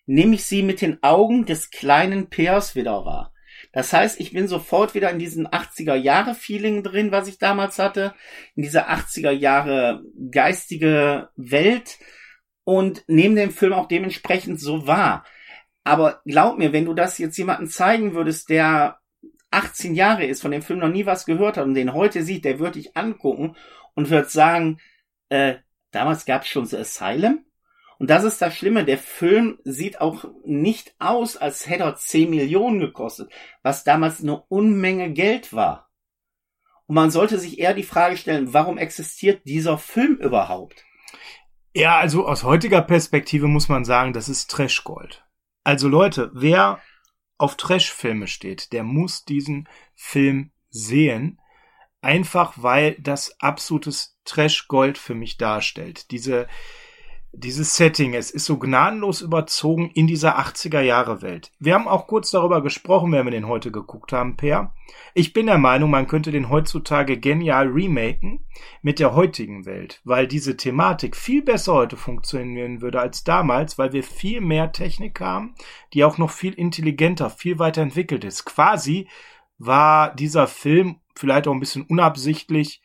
nehme 0.05 0.36
ich 0.36 0.45
sie 0.45 0.64
mit 0.64 0.82
den 0.82 1.01
Augen 1.01 1.45
des 1.45 1.72
kleinen 1.72 2.30
Peers 2.30 2.76
wieder 2.76 3.05
wahr. 3.05 3.34
Das 3.72 3.93
heißt, 3.93 4.20
ich 4.20 4.34
bin 4.34 4.47
sofort 4.49 4.93
wieder 4.95 5.09
in 5.09 5.20
diesem 5.20 5.47
80er 5.47 5.95
Jahre 5.95 6.36
Feeling 6.36 6.84
drin, 6.84 7.11
was 7.11 7.30
ich 7.30 7.38
damals 7.38 7.80
hatte, 7.80 8.14
in 8.55 8.64
dieser 8.64 8.89
80er 8.89 9.32
Jahre 9.32 10.03
geistige 10.30 11.30
Welt 11.38 11.97
und 12.66 13.03
nehme 13.07 13.36
den 13.36 13.51
Film 13.51 13.74
auch 13.74 13.88
dementsprechend 13.88 14.59
so 14.59 14.86
wahr. 14.86 15.26
Aber 15.86 16.22
glaub 16.26 16.57
mir, 16.57 16.74
wenn 16.74 16.86
du 16.86 16.93
das 16.93 17.18
jetzt 17.18 17.38
jemandem 17.38 17.68
zeigen 17.68 18.14
würdest, 18.14 18.49
der 18.49 18.99
18 19.54 19.95
Jahre 19.95 20.26
ist, 20.26 20.41
von 20.41 20.51
dem 20.51 20.62
Film 20.62 20.80
noch 20.80 20.89
nie 20.89 21.06
was 21.06 21.26
gehört 21.26 21.58
hat 21.58 21.66
und 21.66 21.74
den 21.76 21.93
heute 21.93 22.24
sieht, 22.24 22.45
der 22.45 22.60
würde 22.60 22.80
dich 22.80 22.97
angucken 22.97 23.56
und 23.93 24.10
wird 24.10 24.32
sagen, 24.32 24.80
äh, 25.30 25.56
damals 25.91 26.26
gab 26.26 26.43
es 26.43 26.49
schon 26.49 26.66
The 26.66 26.78
Asylum. 26.78 27.45
Und 27.99 28.10
das 28.10 28.24
ist 28.24 28.41
das 28.41 28.56
Schlimme, 28.58 28.84
der 28.84 28.97
Film 28.97 29.60
sieht 29.64 30.01
auch 30.01 30.26
nicht 30.43 30.93
aus, 30.99 31.38
als 31.38 31.70
hätte 31.70 31.84
er 31.84 31.95
10 31.95 32.30
Millionen 32.30 32.80
gekostet, 32.80 33.32
was 33.62 33.84
damals 33.84 34.22
eine 34.22 34.41
Unmenge 34.41 35.14
Geld 35.14 35.54
war. 35.54 35.89
Und 36.88 36.95
man 36.95 37.12
sollte 37.12 37.39
sich 37.39 37.60
eher 37.60 37.74
die 37.74 37.84
Frage 37.84 38.18
stellen, 38.18 38.54
warum 38.54 38.78
existiert 38.78 39.45
dieser 39.45 39.78
Film 39.78 40.16
überhaupt? 40.16 40.84
Ja, 41.74 41.97
also 41.97 42.28
aus 42.28 42.43
heutiger 42.43 42.82
Perspektive 42.82 43.47
muss 43.47 43.70
man 43.70 43.86
sagen, 43.86 44.14
das 44.14 44.28
ist 44.28 44.51
Trashgold. 44.51 45.24
Also 45.64 45.88
Leute, 45.88 46.30
wer 46.34 46.80
auf 47.44 47.58
Trashfilme 47.58 48.28
steht, 48.28 48.72
der 48.72 48.86
muss 48.86 49.26
diesen 49.26 49.68
Film 49.96 50.52
sehen. 50.70 51.41
Einfach 52.00 52.54
weil 52.56 52.96
das 53.02 53.38
absolutes 53.41 54.18
Trashgold 54.24 54.98
für 54.98 55.14
mich 55.14 55.36
darstellt. 55.36 56.10
Diese, 56.12 56.48
dieses 57.36 57.75
Setting, 57.75 58.13
es 58.13 58.29
ist 58.29 58.45
so 58.45 58.57
gnadenlos 58.59 59.21
überzogen 59.21 59.89
in 59.95 60.05
dieser 60.05 60.39
80er 60.39 60.81
Jahre 60.81 61.23
Welt. 61.23 61.51
Wir 61.59 61.73
haben 61.73 61.88
auch 61.88 62.05
kurz 62.05 62.29
darüber 62.29 62.61
gesprochen, 62.61 63.11
wenn 63.11 63.25
wir 63.25 63.31
den 63.31 63.47
heute 63.47 63.71
geguckt 63.71 64.13
haben, 64.13 64.38
Per. 64.38 64.71
Ich 65.15 65.34
bin 65.34 65.47
der 65.47 65.57
Meinung, 65.57 65.89
man 65.89 66.07
könnte 66.07 66.31
den 66.31 66.49
heutzutage 66.49 67.19
genial 67.19 67.67
remaken 67.69 68.45
mit 68.84 68.99
der 68.99 69.15
heutigen 69.15 69.65
Welt, 69.65 69.99
weil 70.03 70.27
diese 70.27 70.57
Thematik 70.57 71.15
viel 71.15 71.41
besser 71.41 71.73
heute 71.73 71.97
funktionieren 71.97 72.81
würde 72.81 72.99
als 72.99 73.23
damals, 73.23 73.79
weil 73.79 73.93
wir 73.93 74.03
viel 74.03 74.39
mehr 74.39 74.71
Technik 74.71 75.19
haben, 75.19 75.55
die 75.93 76.03
auch 76.03 76.19
noch 76.19 76.29
viel 76.29 76.53
intelligenter, 76.53 77.31
viel 77.31 77.57
weiter 77.57 77.81
entwickelt 77.81 78.23
ist. 78.23 78.45
Quasi 78.45 79.07
war 79.57 80.13
dieser 80.13 80.45
Film 80.45 80.97
vielleicht 81.15 81.47
auch 81.47 81.53
ein 81.53 81.59
bisschen 81.59 81.86
unabsichtlich 81.88 82.82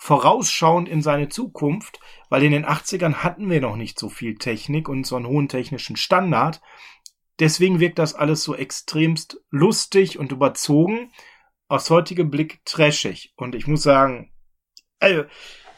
vorausschauend 0.00 0.88
in 0.88 1.02
seine 1.02 1.28
Zukunft, 1.28 2.00
weil 2.30 2.42
in 2.42 2.52
den 2.52 2.64
80ern 2.64 3.16
hatten 3.16 3.50
wir 3.50 3.60
noch 3.60 3.76
nicht 3.76 3.98
so 3.98 4.08
viel 4.08 4.36
Technik 4.36 4.88
und 4.88 5.06
so 5.06 5.14
einen 5.14 5.26
hohen 5.26 5.46
technischen 5.46 5.96
Standard. 5.96 6.62
Deswegen 7.38 7.80
wirkt 7.80 7.98
das 7.98 8.14
alles 8.14 8.42
so 8.42 8.54
extremst 8.54 9.42
lustig 9.50 10.18
und 10.18 10.32
überzogen, 10.32 11.12
aus 11.68 11.90
heutigem 11.90 12.30
Blick 12.30 12.64
trashig. 12.64 13.34
Und 13.36 13.54
ich 13.54 13.66
muss 13.66 13.82
sagen, 13.82 14.32
also, 15.00 15.24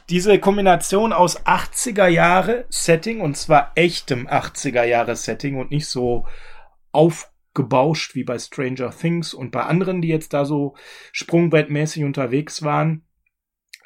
diese 0.08 0.38
Kombination 0.38 1.12
aus 1.12 1.44
80er 1.44 2.06
Jahre 2.06 2.66
Setting 2.68 3.20
und 3.20 3.36
zwar 3.36 3.72
echtem 3.74 4.28
80er 4.28 4.84
Jahre 4.84 5.16
Setting 5.16 5.58
und 5.58 5.72
nicht 5.72 5.88
so 5.88 6.28
aufgebauscht 6.92 8.14
wie 8.14 8.22
bei 8.22 8.38
Stranger 8.38 8.96
Things 8.96 9.34
und 9.34 9.50
bei 9.50 9.64
anderen, 9.64 10.00
die 10.00 10.08
jetzt 10.08 10.32
da 10.32 10.44
so 10.44 10.76
sprungbrettmäßig 11.10 12.04
unterwegs 12.04 12.62
waren. 12.62 13.04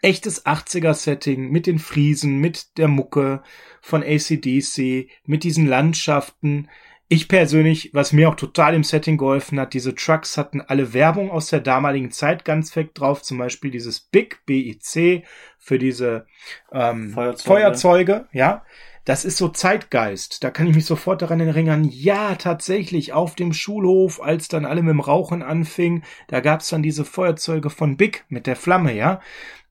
Echtes 0.06 0.46
80er 0.46 0.94
Setting 0.94 1.50
mit 1.50 1.66
den 1.66 1.80
Friesen, 1.80 2.38
mit 2.38 2.78
der 2.78 2.86
Mucke 2.86 3.42
von 3.80 4.04
ACDC, 4.04 5.10
mit 5.24 5.42
diesen 5.42 5.66
Landschaften. 5.66 6.68
Ich 7.08 7.26
persönlich, 7.26 7.90
was 7.92 8.12
mir 8.12 8.28
auch 8.28 8.36
total 8.36 8.74
im 8.74 8.84
Setting 8.84 9.16
geholfen 9.16 9.58
hat, 9.58 9.74
diese 9.74 9.96
Trucks 9.96 10.38
hatten 10.38 10.60
alle 10.60 10.94
Werbung 10.94 11.32
aus 11.32 11.48
der 11.48 11.58
damaligen 11.58 12.12
Zeit 12.12 12.44
ganz 12.44 12.70
fett 12.70 12.90
drauf, 12.94 13.22
zum 13.22 13.38
Beispiel 13.38 13.72
dieses 13.72 13.98
Big 13.98 14.46
BIC 14.46 15.24
für 15.58 15.80
diese 15.80 16.28
ähm, 16.70 17.10
Feuerzeuge. 17.10 17.48
Feuerzeuge, 17.48 18.28
ja. 18.30 18.64
Das 19.06 19.24
ist 19.24 19.38
so 19.38 19.48
Zeitgeist. 19.48 20.42
Da 20.42 20.50
kann 20.50 20.66
ich 20.66 20.74
mich 20.74 20.84
sofort 20.84 21.22
daran 21.22 21.38
erinnern, 21.38 21.84
ja, 21.84 22.34
tatsächlich, 22.34 23.12
auf 23.12 23.36
dem 23.36 23.52
Schulhof, 23.52 24.20
als 24.20 24.48
dann 24.48 24.64
alle 24.64 24.82
mit 24.82 24.90
dem 24.90 25.00
Rauchen 25.00 25.44
anfingen, 25.44 26.02
da 26.26 26.40
gab's 26.40 26.70
dann 26.70 26.82
diese 26.82 27.04
Feuerzeuge 27.04 27.70
von 27.70 27.96
Big 27.96 28.24
mit 28.28 28.48
der 28.48 28.56
Flamme, 28.56 28.92
ja. 28.92 29.20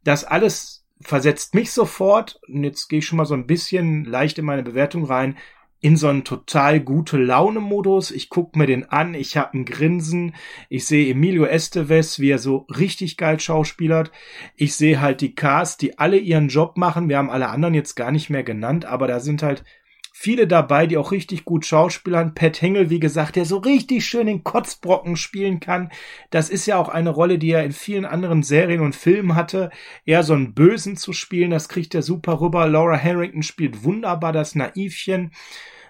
Das 0.06 0.24
alles 0.24 0.86
versetzt 1.02 1.54
mich 1.54 1.72
sofort, 1.72 2.40
und 2.48 2.64
jetzt 2.64 2.88
gehe 2.88 3.00
ich 3.00 3.06
schon 3.06 3.18
mal 3.18 3.26
so 3.26 3.34
ein 3.34 3.48
bisschen 3.48 4.06
leicht 4.06 4.38
in 4.40 4.46
meine 4.46 4.64
Bewertung 4.64 5.04
rein, 5.04 5.38
in 5.82 5.98
so 5.98 6.08
einen 6.08 6.24
total 6.24 6.80
gute 6.80 7.18
Laune-Modus. 7.18 8.12
Ich 8.12 8.30
guck 8.30 8.56
mir 8.56 8.66
den 8.66 8.90
an, 8.90 9.14
ich 9.14 9.38
hab 9.38 9.54
ein 9.54 9.66
Grinsen, 9.66 10.34
ich 10.70 10.86
sehe 10.86 11.12
Emilio 11.12 11.46
Estevez, 11.46 12.20
wie 12.20 12.30
er 12.30 12.40
so 12.40 12.66
richtig 12.70 13.18
geil 13.18 13.40
schauspielert. 13.40 14.12
Ich 14.56 14.76
sehe 14.76 15.02
halt 15.02 15.22
die 15.22 15.36
Cast, 15.36 15.82
die 15.82 16.00
alle 16.00 16.18
ihren 16.18 16.48
Job 16.48 16.78
machen. 16.78 17.10
Wir 17.10 17.18
haben 17.18 17.30
alle 17.30 17.50
anderen 17.50 17.74
jetzt 17.74 17.96
gar 17.96 18.12
nicht 18.12 18.30
mehr 18.30 18.44
genannt, 18.44 18.86
aber 18.86 19.08
da 19.08 19.20
sind 19.20 19.44
halt 19.44 19.64
viele 20.18 20.48
dabei, 20.48 20.88
die 20.88 20.98
auch 20.98 21.12
richtig 21.12 21.44
gut 21.44 21.66
schauspielern. 21.66 22.34
Pat 22.34 22.62
Hengel, 22.62 22.90
wie 22.90 23.02
gesagt, 23.02 23.36
der 23.36 23.44
so 23.44 23.58
richtig 23.58 24.06
schön 24.06 24.28
den 24.28 24.46
Kotzbrocken 24.46 25.18
spielen 25.18 25.60
kann. 25.60 25.92
Das 26.30 26.50
ist 26.50 26.66
ja 26.66 26.78
auch 26.78 26.88
eine 26.88 27.10
Rolle, 27.10 27.38
die 27.38 27.52
er 27.52 27.66
in 27.66 27.74
vielen 27.74 28.06
anderen 28.06 28.42
Serien 28.42 28.80
und 28.80 28.96
Filmen 28.96 29.36
hatte. 29.36 29.72
Eher 30.06 30.24
so 30.24 30.34
einen 30.34 30.54
Bösen 30.54 30.96
zu 30.96 31.12
spielen, 31.12 31.52
das 31.52 31.68
kriegt 31.68 31.94
er 31.94 32.02
super 32.02 32.40
rüber. 32.40 32.66
Laura 32.66 32.98
Harrington 32.98 33.44
spielt 33.44 33.84
wunderbar 33.84 34.32
das 34.32 34.56
Naivchen. 34.56 35.32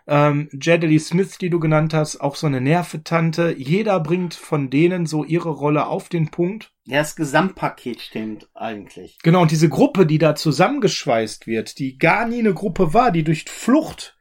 Ähm, 0.08 0.50
Jadely 0.60 0.98
Smith, 0.98 1.38
die 1.38 1.52
du 1.52 1.60
genannt 1.60 1.94
hast, 1.94 2.20
auch 2.20 2.36
so 2.36 2.48
eine 2.48 2.62
Nervetante. 2.62 3.54
Jeder 3.56 4.00
bringt 4.00 4.34
von 4.34 4.72
denen 4.72 5.06
so 5.06 5.24
ihre 5.24 5.50
Rolle 5.50 5.86
auf 5.86 6.10
den 6.10 6.32
Punkt. 6.32 6.72
Ja, 6.86 6.98
das 6.98 7.16
Gesamtpaket 7.16 8.02
stimmt 8.02 8.48
eigentlich. 8.56 9.20
Genau, 9.22 9.44
und 9.44 9.52
diese 9.52 9.70
Gruppe, 9.70 10.08
die 10.08 10.18
da 10.18 10.36
zusammengeschweißt 10.36 11.46
wird, 11.46 11.78
die 11.78 12.00
gar 12.00 12.28
nie 12.28 12.40
eine 12.40 12.56
Gruppe 12.56 12.94
war, 12.96 13.12
die 13.12 13.24
durch 13.24 13.46
Flucht 13.46 14.15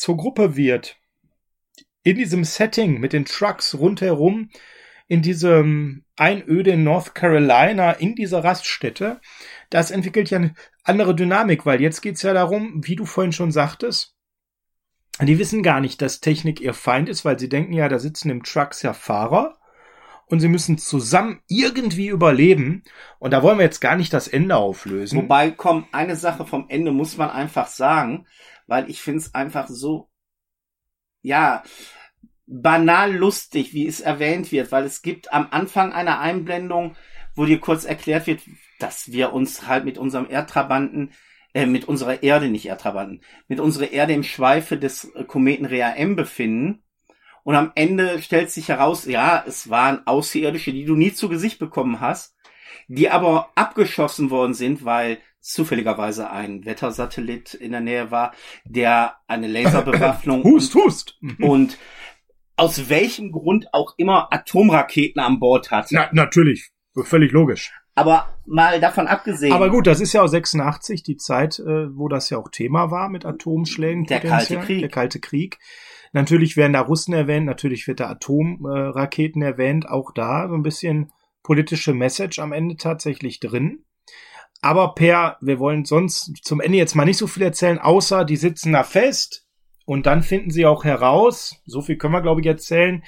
zur 0.00 0.16
Gruppe 0.16 0.56
wird, 0.56 0.96
in 2.02 2.16
diesem 2.16 2.44
Setting 2.44 3.00
mit 3.00 3.12
den 3.12 3.26
Trucks 3.26 3.74
rundherum, 3.74 4.48
in 5.08 5.20
diesem 5.20 6.06
Einöde 6.16 6.70
in 6.70 6.84
North 6.84 7.14
Carolina, 7.14 7.92
in 7.92 8.14
dieser 8.14 8.42
Raststätte, 8.42 9.20
das 9.68 9.90
entwickelt 9.90 10.30
ja 10.30 10.38
eine 10.38 10.54
andere 10.84 11.14
Dynamik, 11.14 11.66
weil 11.66 11.82
jetzt 11.82 12.00
geht's 12.00 12.22
ja 12.22 12.32
darum, 12.32 12.80
wie 12.82 12.96
du 12.96 13.04
vorhin 13.04 13.32
schon 13.32 13.52
sagtest, 13.52 14.16
die 15.20 15.38
wissen 15.38 15.62
gar 15.62 15.80
nicht, 15.80 16.00
dass 16.00 16.20
Technik 16.20 16.62
ihr 16.62 16.72
Feind 16.72 17.10
ist, 17.10 17.26
weil 17.26 17.38
sie 17.38 17.50
denken 17.50 17.74
ja, 17.74 17.86
da 17.88 17.98
sitzen 17.98 18.30
im 18.30 18.42
Trucks 18.42 18.80
ja 18.80 18.94
Fahrer 18.94 19.58
und 20.24 20.40
sie 20.40 20.48
müssen 20.48 20.78
zusammen 20.78 21.42
irgendwie 21.46 22.08
überleben. 22.08 22.84
Und 23.18 23.32
da 23.32 23.42
wollen 23.42 23.58
wir 23.58 23.64
jetzt 23.64 23.80
gar 23.80 23.96
nicht 23.96 24.14
das 24.14 24.28
Ende 24.28 24.56
auflösen. 24.56 25.18
Wobei, 25.18 25.50
komm, 25.50 25.84
eine 25.92 26.16
Sache 26.16 26.46
vom 26.46 26.66
Ende 26.68 26.90
muss 26.90 27.18
man 27.18 27.28
einfach 27.28 27.66
sagen 27.66 28.26
weil 28.70 28.88
ich 28.88 29.02
finde 29.02 29.18
es 29.18 29.34
einfach 29.34 29.66
so, 29.66 30.08
ja, 31.22 31.64
banal 32.46 33.12
lustig, 33.12 33.74
wie 33.74 33.86
es 33.86 34.00
erwähnt 34.00 34.52
wird, 34.52 34.70
weil 34.70 34.84
es 34.84 35.02
gibt 35.02 35.32
am 35.32 35.48
Anfang 35.50 35.92
einer 35.92 36.20
Einblendung, 36.20 36.96
wo 37.34 37.46
dir 37.46 37.58
kurz 37.58 37.84
erklärt 37.84 38.28
wird, 38.28 38.42
dass 38.78 39.10
wir 39.10 39.32
uns 39.32 39.66
halt 39.66 39.84
mit 39.84 39.98
unserem 39.98 40.30
Erdtrabanten, 40.30 41.12
äh, 41.52 41.66
mit 41.66 41.86
unserer 41.88 42.22
Erde, 42.22 42.48
nicht 42.48 42.66
Erdtrabanten, 42.66 43.22
mit 43.48 43.58
unserer 43.58 43.90
Erde 43.90 44.12
im 44.12 44.22
Schweife 44.22 44.78
des 44.78 45.12
Kometen 45.26 45.66
Rea 45.66 45.90
M 45.96 46.14
befinden. 46.14 46.84
Und 47.42 47.56
am 47.56 47.72
Ende 47.74 48.22
stellt 48.22 48.52
sich 48.52 48.68
heraus, 48.68 49.04
ja, 49.04 49.42
es 49.46 49.68
waren 49.68 50.06
Außerirdische, 50.06 50.72
die 50.72 50.84
du 50.84 50.94
nie 50.94 51.12
zu 51.12 51.28
Gesicht 51.28 51.58
bekommen 51.58 51.98
hast, 51.98 52.36
die 52.86 53.10
aber 53.10 53.50
abgeschossen 53.56 54.30
worden 54.30 54.54
sind, 54.54 54.84
weil 54.84 55.18
zufälligerweise 55.40 56.30
ein 56.30 56.64
Wettersatellit 56.64 57.54
in 57.54 57.72
der 57.72 57.80
Nähe 57.80 58.10
war, 58.10 58.32
der 58.64 59.16
eine 59.26 59.46
Laserbewaffnung 59.48 60.42
hust, 60.44 60.74
hust. 60.74 61.18
und 61.40 61.78
aus 62.56 62.90
welchem 62.90 63.32
Grund 63.32 63.72
auch 63.72 63.94
immer 63.96 64.32
Atomraketen 64.32 65.20
an 65.20 65.40
Bord 65.40 65.70
hat. 65.70 65.88
Na, 65.90 66.08
natürlich, 66.12 66.70
völlig 67.04 67.32
logisch. 67.32 67.72
Aber 67.94 68.34
mal 68.46 68.80
davon 68.80 69.06
abgesehen. 69.06 69.52
Aber 69.52 69.70
gut, 69.70 69.86
das 69.86 70.00
ist 70.00 70.12
ja 70.12 70.22
auch 70.22 70.28
86 70.28 71.02
die 71.02 71.16
Zeit, 71.16 71.58
äh, 71.58 71.96
wo 71.96 72.08
das 72.08 72.30
ja 72.30 72.38
auch 72.38 72.48
Thema 72.48 72.90
war 72.90 73.08
mit 73.08 73.24
Atomschlägen. 73.24 74.04
Der 74.04 74.20
Kalte 74.20 74.58
Krieg. 74.58 74.80
Der 74.80 74.88
Kalte 74.88 75.20
Krieg. 75.20 75.58
Natürlich 76.12 76.56
werden 76.56 76.72
da 76.72 76.80
Russen 76.80 77.14
erwähnt, 77.14 77.46
natürlich 77.46 77.86
wird 77.86 78.00
da 78.00 78.08
Atomraketen 78.10 79.42
erwähnt, 79.42 79.88
auch 79.88 80.12
da 80.12 80.48
so 80.48 80.54
ein 80.54 80.62
bisschen 80.62 81.12
politische 81.42 81.94
Message 81.94 82.38
am 82.40 82.52
Ende 82.52 82.76
tatsächlich 82.76 83.38
drin. 83.40 83.84
Aber 84.62 84.94
Per, 84.94 85.38
wir 85.40 85.58
wollen 85.58 85.84
sonst 85.84 86.32
zum 86.42 86.60
Ende 86.60 86.78
jetzt 86.78 86.94
mal 86.94 87.04
nicht 87.04 87.16
so 87.16 87.26
viel 87.26 87.42
erzählen, 87.42 87.78
außer 87.78 88.24
die 88.24 88.36
sitzen 88.36 88.72
da 88.72 88.84
fest 88.84 89.46
und 89.86 90.06
dann 90.06 90.22
finden 90.22 90.50
sie 90.50 90.66
auch 90.66 90.84
heraus, 90.84 91.62
so 91.64 91.80
viel 91.80 91.96
können 91.96 92.12
wir 92.12 92.20
glaube 92.20 92.42
ich 92.42 92.46
erzählen, 92.46 93.02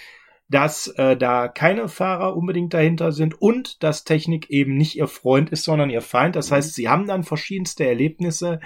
dass 0.49 0.87
äh, 0.99 1.17
da 1.17 1.49
keine 1.49 1.89
Fahrer 1.89 2.37
unbedingt 2.37 2.75
dahinter 2.75 3.13
sind 3.13 3.41
und 3.41 3.83
dass 3.83 4.05
Technik 4.05 4.51
eben 4.51 4.77
nicht 4.77 4.97
ihr 4.97 5.09
Freund 5.09 5.51
ist, 5.51 5.65
sondern 5.65 5.89
ihr 5.89 6.03
Feind. 6.03 6.37
Das 6.37 6.51
mhm. 6.51 6.55
heißt, 6.57 6.75
sie 6.75 6.89
haben 6.89 7.07
dann 7.07 7.23
verschiedenste 7.23 7.87
Erlebnisse 7.87 8.61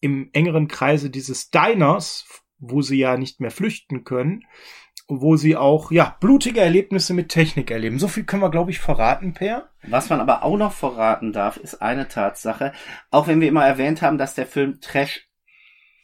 im 0.00 0.28
engeren 0.34 0.68
Kreise 0.68 1.08
dieses 1.08 1.50
Diners, 1.50 2.26
wo 2.58 2.82
sie 2.82 2.98
ja 2.98 3.16
nicht 3.16 3.40
mehr 3.40 3.50
flüchten 3.50 4.04
können 4.04 4.44
wo 5.06 5.36
sie 5.36 5.56
auch, 5.56 5.90
ja, 5.90 6.16
blutige 6.20 6.60
Erlebnisse 6.60 7.12
mit 7.12 7.28
Technik 7.28 7.70
erleben. 7.70 7.98
So 7.98 8.08
viel 8.08 8.24
können 8.24 8.42
wir, 8.42 8.50
glaube 8.50 8.70
ich, 8.70 8.78
verraten, 8.78 9.34
Per. 9.34 9.68
Was 9.82 10.08
man 10.08 10.20
aber 10.20 10.42
auch 10.42 10.56
noch 10.56 10.72
verraten 10.72 11.32
darf, 11.32 11.58
ist 11.58 11.82
eine 11.82 12.08
Tatsache. 12.08 12.72
Auch 13.10 13.26
wenn 13.26 13.40
wir 13.40 13.48
immer 13.48 13.66
erwähnt 13.66 14.00
haben, 14.00 14.16
dass 14.16 14.34
der 14.34 14.46
Film 14.46 14.80
Trash 14.80 15.28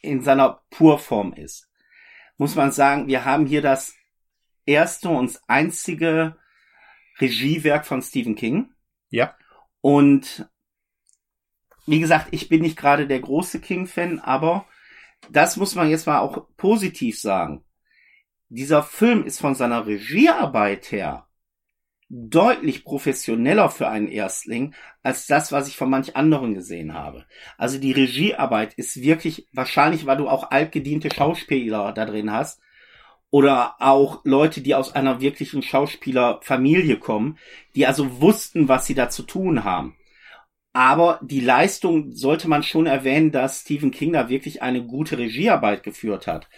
in 0.01 0.21
seiner 0.21 0.61
Purform 0.69 1.33
ist, 1.33 1.69
muss 2.37 2.55
man 2.55 2.71
sagen, 2.71 3.07
wir 3.07 3.25
haben 3.25 3.45
hier 3.45 3.61
das 3.61 3.95
erste 4.65 5.09
und 5.09 5.39
einzige 5.47 6.35
Regiewerk 7.19 7.85
von 7.85 8.01
Stephen 8.01 8.35
King. 8.35 8.71
Ja. 9.09 9.35
Und 9.81 10.47
wie 11.87 11.99
gesagt, 11.99 12.27
ich 12.31 12.49
bin 12.49 12.61
nicht 12.61 12.77
gerade 12.77 13.07
der 13.07 13.19
große 13.19 13.59
King-Fan, 13.59 14.19
aber 14.19 14.65
das 15.29 15.57
muss 15.57 15.75
man 15.75 15.89
jetzt 15.89 16.05
mal 16.05 16.19
auch 16.19 16.47
positiv 16.55 17.19
sagen 17.19 17.63
dieser 18.51 18.83
Film 18.83 19.23
ist 19.23 19.39
von 19.39 19.55
seiner 19.55 19.85
Regiearbeit 19.87 20.91
her 20.91 21.27
deutlich 22.09 22.83
professioneller 22.83 23.69
für 23.69 23.87
einen 23.87 24.09
Erstling 24.09 24.75
als 25.01 25.25
das, 25.27 25.53
was 25.53 25.69
ich 25.69 25.77
von 25.77 25.89
manch 25.89 26.17
anderen 26.17 26.53
gesehen 26.53 26.93
habe. 26.93 27.25
Also 27.57 27.79
die 27.79 27.93
Regiearbeit 27.93 28.73
ist 28.73 29.01
wirklich, 29.01 29.47
wahrscheinlich, 29.53 30.05
weil 30.05 30.17
du 30.17 30.27
auch 30.27 30.51
altgediente 30.51 31.09
Schauspieler 31.09 31.93
da 31.93 32.05
drin 32.05 32.31
hast, 32.31 32.61
oder 33.29 33.75
auch 33.79 34.25
Leute, 34.25 34.59
die 34.59 34.75
aus 34.75 34.93
einer 34.93 35.21
wirklichen 35.21 35.61
Schauspielerfamilie 35.63 36.97
kommen, 36.97 37.37
die 37.75 37.87
also 37.87 38.19
wussten, 38.19 38.67
was 38.67 38.85
sie 38.85 38.95
da 38.95 39.09
zu 39.09 39.23
tun 39.23 39.63
haben. 39.63 39.95
Aber 40.73 41.21
die 41.23 41.39
Leistung 41.39 42.11
sollte 42.11 42.49
man 42.49 42.63
schon 42.63 42.87
erwähnen, 42.87 43.31
dass 43.31 43.61
Stephen 43.61 43.91
King 43.91 44.11
da 44.11 44.27
wirklich 44.27 44.61
eine 44.61 44.83
gute 44.83 45.17
Regiearbeit 45.17 45.83
geführt 45.83 46.27
hat. 46.27 46.49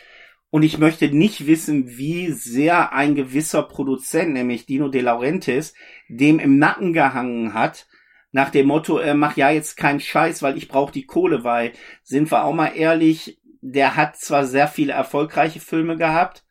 Und 0.54 0.62
ich 0.62 0.78
möchte 0.78 1.10
nicht 1.10 1.47
wissen, 1.47 1.97
wie 1.97 2.30
sehr 2.30 2.93
ein 2.93 3.16
gewisser 3.16 3.64
Produzent, 3.64 4.34
nämlich 4.34 4.68
Dino 4.68 4.88
De 4.88 5.01
Laurentiis, 5.01 5.74
dem 6.10 6.38
im 6.38 6.60
Nacken 6.60 6.93
gehangen 6.93 7.56
hat, 7.56 7.88
nach 8.32 8.51
dem 8.51 8.68
Motto, 8.68 8.99
äh, 8.99 9.16
mach 9.16 9.36
ja 9.36 9.49
jetzt 9.49 9.78
keinen 9.78 9.99
Scheiß, 9.99 10.43
weil 10.43 10.56
ich 10.56 10.68
brauche 10.68 10.91
die 10.91 11.08
Kohle, 11.08 11.43
weil, 11.43 11.74
sind 12.04 12.30
wir 12.30 12.43
auch 12.43 12.54
mal 12.54 12.68
ehrlich, 12.68 13.41
der 13.62 13.95
hat 13.95 14.18
zwar 14.18 14.45
sehr 14.45 14.68
viele 14.68 14.93
erfolgreiche 14.93 15.60
Filme 15.60 15.97
gehabt, 15.97 16.45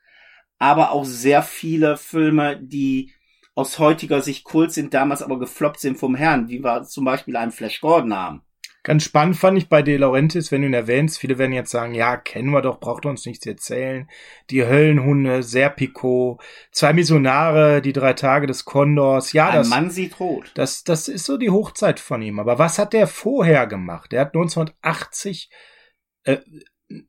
aber 0.59 0.91
auch 0.91 1.05
sehr 1.05 1.45
viele 1.45 1.97
Filme, 1.97 2.59
die 2.61 3.13
aus 3.55 3.79
heutiger 3.79 4.21
Sicht 4.21 4.43
Kult 4.43 4.73
sind, 4.73 4.95
damals 4.95 5.23
aber 5.23 5.39
gefloppt 5.39 5.79
sind 5.79 5.97
vom 5.97 6.17
Herrn, 6.17 6.49
wie 6.49 6.65
wir 6.65 6.83
zum 6.83 7.05
Beispiel 7.05 7.37
einen 7.37 7.53
Flash 7.53 7.81
Gordon 7.81 8.17
haben. 8.17 8.43
Ganz 8.85 9.05
spannend 9.05 9.37
fand 9.37 9.57
ich 9.59 9.69
bei 9.69 9.81
De 9.83 9.97
Laurentiis, 9.97 10.51
wenn 10.51 10.63
du 10.63 10.67
ihn 10.67 10.75
erwähnst, 10.75 11.19
viele 11.19 11.39
werden 11.39 11.53
jetzt 11.53 11.71
sagen, 11.71 11.95
ja, 11.95 12.17
kennen 12.17 12.51
wir 12.51 12.63
doch, 12.63 12.81
braucht 12.81 13.07
uns 13.07 13.25
nichts 13.27 13.47
erzählen. 13.47 14.11
Die 14.51 14.65
Höllenhunde, 14.65 15.45
Serpico, 15.45 16.41
zwei 16.73 16.93
Missionare, 16.93 17.81
die 17.81 17.93
drei 17.93 18.13
Tage 18.15 18.49
des 18.49 18.65
Kondors. 18.65 19.33
Ja, 19.33 19.51
Ein 19.51 19.59
das, 19.59 19.69
Mann 19.69 19.91
sieht 19.91 20.19
rot. 20.19 20.51
Das, 20.55 20.83
das 20.83 21.07
ist 21.07 21.27
so 21.27 21.37
die 21.37 21.51
Hochzeit 21.51 22.01
von 22.01 22.23
ihm. 22.23 22.41
Aber 22.41 22.59
was 22.59 22.81
hat 22.81 22.93
der 22.93 23.07
vorher 23.07 23.69
gemacht? 23.69 24.11
Der 24.11 24.23
hat 24.23 24.35
1980, 24.35 25.49
äh, 26.25 26.39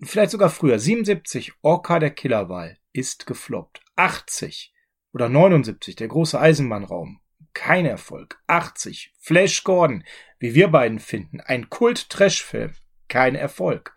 vielleicht 0.03 0.29
sogar 0.29 0.51
früher, 0.51 0.77
77, 0.77 1.53
Orca 1.63 1.97
der 1.97 2.11
Killerwall 2.11 2.77
ist 2.91 3.25
gefloppt. 3.25 3.81
80 3.95 4.75
oder 5.11 5.27
79, 5.27 5.95
der 5.95 6.07
große 6.07 6.39
Eisenbahnraum 6.39 7.22
kein 7.53 7.85
Erfolg. 7.85 8.39
80. 8.47 9.13
Flash 9.19 9.63
Gordon, 9.63 10.03
wie 10.39 10.55
wir 10.55 10.69
beiden 10.69 10.99
finden, 10.99 11.41
ein 11.41 11.69
Kult-Trash-Film. 11.69 12.73
Kein 13.07 13.35
Erfolg. 13.35 13.95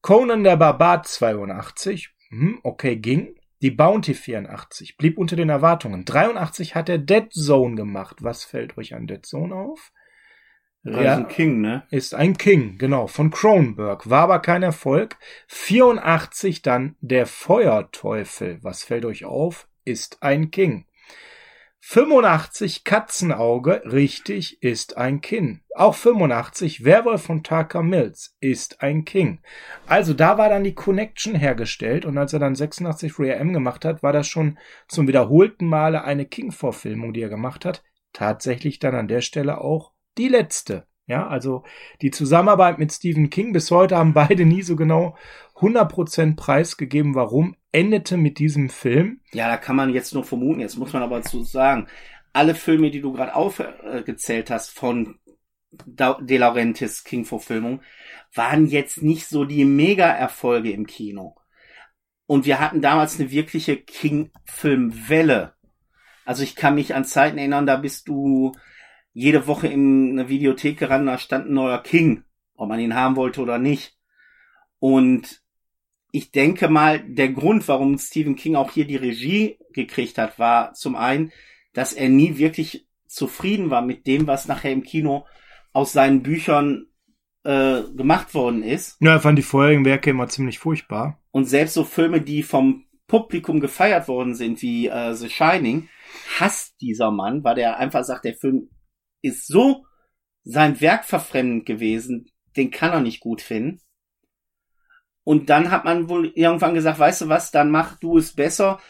Conan 0.00 0.42
der 0.42 0.56
Barbar 0.56 1.02
82. 1.02 2.10
Hm, 2.30 2.60
okay, 2.62 2.96
ging. 2.96 3.36
Die 3.62 3.70
Bounty 3.70 4.14
84 4.14 4.96
blieb 4.96 5.18
unter 5.18 5.36
den 5.36 5.48
Erwartungen. 5.48 6.04
83 6.04 6.74
hat 6.74 6.88
er 6.88 6.98
Dead 6.98 7.32
Zone 7.32 7.76
gemacht. 7.76 8.16
Was 8.20 8.42
fällt 8.42 8.76
euch 8.76 8.94
an 8.94 9.06
Dead 9.06 9.24
Zone 9.24 9.54
auf? 9.54 9.92
Ja, 10.82 11.14
ist 11.14 11.18
ein 11.18 11.28
King, 11.28 11.60
ne? 11.60 11.86
Ist 11.90 12.14
ein 12.14 12.36
King, 12.36 12.76
genau, 12.76 13.06
von 13.06 13.30
Cronenberg. 13.30 14.10
War 14.10 14.22
aber 14.22 14.40
kein 14.40 14.64
Erfolg. 14.64 15.16
84 15.46 16.62
dann 16.62 16.96
Der 17.00 17.26
Feuerteufel. 17.26 18.58
Was 18.62 18.82
fällt 18.82 19.04
euch 19.04 19.24
auf? 19.24 19.68
Ist 19.84 20.24
ein 20.24 20.50
King. 20.50 20.86
85 21.84 22.84
Katzenauge, 22.84 23.82
richtig, 23.84 24.62
ist 24.62 24.96
ein 24.96 25.20
Kinn. 25.20 25.62
Auch 25.74 25.96
85 25.96 26.84
Werwolf 26.84 27.24
von 27.24 27.42
Tucker 27.42 27.82
Mills 27.82 28.36
ist 28.38 28.82
ein 28.82 29.04
King. 29.04 29.42
Also 29.88 30.14
da 30.14 30.38
war 30.38 30.48
dann 30.48 30.62
die 30.62 30.76
Connection 30.76 31.34
hergestellt 31.34 32.04
und 32.04 32.16
als 32.18 32.32
er 32.32 32.38
dann 32.38 32.54
86 32.54 33.18
Rear 33.18 33.38
M 33.38 33.52
gemacht 33.52 33.84
hat, 33.84 34.00
war 34.04 34.12
das 34.12 34.28
schon 34.28 34.60
zum 34.86 35.08
wiederholten 35.08 35.66
Male 35.66 36.04
eine 36.04 36.24
King-Vorfilmung, 36.24 37.12
die 37.12 37.22
er 37.22 37.28
gemacht 37.28 37.64
hat. 37.64 37.82
Tatsächlich 38.12 38.78
dann 38.78 38.94
an 38.94 39.08
der 39.08 39.20
Stelle 39.20 39.60
auch 39.60 39.92
die 40.18 40.28
letzte. 40.28 40.86
Ja, 41.06 41.26
also 41.26 41.64
die 42.00 42.10
Zusammenarbeit 42.10 42.78
mit 42.78 42.92
Stephen 42.92 43.28
King, 43.28 43.52
bis 43.52 43.70
heute 43.70 43.96
haben 43.96 44.14
beide 44.14 44.44
nie 44.44 44.62
so 44.62 44.76
genau 44.76 45.16
100% 45.56 46.36
preisgegeben, 46.36 47.14
warum, 47.14 47.56
endete 47.72 48.16
mit 48.16 48.38
diesem 48.38 48.68
Film. 48.68 49.20
Ja, 49.32 49.48
da 49.48 49.56
kann 49.56 49.76
man 49.76 49.92
jetzt 49.92 50.14
nur 50.14 50.24
vermuten, 50.24 50.60
jetzt 50.60 50.76
muss 50.76 50.92
man 50.92 51.02
aber 51.02 51.22
zu 51.22 51.42
sagen, 51.42 51.88
alle 52.32 52.54
Filme, 52.54 52.90
die 52.90 53.00
du 53.00 53.12
gerade 53.12 53.34
aufgezählt 53.34 54.50
hast 54.50 54.70
von 54.70 55.18
De 55.70 56.38
Laurentiis 56.38 57.04
King-Verfilmung, 57.04 57.82
waren 58.34 58.66
jetzt 58.66 59.02
nicht 59.02 59.26
so 59.26 59.44
die 59.44 59.64
Mega-Erfolge 59.64 60.70
im 60.70 60.86
Kino. 60.86 61.36
Und 62.26 62.46
wir 62.46 62.60
hatten 62.60 62.80
damals 62.80 63.18
eine 63.18 63.30
wirkliche 63.30 63.76
King-Filmwelle. 63.76 65.54
Also 66.24 66.42
ich 66.42 66.56
kann 66.56 66.74
mich 66.76 66.94
an 66.94 67.04
Zeiten 67.04 67.38
erinnern, 67.38 67.66
da 67.66 67.76
bist 67.76 68.08
du 68.08 68.52
jede 69.12 69.46
Woche 69.46 69.68
in 69.68 70.10
eine 70.12 70.28
Videothek 70.28 70.78
gerannt, 70.78 71.08
da 71.08 71.18
stand 71.18 71.46
ein 71.46 71.54
neuer 71.54 71.82
King, 71.82 72.24
ob 72.54 72.68
man 72.68 72.80
ihn 72.80 72.94
haben 72.94 73.16
wollte 73.16 73.40
oder 73.42 73.58
nicht. 73.58 73.96
Und 74.78 75.42
ich 76.12 76.30
denke 76.30 76.68
mal, 76.68 77.00
der 77.00 77.30
Grund, 77.30 77.66
warum 77.68 77.98
Stephen 77.98 78.36
King 78.36 78.56
auch 78.56 78.70
hier 78.70 78.86
die 78.86 78.96
Regie 78.96 79.58
gekriegt 79.72 80.18
hat, 80.18 80.38
war 80.38 80.74
zum 80.74 80.94
einen, 80.94 81.32
dass 81.72 81.92
er 81.92 82.08
nie 82.08 82.38
wirklich 82.38 82.86
zufrieden 83.06 83.70
war 83.70 83.82
mit 83.82 84.06
dem, 84.06 84.26
was 84.26 84.48
nachher 84.48 84.72
im 84.72 84.82
Kino 84.82 85.26
aus 85.72 85.92
seinen 85.92 86.22
Büchern 86.22 86.86
äh, 87.44 87.82
gemacht 87.96 88.34
worden 88.34 88.62
ist. 88.62 88.96
Ja, 89.00 89.12
er 89.12 89.20
fand 89.20 89.38
die 89.38 89.42
vorherigen 89.42 89.84
Werke 89.84 90.10
immer 90.10 90.28
ziemlich 90.28 90.58
furchtbar. 90.58 91.18
Und 91.30 91.46
selbst 91.46 91.74
so 91.74 91.84
Filme, 91.84 92.20
die 92.20 92.42
vom 92.42 92.84
Publikum 93.06 93.60
gefeiert 93.60 94.08
worden 94.08 94.34
sind, 94.34 94.62
wie 94.62 94.88
äh, 94.88 95.14
The 95.14 95.28
Shining, 95.28 95.88
hasst 96.38 96.80
dieser 96.80 97.10
Mann, 97.10 97.42
weil 97.44 97.58
er 97.58 97.78
einfach 97.78 98.04
sagt, 98.04 98.24
der 98.24 98.34
Film 98.34 98.68
ist 99.22 99.46
so 99.46 99.84
sein 100.44 100.80
Werk 100.80 101.04
verfremdend 101.04 101.66
gewesen, 101.66 102.30
den 102.56 102.70
kann 102.70 102.90
er 102.90 103.00
nicht 103.00 103.20
gut 103.20 103.40
finden. 103.40 103.80
Und 105.24 105.50
dann 105.50 105.70
hat 105.70 105.84
man 105.84 106.08
wohl 106.08 106.32
irgendwann 106.34 106.74
gesagt, 106.74 106.98
weißt 106.98 107.22
du 107.22 107.28
was, 107.28 107.52
dann 107.52 107.70
mach 107.70 107.96
du 107.98 108.18
es 108.18 108.32
besser. 108.32 108.80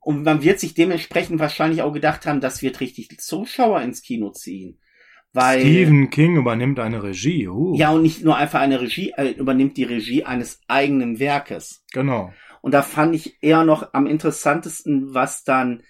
Und 0.00 0.22
man 0.22 0.42
wird 0.42 0.58
sich 0.58 0.74
dementsprechend 0.74 1.38
wahrscheinlich 1.38 1.82
auch 1.82 1.92
gedacht 1.92 2.24
haben, 2.26 2.40
das 2.40 2.62
wird 2.62 2.80
richtig 2.80 3.20
Zuschauer 3.20 3.82
ins 3.82 4.00
Kino 4.02 4.30
ziehen. 4.30 4.78
Weil, 5.34 5.60
Stephen 5.60 6.10
King 6.10 6.36
übernimmt 6.36 6.78
eine 6.78 7.02
Regie. 7.02 7.48
Uh. 7.48 7.74
Ja, 7.76 7.90
und 7.90 8.02
nicht 8.02 8.22
nur 8.22 8.36
einfach 8.36 8.60
eine 8.60 8.80
Regie, 8.80 9.12
er 9.16 9.36
übernimmt 9.36 9.76
die 9.76 9.84
Regie 9.84 10.24
eines 10.24 10.60
eigenen 10.68 11.18
Werkes. 11.18 11.84
Genau. 11.92 12.32
Und 12.60 12.72
da 12.72 12.82
fand 12.82 13.14
ich 13.14 13.42
eher 13.42 13.64
noch 13.64 13.92
am 13.94 14.06
interessantesten, 14.06 15.14
was 15.14 15.44
dann 15.44 15.82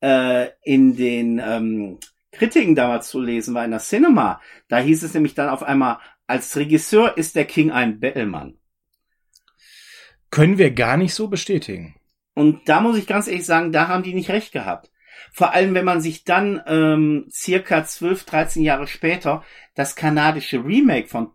äh, 0.00 0.48
in 0.62 0.96
den 0.96 1.40
ähm, 1.44 1.98
Kritiken 2.32 2.74
damals 2.74 3.08
zu 3.08 3.20
lesen 3.20 3.54
war 3.54 3.64
in 3.64 3.70
der 3.70 3.80
Cinema. 3.80 4.40
Da 4.68 4.78
hieß 4.78 5.02
es 5.02 5.14
nämlich 5.14 5.34
dann 5.34 5.48
auf 5.48 5.62
einmal, 5.62 5.98
als 6.26 6.56
Regisseur 6.56 7.16
ist 7.16 7.36
der 7.36 7.44
King 7.44 7.70
ein 7.70 8.00
Bettelmann. 8.00 8.58
Können 10.30 10.58
wir 10.58 10.72
gar 10.72 10.96
nicht 10.96 11.14
so 11.14 11.28
bestätigen. 11.28 11.94
Und 12.34 12.68
da 12.68 12.80
muss 12.80 12.98
ich 12.98 13.06
ganz 13.06 13.28
ehrlich 13.28 13.46
sagen, 13.46 13.72
da 13.72 13.88
haben 13.88 14.02
die 14.02 14.12
nicht 14.12 14.30
recht 14.30 14.52
gehabt. 14.52 14.90
Vor 15.32 15.52
allem, 15.52 15.74
wenn 15.74 15.84
man 15.84 16.00
sich 16.00 16.24
dann 16.24 16.62
ähm, 16.66 17.26
circa 17.30 17.84
12, 17.84 18.24
13 18.24 18.62
Jahre 18.62 18.86
später 18.86 19.44
das 19.74 19.96
kanadische 19.96 20.64
Remake 20.64 21.08
von 21.08 21.30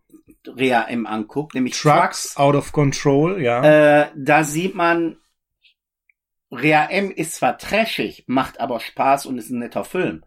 Rea 0.47 0.83
M 0.83 1.05
anguckt, 1.05 1.55
nämlich 1.55 1.73
Trucks, 1.73 2.33
Trucks 2.33 2.37
Out 2.37 2.55
of 2.55 2.71
Control, 2.71 3.41
ja. 3.41 3.63
Äh, 4.01 4.07
da 4.15 4.43
sieht 4.43 4.75
man, 4.75 5.17
Rea 6.51 6.85
M 6.89 7.11
ist 7.11 7.35
zwar 7.35 7.57
trashig, 7.57 8.25
macht 8.27 8.59
aber 8.59 8.79
Spaß 8.79 9.25
und 9.25 9.37
ist 9.37 9.49
ein 9.49 9.59
netter 9.59 9.83
Film. 9.83 10.23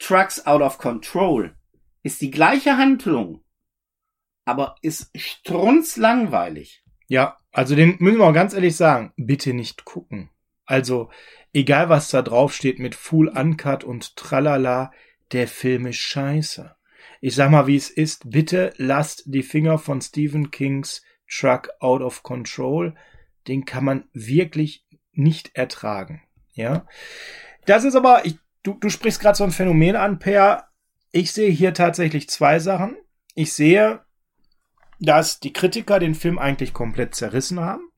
Trucks 0.00 0.46
Out 0.46 0.62
of 0.62 0.78
Control 0.78 1.54
ist 2.02 2.20
die 2.20 2.30
gleiche 2.30 2.76
Handlung, 2.76 3.44
aber 4.44 4.74
ist 4.82 5.10
strunzlangweilig. 5.14 6.82
Ja, 7.06 7.36
also 7.52 7.76
den 7.76 7.96
müssen 8.00 8.18
wir 8.18 8.26
auch 8.26 8.32
ganz 8.32 8.54
ehrlich 8.54 8.76
sagen, 8.76 9.12
bitte 9.16 9.52
nicht 9.52 9.84
gucken. 9.84 10.30
Also, 10.64 11.10
egal 11.52 11.88
was 11.88 12.10
da 12.10 12.22
drauf 12.22 12.54
steht 12.54 12.78
mit 12.78 12.94
Full 12.94 13.28
Uncut 13.28 13.84
und 13.84 14.16
Tralala, 14.16 14.92
der 15.32 15.46
Film 15.46 15.86
ist 15.86 15.98
scheiße. 15.98 16.74
Ich 17.20 17.34
sag 17.34 17.50
mal, 17.50 17.66
wie 17.66 17.76
es 17.76 17.90
ist, 17.90 18.30
bitte 18.30 18.72
lasst 18.76 19.24
die 19.26 19.42
Finger 19.42 19.78
von 19.78 20.00
Stephen 20.00 20.50
Kings 20.50 21.02
Truck 21.28 21.68
Out 21.80 22.00
of 22.00 22.22
Control. 22.22 22.94
Den 23.46 23.64
kann 23.64 23.84
man 23.84 24.08
wirklich 24.12 24.86
nicht 25.12 25.54
ertragen. 25.54 26.22
Ja. 26.52 26.86
Das 27.66 27.84
ist 27.84 27.94
aber, 27.94 28.24
ich 28.24 28.38
du, 28.62 28.74
du 28.74 28.88
sprichst 28.88 29.20
gerade 29.20 29.36
so 29.36 29.44
ein 29.44 29.50
Phänomen 29.50 29.96
an, 29.96 30.18
Per. 30.18 30.66
Ich 31.12 31.32
sehe 31.32 31.50
hier 31.50 31.74
tatsächlich 31.74 32.28
zwei 32.28 32.58
Sachen. 32.58 32.96
Ich 33.34 33.52
sehe, 33.52 34.00
dass 35.00 35.40
die 35.40 35.52
Kritiker 35.52 35.98
den 35.98 36.14
Film 36.14 36.38
eigentlich 36.38 36.72
komplett 36.72 37.14
zerrissen 37.14 37.60
haben. 37.60 37.90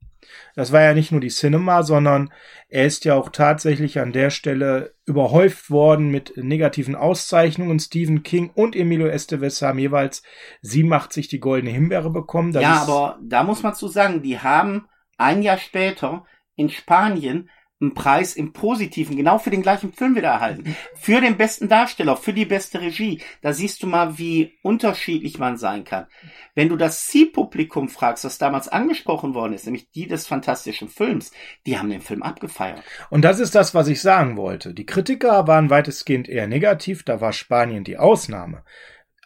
Das 0.55 0.73
war 0.73 0.83
ja 0.83 0.95
nicht 0.95 1.13
nur 1.13 1.21
die 1.21 1.29
Cinema, 1.29 1.83
sondern 1.83 2.33
er 2.69 2.87
ist 2.87 3.05
ja 3.05 3.15
auch 3.15 3.31
tatsächlich 3.31 3.99
an 3.99 4.13
der 4.13 4.31
Stelle 4.31 4.95
überhäuft 5.05 5.71
worden 5.71 6.11
mit 6.11 6.35
negativen 6.37 6.95
Auszeichnungen. 6.95 7.81
Stephen 7.81 8.23
King 8.23 8.51
und 8.55 8.77
Emilio 8.77 9.09
Estevez 9.09 9.61
haben 9.63 9.79
jeweils 9.79 10.23
87 10.63 11.29
die 11.29 11.41
goldene 11.41 11.73
Himbeere 11.73 12.11
bekommen. 12.11 12.53
Das 12.53 12.63
ja, 12.63 12.83
aber 12.83 13.19
da 13.23 13.43
muss 13.43 13.63
man 13.63 13.75
zu 13.75 13.89
sagen, 13.89 14.23
die 14.23 14.39
haben 14.39 14.87
ein 15.19 15.43
Jahr 15.43 15.59
später 15.59 16.25
in 16.55 16.71
Spanien 16.71 17.51
einen 17.83 17.95
Preis 17.95 18.35
im 18.35 18.53
Positiven, 18.53 19.17
genau 19.17 19.39
für 19.39 19.51
den 19.51 19.63
gleichen 19.63 19.93
Film 19.93 20.15
wieder 20.15 20.29
erhalten. 20.29 20.77
Für 20.95 21.21
den 21.21 21.37
besten 21.37 21.69
Darsteller, 21.69 22.17
für 22.17 22.33
die 22.33 22.47
beste 22.47 22.81
Regie. 22.81 23.21
Da 23.43 23.53
siehst 23.53 23.83
du 23.83 23.87
mal, 23.87 24.19
wie 24.19 24.55
unterschiedlich 24.63 25.39
man 25.39 25.57
sein 25.57 25.85
kann. 25.85 26.07
Wenn 26.55 26.69
du 26.69 26.77
das 26.77 27.07
Zielpublikum 27.07 27.89
fragst, 27.89 28.25
was 28.25 28.39
damals 28.39 28.69
angesprochen 28.69 29.35
worden 29.35 29.53
ist, 29.53 29.67
nämlich 29.67 29.91
die 29.91 30.07
des 30.07 30.27
fantastischen 30.27 30.89
Films, 30.89 31.33
die 31.67 31.79
haben 31.79 31.91
den 31.91 32.01
Film 32.01 32.23
abgefeiert. 32.23 32.83
Und 33.11 33.23
das 33.23 33.41
ist 33.41 33.55
das, 33.55 33.75
was 33.75 33.89
ich 33.89 34.01
sagen 34.01 34.37
wollte. 34.37 34.73
Die 34.73 34.87
Kritiker 34.87 35.47
waren 35.47 35.71
weitestgehend 35.71 36.29
eher 36.29 36.47
negativ, 36.47 37.03
da 37.03 37.21
war 37.21 37.33
Spanien 37.33 37.85
die 37.85 37.99
Ausnahme. 37.99 38.65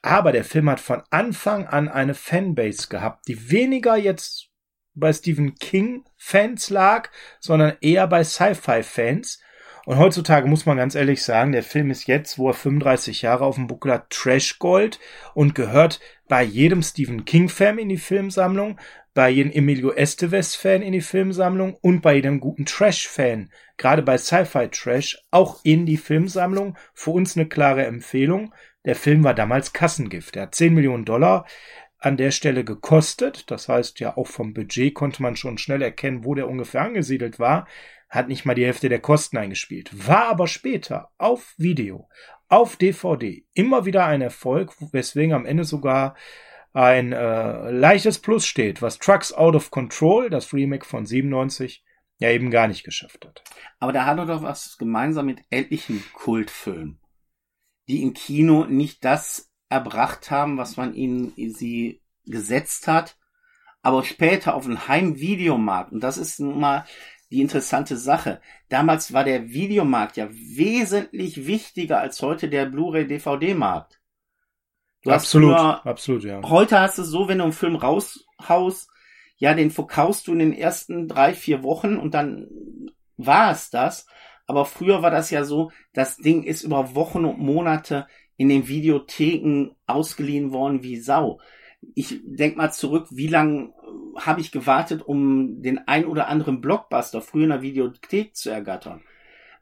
Aber 0.02 0.32
der 0.32 0.44
Film 0.44 0.70
hat 0.70 0.80
von 0.80 1.02
Anfang 1.10 1.66
an 1.66 1.88
eine 1.88 2.14
Fanbase 2.14 2.88
gehabt, 2.88 3.26
die 3.28 3.50
weniger 3.50 3.96
jetzt 3.96 4.50
bei 4.96 5.12
Stephen 5.12 5.54
King 5.54 6.04
Fans 6.16 6.70
lag, 6.70 7.10
sondern 7.38 7.76
eher 7.80 8.06
bei 8.08 8.24
Sci-Fi 8.24 8.82
Fans. 8.82 9.40
Und 9.84 9.98
heutzutage 9.98 10.48
muss 10.48 10.66
man 10.66 10.78
ganz 10.78 10.96
ehrlich 10.96 11.22
sagen, 11.22 11.52
der 11.52 11.62
Film 11.62 11.92
ist 11.92 12.08
jetzt, 12.08 12.38
wo 12.38 12.48
er 12.48 12.54
35 12.54 13.22
Jahre 13.22 13.44
auf 13.44 13.54
dem 13.54 13.68
Buckel 13.68 13.92
hat, 13.92 14.10
Trash 14.10 14.58
Gold 14.58 14.98
und 15.32 15.54
gehört 15.54 16.00
bei 16.28 16.42
jedem 16.42 16.82
Stephen 16.82 17.24
King 17.24 17.48
Fan 17.48 17.78
in 17.78 17.88
die 17.88 17.96
Filmsammlung, 17.96 18.80
bei 19.14 19.30
jedem 19.30 19.52
Emilio 19.52 19.92
Estevez 19.92 20.56
Fan 20.56 20.82
in 20.82 20.92
die 20.92 21.00
Filmsammlung 21.00 21.74
und 21.80 22.00
bei 22.00 22.16
jedem 22.16 22.40
guten 22.40 22.66
Trash 22.66 23.06
Fan, 23.06 23.50
gerade 23.76 24.02
bei 24.02 24.18
Sci-Fi 24.18 24.68
Trash, 24.68 25.22
auch 25.30 25.60
in 25.62 25.86
die 25.86 25.96
Filmsammlung. 25.96 26.76
Für 26.92 27.12
uns 27.12 27.36
eine 27.36 27.46
klare 27.46 27.86
Empfehlung. 27.86 28.52
Der 28.84 28.96
Film 28.96 29.22
war 29.24 29.34
damals 29.34 29.72
Kassengift. 29.72 30.36
Er 30.36 30.42
hat 30.42 30.54
10 30.54 30.74
Millionen 30.74 31.04
Dollar 31.04 31.46
an 32.06 32.16
der 32.16 32.30
Stelle 32.30 32.64
gekostet. 32.64 33.50
Das 33.50 33.68
heißt, 33.68 33.98
ja, 33.98 34.16
auch 34.16 34.28
vom 34.28 34.54
Budget 34.54 34.94
konnte 34.94 35.22
man 35.22 35.34
schon 35.34 35.58
schnell 35.58 35.82
erkennen, 35.82 36.24
wo 36.24 36.34
der 36.34 36.48
ungefähr 36.48 36.82
angesiedelt 36.82 37.40
war. 37.40 37.66
Hat 38.08 38.28
nicht 38.28 38.44
mal 38.44 38.54
die 38.54 38.64
Hälfte 38.64 38.88
der 38.88 39.00
Kosten 39.00 39.36
eingespielt. 39.36 39.90
War 40.06 40.28
aber 40.28 40.46
später 40.46 41.10
auf 41.18 41.54
Video, 41.58 42.08
auf 42.48 42.76
DVD 42.76 43.44
immer 43.54 43.86
wieder 43.86 44.06
ein 44.06 44.22
Erfolg, 44.22 44.72
weswegen 44.92 45.34
am 45.34 45.46
Ende 45.46 45.64
sogar 45.64 46.14
ein 46.72 47.12
äh, 47.12 47.70
leichtes 47.72 48.20
Plus 48.20 48.46
steht, 48.46 48.82
was 48.82 48.98
Trucks 48.98 49.32
Out 49.32 49.56
of 49.56 49.72
Control, 49.72 50.30
das 50.30 50.52
Remake 50.52 50.84
von 50.84 51.06
97, 51.06 51.82
ja 52.18 52.30
eben 52.30 52.52
gar 52.52 52.68
nicht 52.68 52.84
geschafft 52.84 53.26
hat. 53.26 53.42
Aber 53.80 53.92
da 53.92 54.06
hat 54.06 54.18
er 54.18 54.26
doch 54.26 54.42
was 54.42 54.78
gemeinsam 54.78 55.26
mit 55.26 55.40
etlichen 55.50 56.04
Kultfilmen, 56.12 57.00
die 57.88 58.02
im 58.02 58.14
Kino 58.14 58.64
nicht 58.66 59.04
das 59.04 59.50
erbracht 59.68 60.30
haben, 60.30 60.58
was 60.58 60.76
man 60.76 60.94
ihnen 60.94 61.32
sie 61.36 62.00
gesetzt 62.24 62.88
hat, 62.88 63.16
aber 63.82 64.04
später 64.04 64.54
auf 64.54 64.64
dem 64.64 64.88
Heimvideomarkt, 64.88 65.92
und 65.92 66.00
das 66.00 66.18
ist 66.18 66.40
nun 66.40 66.58
mal 66.58 66.84
die 67.30 67.40
interessante 67.40 67.96
Sache. 67.96 68.40
Damals 68.68 69.12
war 69.12 69.24
der 69.24 69.50
Videomarkt 69.50 70.16
ja 70.16 70.28
wesentlich 70.30 71.46
wichtiger 71.46 71.98
als 72.00 72.22
heute 72.22 72.48
der 72.48 72.66
Blu-ray-DVD-Markt. 72.66 74.00
absolut, 75.04 75.50
nur, 75.50 75.86
absolut, 75.86 76.24
ja. 76.24 76.40
Heute 76.42 76.80
hast 76.80 76.98
du 76.98 77.02
es 77.02 77.08
so, 77.08 77.28
wenn 77.28 77.38
du 77.38 77.44
einen 77.44 77.52
Film 77.52 77.76
raushaust, 77.76 78.90
ja, 79.38 79.54
den 79.54 79.70
verkaufst 79.70 80.26
du 80.26 80.32
in 80.32 80.38
den 80.38 80.52
ersten 80.52 81.08
drei, 81.08 81.34
vier 81.34 81.62
Wochen 81.62 81.96
und 81.96 82.14
dann 82.14 82.48
war 83.16 83.50
es 83.50 83.70
das. 83.70 84.06
Aber 84.46 84.64
früher 84.64 85.02
war 85.02 85.10
das 85.10 85.30
ja 85.30 85.44
so, 85.44 85.72
das 85.92 86.16
Ding 86.16 86.44
ist 86.44 86.62
über 86.62 86.94
Wochen 86.94 87.24
und 87.24 87.38
Monate 87.38 88.06
in 88.36 88.48
den 88.48 88.68
Videotheken 88.68 89.70
ausgeliehen 89.86 90.52
worden 90.52 90.82
wie 90.82 90.96
Sau. 90.96 91.40
Ich 91.94 92.20
denk 92.24 92.56
mal 92.56 92.72
zurück, 92.72 93.08
wie 93.10 93.28
lange 93.28 93.72
äh, 94.16 94.20
habe 94.20 94.40
ich 94.40 94.52
gewartet, 94.52 95.02
um 95.02 95.62
den 95.62 95.86
ein 95.86 96.06
oder 96.06 96.28
anderen 96.28 96.60
Blockbuster 96.60 97.20
früher 97.20 97.44
in 97.44 97.50
der 97.50 97.62
Videothek 97.62 98.34
zu 98.34 98.50
ergattern. 98.50 99.02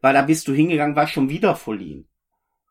Weil 0.00 0.14
da 0.14 0.22
bist 0.22 0.48
du 0.48 0.52
hingegangen, 0.52 0.96
war 0.96 1.06
schon 1.06 1.28
wieder 1.28 1.54
verliehen. 1.54 2.08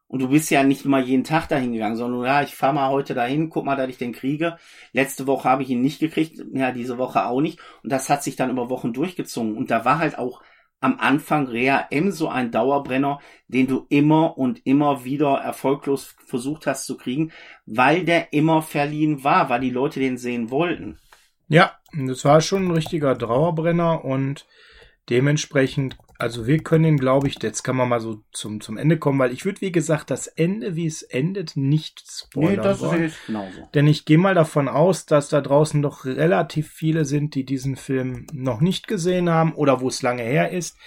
Und 0.07 0.19
du 0.19 0.29
bist 0.29 0.51
ja 0.51 0.63
nicht 0.63 0.85
mal 0.85 1.03
jeden 1.03 1.23
Tag 1.23 1.47
dahin 1.47 1.73
gegangen, 1.73 1.95
sondern 1.95 2.23
ja, 2.23 2.43
ich 2.43 2.53
fahr 2.53 2.71
mal 2.71 2.91
heute 2.91 3.15
dahin, 3.15 3.49
guck 3.49 3.65
mal, 3.65 3.75
dass 3.75 3.89
ich 3.89 3.97
den 3.97 4.11
kriege. 4.11 4.57
Letzte 4.91 5.25
Woche 5.25 5.49
habe 5.49 5.63
ich 5.63 5.71
ihn 5.71 5.81
nicht 5.81 5.99
gekriegt, 5.99 6.39
ja, 6.53 6.71
diese 6.71 6.99
Woche 6.99 7.25
auch 7.25 7.41
nicht. 7.41 7.59
Und 7.81 7.91
das 7.91 8.09
hat 8.09 8.21
sich 8.21 8.35
dann 8.35 8.51
über 8.51 8.69
Wochen 8.69 8.93
durchgezogen. 8.93 9.57
Und 9.57 9.71
da 9.71 9.85
war 9.85 9.97
halt 9.97 10.19
auch 10.19 10.43
am 10.83 10.99
Anfang 10.99 11.47
Rea 11.47 11.87
M 11.91 12.11
so 12.11 12.27
ein 12.27 12.51
Dauerbrenner, 12.51 13.19
den 13.47 13.67
du 13.67 13.85
immer 13.87 14.37
und 14.37 14.65
immer 14.65 15.05
wieder 15.05 15.37
erfolglos 15.37 16.15
versucht 16.25 16.67
hast 16.67 16.85
zu 16.85 16.97
kriegen, 16.97 17.31
weil 17.65 18.03
der 18.03 18.33
immer 18.33 18.61
verliehen 18.61 19.23
war, 19.23 19.49
weil 19.49 19.61
die 19.61 19.69
Leute 19.69 20.01
den 20.01 20.17
sehen 20.17 20.51
wollten. 20.51 20.99
Ja, 21.47 21.71
das 21.93 22.25
war 22.25 22.41
schon 22.41 22.67
ein 22.67 22.71
richtiger 22.71 23.15
Dauerbrenner 23.15 24.03
und 24.03 24.45
dementsprechend 25.09 25.97
also 26.23 26.47
wir 26.47 26.59
können 26.59 26.85
ihn, 26.85 26.97
glaube 26.97 27.27
ich, 27.27 27.43
jetzt 27.43 27.63
kann 27.63 27.75
man 27.75 27.89
mal 27.89 27.99
so 27.99 28.23
zum, 28.31 28.61
zum 28.61 28.77
Ende 28.77 28.97
kommen, 28.97 29.19
weil 29.19 29.33
ich 29.33 29.43
würde, 29.43 29.59
wie 29.59 29.73
gesagt, 29.73 30.09
das 30.09 30.27
Ende, 30.27 30.77
wie 30.77 30.85
es 30.85 31.01
endet, 31.01 31.57
nicht 31.57 32.01
spoilern. 32.09 32.55
Nee, 32.55 32.63
das 32.63 32.79
wollen. 32.79 33.03
ist 33.03 33.17
genauso. 33.27 33.67
Denn 33.73 33.87
ich 33.87 34.05
gehe 34.05 34.17
mal 34.17 34.33
davon 34.33 34.69
aus, 34.69 35.05
dass 35.05 35.27
da 35.27 35.41
draußen 35.41 35.81
doch 35.81 36.05
relativ 36.05 36.71
viele 36.71 37.03
sind, 37.03 37.35
die 37.35 37.43
diesen 37.45 37.75
Film 37.75 38.25
noch 38.31 38.61
nicht 38.61 38.87
gesehen 38.87 39.29
haben 39.29 39.53
oder 39.53 39.81
wo 39.81 39.89
es 39.89 40.01
lange 40.01 40.23
her 40.23 40.51
ist. 40.51 40.77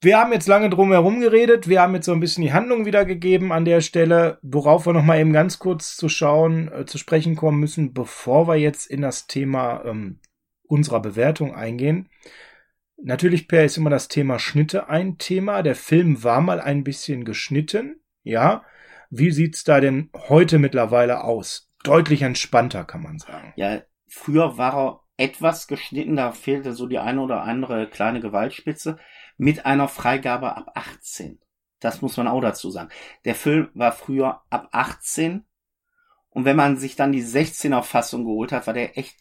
Wir 0.00 0.18
haben 0.18 0.32
jetzt 0.32 0.48
lange 0.48 0.68
drum 0.68 0.90
herum 0.90 1.20
geredet. 1.20 1.68
Wir 1.68 1.82
haben 1.82 1.94
jetzt 1.94 2.06
so 2.06 2.12
ein 2.12 2.20
bisschen 2.20 2.42
die 2.42 2.52
Handlung 2.52 2.86
wiedergegeben 2.86 3.52
an 3.52 3.64
der 3.64 3.82
Stelle, 3.82 4.40
worauf 4.42 4.84
wir 4.84 4.92
noch 4.92 5.04
mal 5.04 5.20
eben 5.20 5.32
ganz 5.32 5.60
kurz 5.60 5.96
zu 5.96 6.08
schauen, 6.08 6.72
äh, 6.72 6.86
zu 6.86 6.98
sprechen 6.98 7.36
kommen 7.36 7.60
müssen, 7.60 7.94
bevor 7.94 8.48
wir 8.48 8.56
jetzt 8.56 8.90
in 8.90 9.00
das 9.00 9.28
Thema 9.28 9.84
ähm, 9.84 10.18
unserer 10.64 11.00
Bewertung 11.00 11.54
eingehen. 11.54 12.08
Natürlich, 12.98 13.46
Per, 13.46 13.64
ist 13.64 13.76
immer 13.76 13.90
das 13.90 14.08
Thema 14.08 14.38
Schnitte 14.38 14.88
ein 14.88 15.18
Thema. 15.18 15.62
Der 15.62 15.74
Film 15.74 16.22
war 16.24 16.40
mal 16.40 16.60
ein 16.60 16.84
bisschen 16.84 17.24
geschnitten, 17.24 18.00
ja. 18.22 18.64
Wie 19.10 19.30
sieht's 19.30 19.64
da 19.64 19.80
denn 19.80 20.10
heute 20.28 20.58
mittlerweile 20.58 21.22
aus? 21.22 21.70
Deutlich 21.84 22.22
entspannter, 22.22 22.84
kann 22.84 23.02
man 23.02 23.18
sagen. 23.18 23.52
Ja, 23.56 23.82
früher 24.08 24.58
war 24.58 24.74
er 24.74 25.00
etwas 25.16 25.66
geschnitten, 25.68 26.16
da 26.16 26.32
fehlte 26.32 26.72
so 26.72 26.86
die 26.86 26.98
eine 26.98 27.20
oder 27.20 27.42
andere 27.42 27.88
kleine 27.88 28.20
Gewaltspitze 28.20 28.98
mit 29.36 29.64
einer 29.64 29.88
Freigabe 29.88 30.56
ab 30.56 30.72
18. 30.74 31.38
Das 31.80 32.02
muss 32.02 32.16
man 32.16 32.28
auch 32.28 32.40
dazu 32.40 32.70
sagen. 32.70 32.88
Der 33.24 33.34
Film 33.34 33.68
war 33.74 33.92
früher 33.92 34.42
ab 34.50 34.68
18 34.72 35.44
und 36.30 36.44
wenn 36.44 36.56
man 36.56 36.76
sich 36.76 36.96
dann 36.96 37.12
die 37.12 37.24
16er 37.24 37.82
Fassung 37.82 38.24
geholt 38.24 38.52
hat, 38.52 38.66
war 38.66 38.74
der 38.74 38.98
echt 38.98 39.16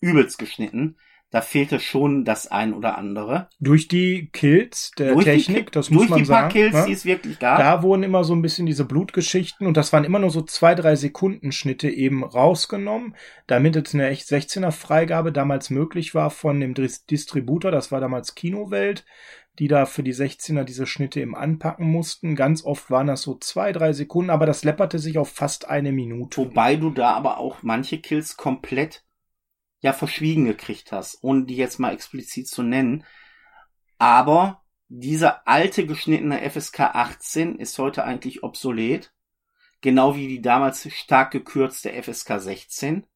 übelst 0.00 0.38
geschnitten 0.38 0.96
da 1.34 1.40
fehlte 1.40 1.80
schon 1.80 2.24
das 2.24 2.46
ein 2.46 2.72
oder 2.72 2.96
andere. 2.96 3.48
Durch 3.58 3.88
die 3.88 4.30
Kills 4.32 4.92
der 4.96 5.14
durch 5.14 5.24
Technik, 5.24 5.66
die, 5.66 5.72
das 5.72 5.90
muss 5.90 6.08
man 6.08 6.24
sagen. 6.24 6.52
Durch 6.52 6.52
die 6.52 6.70
paar 6.70 6.70
Kills, 6.70 6.74
ne? 6.74 6.86
die 6.86 6.92
es 6.92 7.04
wirklich 7.04 7.38
gab. 7.40 7.58
Da 7.58 7.82
wurden 7.82 8.04
immer 8.04 8.22
so 8.22 8.36
ein 8.36 8.40
bisschen 8.40 8.66
diese 8.66 8.84
Blutgeschichten 8.84 9.66
und 9.66 9.76
das 9.76 9.92
waren 9.92 10.04
immer 10.04 10.20
nur 10.20 10.30
so 10.30 10.42
zwei, 10.42 10.76
drei 10.76 10.94
Sekunden 10.94 11.50
Schnitte 11.50 11.90
eben 11.90 12.22
rausgenommen, 12.22 13.16
damit 13.48 13.74
jetzt 13.74 13.94
eine 13.94 14.10
echt 14.10 14.28
16er 14.28 14.70
Freigabe 14.70 15.32
damals 15.32 15.70
möglich 15.70 16.14
war 16.14 16.30
von 16.30 16.60
dem 16.60 16.72
Distributor, 16.74 17.72
das 17.72 17.90
war 17.90 18.00
damals 18.00 18.36
Kinowelt, 18.36 19.04
die 19.58 19.66
da 19.66 19.86
für 19.86 20.04
die 20.04 20.14
16er 20.14 20.62
diese 20.62 20.86
Schnitte 20.86 21.20
eben 21.20 21.36
anpacken 21.36 21.90
mussten. 21.90 22.36
Ganz 22.36 22.64
oft 22.64 22.90
waren 22.90 23.08
das 23.08 23.22
so 23.22 23.34
zwei, 23.34 23.72
drei 23.72 23.92
Sekunden, 23.92 24.30
aber 24.30 24.46
das 24.46 24.62
läpperte 24.62 25.00
sich 25.00 25.18
auf 25.18 25.30
fast 25.30 25.68
eine 25.68 25.90
Minute. 25.90 26.36
Wobei 26.36 26.76
du 26.76 26.90
da 26.90 27.10
aber 27.10 27.38
auch 27.38 27.62
manche 27.62 27.98
Kills 27.98 28.36
komplett 28.36 29.03
ja 29.84 29.92
verschwiegen 29.92 30.46
gekriegt 30.46 30.92
hast, 30.92 31.18
ohne 31.22 31.44
die 31.44 31.56
jetzt 31.56 31.78
mal 31.78 31.92
explizit 31.92 32.48
zu 32.48 32.62
nennen. 32.62 33.04
Aber 33.98 34.62
dieser 34.88 35.46
alte 35.46 35.84
geschnittene 35.84 36.40
FSK 36.50 36.80
18 36.80 37.58
ist 37.58 37.78
heute 37.78 38.02
eigentlich 38.04 38.42
obsolet. 38.42 39.12
Genau 39.82 40.16
wie 40.16 40.26
die 40.26 40.40
damals 40.40 40.90
stark 40.90 41.32
gekürzte 41.32 41.90
FSK 42.02 42.40
16. 42.40 43.06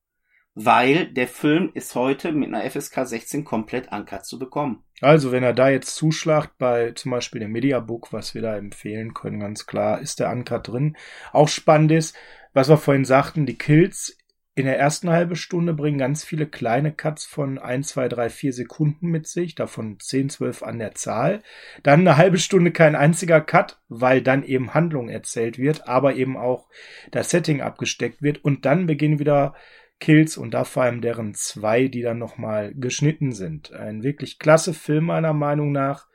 Weil 0.55 1.11
der 1.11 1.27
Film 1.27 1.71
ist 1.73 1.95
heute 1.95 2.33
mit 2.33 2.53
einer 2.53 2.71
FSK 2.71 3.07
16 3.07 3.45
komplett 3.45 3.91
uncut 3.91 4.27
zu 4.27 4.39
bekommen. 4.39 4.85
Also, 5.01 5.33
wenn 5.33 5.45
er 5.45 5.55
da 5.55 5.71
jetzt 5.71 5.95
zuschlagt 5.95 6.59
bei 6.59 6.91
zum 6.91 7.13
Beispiel 7.13 7.41
dem 7.41 7.53
Mediabook, 7.53 8.13
was 8.13 8.35
wir 8.35 8.43
da 8.43 8.57
empfehlen 8.57 9.15
können, 9.15 9.41
ganz 9.41 9.65
klar, 9.65 10.01
ist 10.01 10.21
der 10.21 10.31
Uncut 10.31 10.69
drin. 10.69 10.99
Auch 11.33 11.49
spannend 11.49 11.93
ist, 11.93 12.15
was 12.53 12.69
wir 12.69 12.77
vorhin 12.77 13.07
sagten, 13.07 13.47
die 13.47 13.57
Kills 13.57 14.18
in 14.59 14.67
der 14.67 14.79
ersten 14.79 15.11
halben 15.11 15.37
Stunde 15.37 15.73
bringen 15.73 15.99
ganz 15.99 16.25
viele 16.25 16.47
kleine 16.47 16.93
Cuts 16.93 17.25
von 17.25 17.59
1, 17.59 17.89
2, 17.89 18.09
3, 18.09 18.29
4 18.29 18.53
Sekunden 18.53 19.07
mit 19.07 19.29
sich, 19.29 19.55
davon 19.55 19.99
10, 20.01 20.31
12 20.31 20.63
an 20.65 20.79
der 20.79 20.95
Zahl. 20.95 21.43
Dann 21.85 22.01
eine 22.01 22.17
halbe 22.17 22.39
Stunde 22.39 22.73
kein 22.73 22.97
einziger 22.97 23.41
Cut, 23.41 23.79
weil 23.89 24.21
dann 24.21 24.43
eben 24.43 24.75
Handlung 24.75 25.09
erzählt 25.09 25.59
wird, 25.59 25.87
aber 25.87 26.17
eben 26.17 26.37
auch 26.37 26.69
das 27.13 27.31
Setting 27.31 27.61
abgesteckt 27.61 28.21
wird 28.21 28.45
und 28.45 28.65
dann 28.65 28.87
beginnen 28.87 29.21
wieder 29.21 29.55
Kills 30.01 30.37
und 30.37 30.55
da 30.55 30.65
vor 30.65 30.83
allem 30.83 31.01
deren 31.01 31.35
zwei, 31.35 31.87
die 31.87 32.03
dann 32.03 32.19
nochmal 32.19 32.75
geschnitten 32.75 33.33
sind. 33.33 33.73
Ein 33.73 34.03
wirklich 34.03 34.39
klasse 34.39 34.75
Film 34.75 35.05
meiner 35.05 35.33
Meinung 35.33 35.73
nach, 35.73 36.09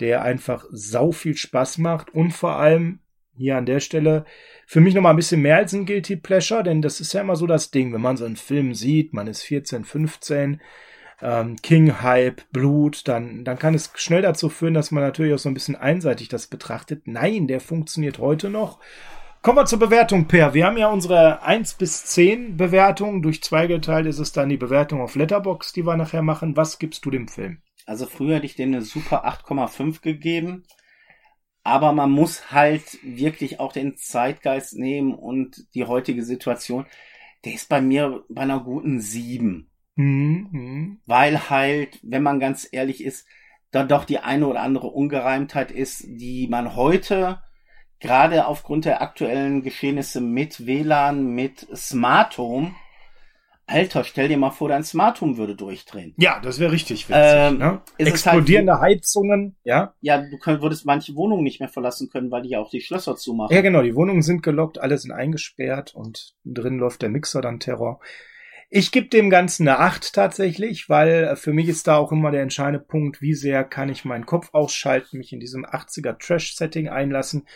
der 0.00 0.22
einfach 0.22 0.64
sau 0.70 1.12
viel 1.12 1.36
Spaß 1.36 1.78
macht 1.78 2.10
und 2.14 2.32
vor 2.32 2.56
allem 2.56 3.01
hier 3.34 3.56
an 3.56 3.66
der 3.66 3.80
Stelle 3.80 4.24
für 4.66 4.80
mich 4.80 4.94
noch 4.94 5.02
mal 5.02 5.10
ein 5.10 5.16
bisschen 5.16 5.42
mehr 5.42 5.56
als 5.56 5.72
ein 5.72 5.86
Guilty 5.86 6.16
Pleasure, 6.16 6.62
denn 6.62 6.82
das 6.82 7.00
ist 7.00 7.12
ja 7.12 7.20
immer 7.20 7.36
so 7.36 7.46
das 7.46 7.70
Ding, 7.70 7.92
wenn 7.92 8.00
man 8.00 8.16
so 8.16 8.24
einen 8.24 8.36
Film 8.36 8.74
sieht, 8.74 9.12
man 9.12 9.26
ist 9.26 9.42
14, 9.42 9.84
15, 9.84 10.60
ähm, 11.20 11.56
King 11.62 12.02
Hype, 12.02 12.42
Blut, 12.52 13.06
dann, 13.08 13.44
dann 13.44 13.58
kann 13.58 13.74
es 13.74 13.92
schnell 13.94 14.22
dazu 14.22 14.48
führen, 14.48 14.74
dass 14.74 14.90
man 14.90 15.02
natürlich 15.02 15.34
auch 15.34 15.38
so 15.38 15.48
ein 15.48 15.54
bisschen 15.54 15.76
einseitig 15.76 16.28
das 16.28 16.46
betrachtet. 16.46 17.02
Nein, 17.06 17.46
der 17.46 17.60
funktioniert 17.60 18.18
heute 18.18 18.50
noch. 18.50 18.80
Kommen 19.42 19.58
wir 19.58 19.66
zur 19.66 19.80
Bewertung, 19.80 20.26
Per. 20.26 20.54
Wir 20.54 20.66
haben 20.66 20.76
ja 20.76 20.88
unsere 20.88 21.42
1 21.42 21.74
bis 21.74 22.04
10 22.06 22.56
Bewertung. 22.56 23.22
Durch 23.22 23.42
zwei 23.42 23.66
geteilt 23.66 24.06
ist 24.06 24.20
es 24.20 24.30
dann 24.30 24.48
die 24.48 24.56
Bewertung 24.56 25.00
auf 25.00 25.16
Letterbox, 25.16 25.72
die 25.72 25.84
wir 25.84 25.96
nachher 25.96 26.22
machen. 26.22 26.56
Was 26.56 26.78
gibst 26.78 27.04
du 27.04 27.10
dem 27.10 27.26
Film? 27.26 27.58
Also 27.84 28.06
früher 28.06 28.36
hätte 28.36 28.46
ich 28.46 28.54
dem 28.54 28.68
eine 28.68 28.82
super 28.82 29.26
8,5 29.26 30.00
gegeben. 30.00 30.62
Aber 31.64 31.92
man 31.92 32.10
muss 32.10 32.50
halt 32.50 32.98
wirklich 33.02 33.60
auch 33.60 33.72
den 33.72 33.96
Zeitgeist 33.96 34.76
nehmen 34.76 35.14
und 35.14 35.64
die 35.74 35.84
heutige 35.84 36.24
Situation. 36.24 36.86
Der 37.44 37.54
ist 37.54 37.68
bei 37.68 37.80
mir 37.80 38.24
bei 38.28 38.42
einer 38.42 38.60
guten 38.60 39.00
sieben. 39.00 39.70
Mhm. 39.94 41.00
Weil 41.06 41.50
halt, 41.50 42.00
wenn 42.02 42.22
man 42.22 42.40
ganz 42.40 42.68
ehrlich 42.70 43.04
ist, 43.04 43.26
da 43.70 43.84
doch 43.84 44.04
die 44.04 44.18
eine 44.18 44.46
oder 44.46 44.60
andere 44.60 44.88
Ungereimtheit 44.88 45.70
ist, 45.70 46.04
die 46.06 46.46
man 46.48 46.76
heute 46.76 47.42
gerade 48.00 48.46
aufgrund 48.46 48.84
der 48.84 49.00
aktuellen 49.00 49.62
Geschehnisse 49.62 50.20
mit 50.20 50.66
WLAN, 50.66 51.26
mit 51.34 51.66
Smart 51.74 52.36
Home 52.36 52.74
Alter, 53.66 54.04
stell 54.04 54.28
dir 54.28 54.36
mal 54.36 54.50
vor, 54.50 54.68
dein 54.68 54.84
Smart 54.84 55.20
Home 55.20 55.36
würde 55.36 55.54
durchdrehen. 55.54 56.14
Ja, 56.18 56.40
das 56.40 56.58
wäre 56.58 56.72
richtig 56.72 57.08
witzig. 57.08 57.22
Ähm, 57.24 57.58
ne? 57.58 57.80
Explodierende 57.96 58.80
halt, 58.80 58.98
Heizungen, 58.98 59.56
ja. 59.64 59.94
Ja, 60.00 60.18
du 60.18 60.36
könnt, 60.38 60.62
würdest 60.62 60.84
manche 60.84 61.14
Wohnungen 61.14 61.44
nicht 61.44 61.60
mehr 61.60 61.68
verlassen 61.68 62.10
können, 62.10 62.30
weil 62.30 62.42
die 62.42 62.50
ja 62.50 62.60
auch 62.60 62.70
die 62.70 62.80
Schlösser 62.80 63.16
zumachen. 63.16 63.54
Ja, 63.54 63.62
genau, 63.62 63.82
die 63.82 63.94
Wohnungen 63.94 64.22
sind 64.22 64.42
gelockt, 64.42 64.78
alle 64.78 64.98
sind 64.98 65.12
eingesperrt 65.12 65.94
und 65.94 66.34
drin 66.44 66.78
läuft 66.78 67.02
der 67.02 67.08
Mixer 67.08 67.40
dann 67.40 67.60
Terror. 67.60 68.00
Ich 68.74 68.90
gebe 68.90 69.08
dem 69.08 69.28
Ganzen 69.28 69.68
eine 69.68 69.78
8 69.80 70.14
tatsächlich, 70.14 70.88
weil 70.88 71.36
für 71.36 71.52
mich 71.52 71.68
ist 71.68 71.86
da 71.86 71.96
auch 71.96 72.10
immer 72.10 72.30
der 72.30 72.40
entscheidende 72.40 72.80
Punkt, 72.80 73.20
wie 73.20 73.34
sehr 73.34 73.64
kann 73.64 73.90
ich 73.90 74.06
meinen 74.06 74.24
Kopf 74.24 74.48
ausschalten, 74.52 75.18
mich 75.18 75.32
in 75.32 75.40
diesem 75.40 75.66
80er 75.66 76.18
Trash-Setting 76.18 76.88
einlassen. 76.88 77.46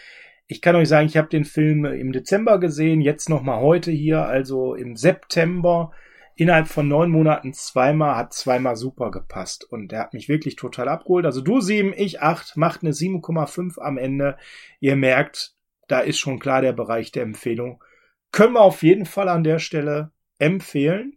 Ich 0.48 0.62
kann 0.62 0.76
euch 0.76 0.88
sagen, 0.88 1.06
ich 1.08 1.16
habe 1.16 1.28
den 1.28 1.44
Film 1.44 1.84
im 1.84 2.12
Dezember 2.12 2.60
gesehen, 2.60 3.00
jetzt 3.00 3.28
nochmal 3.28 3.60
heute 3.60 3.90
hier, 3.90 4.26
also 4.26 4.74
im 4.74 4.96
September. 4.96 5.90
Innerhalb 6.36 6.68
von 6.68 6.86
neun 6.86 7.10
Monaten 7.10 7.52
zweimal, 7.54 8.14
hat 8.14 8.32
zweimal 8.32 8.76
super 8.76 9.10
gepasst. 9.10 9.64
Und 9.64 9.90
der 9.90 10.00
hat 10.00 10.14
mich 10.14 10.28
wirklich 10.28 10.54
total 10.54 10.88
abgeholt. 10.88 11.24
Also 11.24 11.40
du 11.40 11.60
sieben, 11.60 11.92
ich 11.96 12.20
acht, 12.20 12.56
macht 12.56 12.82
eine 12.82 12.92
7,5 12.92 13.80
am 13.80 13.98
Ende. 13.98 14.36
Ihr 14.78 14.96
merkt, 14.96 15.54
da 15.88 16.00
ist 16.00 16.18
schon 16.18 16.38
klar 16.38 16.60
der 16.60 16.72
Bereich 16.72 17.10
der 17.10 17.22
Empfehlung. 17.22 17.82
Können 18.32 18.52
wir 18.52 18.60
auf 18.60 18.82
jeden 18.82 19.06
Fall 19.06 19.28
an 19.28 19.44
der 19.44 19.58
Stelle 19.58 20.12
empfehlen. 20.38 21.16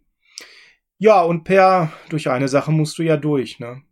Ja, 0.96 1.22
und 1.22 1.44
per, 1.44 1.92
durch 2.08 2.28
eine 2.30 2.48
Sache 2.48 2.72
musst 2.72 2.98
du 2.98 3.02
ja 3.02 3.16
durch, 3.16 3.60
ne? 3.60 3.82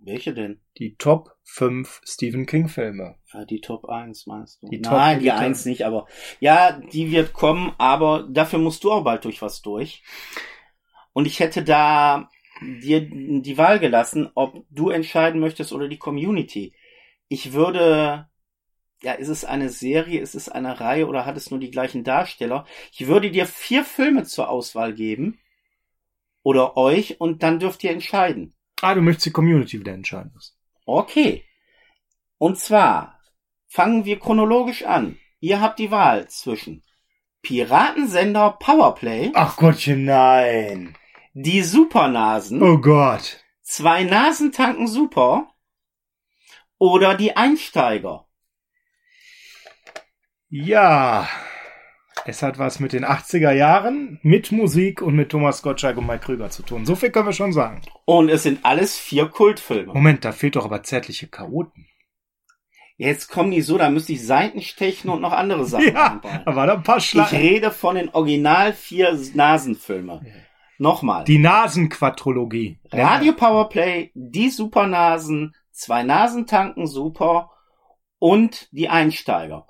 Welche 0.00 0.32
denn? 0.32 0.60
Die 0.78 0.94
Top 0.96 1.36
5 1.42 2.00
Stephen 2.04 2.46
King 2.46 2.68
Filme. 2.68 3.16
Ja, 3.32 3.44
die 3.44 3.60
Top 3.60 3.86
1 3.86 4.26
meinst 4.26 4.62
du? 4.62 4.68
Die 4.68 4.78
Nein, 4.78 5.16
Top 5.16 5.22
die 5.22 5.32
1 5.32 5.64
nicht, 5.66 5.84
aber 5.84 6.06
ja, 6.40 6.72
die 6.72 7.10
wird 7.10 7.32
kommen, 7.32 7.72
aber 7.78 8.26
dafür 8.30 8.58
musst 8.58 8.84
du 8.84 8.92
auch 8.92 9.04
bald 9.04 9.24
durch 9.24 9.42
was 9.42 9.60
durch. 9.60 10.02
Und 11.12 11.26
ich 11.26 11.40
hätte 11.40 11.64
da 11.64 12.30
dir 12.62 13.00
die 13.00 13.58
Wahl 13.58 13.78
gelassen, 13.78 14.30
ob 14.34 14.64
du 14.70 14.90
entscheiden 14.90 15.40
möchtest 15.40 15.72
oder 15.72 15.88
die 15.88 15.98
Community. 15.98 16.74
Ich 17.28 17.52
würde, 17.52 18.28
ja, 19.02 19.12
ist 19.12 19.28
es 19.28 19.44
eine 19.44 19.68
Serie, 19.68 20.20
ist 20.20 20.34
es 20.34 20.48
eine 20.48 20.80
Reihe 20.80 21.06
oder 21.06 21.26
hat 21.26 21.36
es 21.36 21.50
nur 21.50 21.60
die 21.60 21.70
gleichen 21.70 22.04
Darsteller? 22.04 22.66
Ich 22.92 23.06
würde 23.06 23.30
dir 23.30 23.46
vier 23.46 23.84
Filme 23.84 24.24
zur 24.24 24.48
Auswahl 24.48 24.94
geben. 24.94 25.38
Oder 26.42 26.76
euch 26.76 27.20
und 27.20 27.42
dann 27.42 27.58
dürft 27.58 27.84
ihr 27.84 27.90
entscheiden. 27.90 28.54
Ah, 28.80 28.94
du 28.94 29.00
möchtest 29.00 29.26
die 29.26 29.32
Community 29.32 29.80
wieder 29.80 29.92
entscheiden 29.92 30.32
lassen. 30.34 30.54
Okay. 30.86 31.44
Und 32.38 32.58
zwar 32.58 33.20
fangen 33.66 34.04
wir 34.04 34.18
chronologisch 34.18 34.84
an. 34.84 35.18
Ihr 35.40 35.60
habt 35.60 35.78
die 35.78 35.90
Wahl 35.90 36.28
zwischen 36.28 36.84
Piratensender 37.42 38.56
Powerplay. 38.58 39.30
Ach 39.34 39.56
Gottchen, 39.56 40.04
nein. 40.04 40.96
Die 41.34 41.62
Supernasen. 41.62 42.62
Oh 42.62 42.78
Gott. 42.78 43.44
Zwei 43.62 44.02
Nasentanken 44.04 44.88
Super. 44.88 45.52
Oder 46.78 47.14
die 47.14 47.36
Einsteiger. 47.36 48.26
Ja. 50.48 51.28
Es 52.28 52.42
hat 52.42 52.58
was 52.58 52.78
mit 52.78 52.92
den 52.92 53.06
80er 53.06 53.52
Jahren, 53.52 54.20
mit 54.22 54.52
Musik 54.52 55.00
und 55.00 55.14
mit 55.16 55.30
Thomas 55.30 55.62
Gottschalk 55.62 55.96
und 55.96 56.06
Mike 56.06 56.26
Krüger 56.26 56.50
zu 56.50 56.62
tun. 56.62 56.84
So 56.84 56.94
viel 56.94 57.08
können 57.10 57.24
wir 57.24 57.32
schon 57.32 57.54
sagen. 57.54 57.80
Und 58.04 58.28
es 58.28 58.42
sind 58.42 58.66
alles 58.66 58.98
vier 58.98 59.28
Kultfilme. 59.28 59.94
Moment, 59.94 60.26
da 60.26 60.32
fehlt 60.32 60.56
doch 60.56 60.66
aber 60.66 60.82
zärtliche 60.82 61.28
Chaoten. 61.28 61.86
Jetzt 62.98 63.28
kommen 63.28 63.50
die 63.50 63.62
so, 63.62 63.78
da 63.78 63.88
müsste 63.88 64.12
ich 64.12 64.26
Seiten 64.26 64.60
stechen 64.60 65.08
und 65.08 65.22
noch 65.22 65.32
andere 65.32 65.64
Sachen 65.64 65.94
Ja, 65.94 66.06
anbauen. 66.08 66.42
da 66.44 66.54
war 66.54 66.66
da 66.66 66.74
ein 66.74 66.82
paar 66.82 66.98
Ich 66.98 67.06
Schlangen. 67.06 67.30
rede 67.34 67.70
von 67.70 67.94
den 67.94 68.10
Original 68.10 68.74
vier 68.74 69.18
Nasenfilme. 69.32 70.20
Nochmal. 70.76 71.24
Die 71.24 71.38
Nasenquadrologie. 71.38 72.78
Radio 72.92 73.32
Powerplay, 73.32 74.10
die 74.12 74.50
Supernasen, 74.50 75.54
zwei 75.72 76.02
Nasentanken 76.02 76.86
Super 76.86 77.52
und 78.18 78.68
die 78.70 78.90
Einsteiger. 78.90 79.66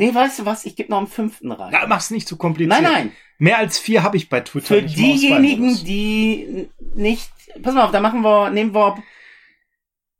Nee, 0.00 0.14
weißt 0.14 0.38
du 0.38 0.46
was? 0.46 0.64
Ich 0.64 0.76
gebe 0.76 0.90
noch 0.90 0.96
einen 0.96 1.08
fünften 1.08 1.52
rein. 1.52 1.74
Ja, 1.74 1.86
mach's 1.86 2.10
nicht 2.10 2.26
zu 2.26 2.38
kompliziert. 2.38 2.80
nein, 2.80 2.90
nein. 2.90 3.12
Mehr 3.36 3.58
als 3.58 3.78
vier 3.78 4.02
habe 4.02 4.16
ich 4.16 4.30
bei 4.30 4.40
Twitter 4.40 4.76
Für 4.76 4.80
nicht 4.80 4.96
diejenigen, 4.96 5.74
die 5.84 6.70
nicht. 6.94 7.30
Pass 7.62 7.74
mal 7.74 7.84
auf, 7.84 7.90
da 7.90 8.00
machen 8.00 8.22
wir, 8.22 8.48
nehmen 8.48 8.72
wir. 8.72 8.96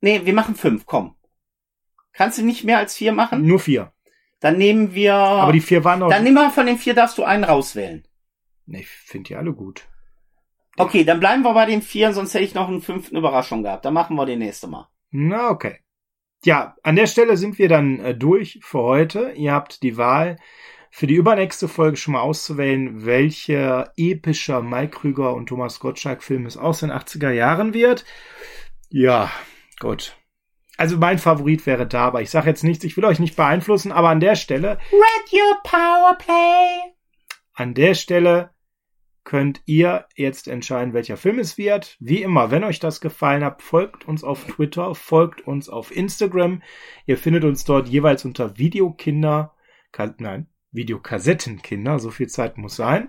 Nee, 0.03 0.21
wir 0.25 0.35
machen 0.35 0.55
fünf, 0.55 0.85
komm. 0.85 1.15
Kannst 2.13 2.37
du 2.37 2.45
nicht 2.45 2.63
mehr 2.63 2.77
als 2.77 2.95
vier 2.95 3.13
machen? 3.13 3.47
Nur 3.47 3.59
vier. 3.59 3.95
Dann 4.41 4.59
nehmen 4.59 4.93
wir. 4.93 5.15
Aber 5.15 5.53
die 5.53 5.63
vier 5.63 5.83
waren 5.83 6.03
auch. 6.03 6.11
dann 6.11 6.25
nehmen 6.25 6.37
wir 6.37 6.51
von 6.51 6.67
den 6.67 6.77
vier, 6.77 6.93
darfst 6.93 7.17
du 7.17 7.25
einen 7.25 7.45
rauswählen. 7.45 8.07
Nee, 8.67 8.81
ich 8.81 8.89
finde 8.89 9.29
die 9.29 9.37
alle 9.37 9.55
gut. 9.55 9.89
Okay, 10.77 11.05
dann 11.05 11.21
bleiben 11.21 11.43
wir 11.43 11.55
bei 11.55 11.65
den 11.65 11.81
vier, 11.81 12.13
sonst 12.13 12.35
hätte 12.35 12.45
ich 12.45 12.53
noch 12.53 12.69
einen 12.69 12.83
fünften 12.83 13.17
Überraschung 13.17 13.63
gehabt. 13.63 13.87
Dann 13.87 13.95
machen 13.95 14.15
wir 14.17 14.27
den 14.27 14.41
nächste 14.41 14.67
Mal. 14.67 14.89
Na, 15.11 15.49
okay. 15.49 15.79
Ja, 16.45 16.77
an 16.83 16.97
der 16.97 17.07
Stelle 17.07 17.37
sind 17.37 17.59
wir 17.59 17.69
dann 17.69 18.01
äh, 18.01 18.15
durch 18.15 18.61
für 18.63 18.81
heute. 18.81 19.33
Ihr 19.33 19.53
habt 19.53 19.83
die 19.83 19.97
Wahl, 19.99 20.39
für 20.91 21.07
die 21.07 21.15
übernächste 21.15 21.69
Folge 21.69 21.97
schon 21.97 22.13
mal 22.13 22.21
auszuwählen, 22.21 23.05
welcher 23.05 23.93
epischer 23.97 24.63
Mike 24.63 24.99
Krüger 24.99 25.35
und 25.35 25.47
Thomas 25.47 25.79
Gottschalk 25.81 26.23
Film 26.23 26.47
es 26.47 26.57
aus 26.57 26.81
den 26.81 26.91
80er 26.91 27.31
Jahren 27.31 27.75
wird. 27.75 28.05
Ja, 28.89 29.31
gut. 29.79 30.17
Also 30.77 30.97
mein 30.97 31.19
Favorit 31.19 31.67
wäre 31.67 31.87
da, 31.87 32.07
aber 32.07 32.23
ich 32.23 32.31
sage 32.31 32.49
jetzt 32.49 32.65
nichts, 32.65 32.85
ich 32.85 32.97
will 32.97 33.05
euch 33.05 33.19
nicht 33.19 33.37
beeinflussen, 33.37 33.93
aber 33.93 34.09
an 34.09 34.21
der 34.21 34.35
Stelle, 34.35 34.79
Radio 34.91 35.45
Powerplay. 35.63 36.95
an 37.53 37.75
der 37.75 37.95
Stelle 37.95 38.51
könnt 39.31 39.63
ihr 39.65 40.07
jetzt 40.17 40.49
entscheiden, 40.49 40.93
welcher 40.93 41.17
Film 41.17 41.39
es 41.39 41.57
wird. 41.57 41.97
Wie 42.01 42.21
immer, 42.21 42.51
wenn 42.51 42.65
euch 42.65 42.81
das 42.81 43.01
gefallen 43.01 43.45
hat, 43.45 43.63
folgt 43.63 44.09
uns 44.09 44.25
auf 44.25 44.45
Twitter, 44.45 44.93
folgt 44.97 45.47
uns 45.47 45.69
auf 45.69 45.95
Instagram. 45.95 46.63
Ihr 47.07 47.17
findet 47.17 47.45
uns 47.45 47.65
dort 47.65 47.87
jeweils 47.87 48.25
unter 48.25 48.59
Videokinder, 48.59 49.55
nein, 50.19 50.49
Videokassettenkinder, 50.73 52.01
so 52.01 52.11
viel 52.11 52.27
Zeit 52.27 52.59
muss 52.59 52.75
sein. 52.75 53.09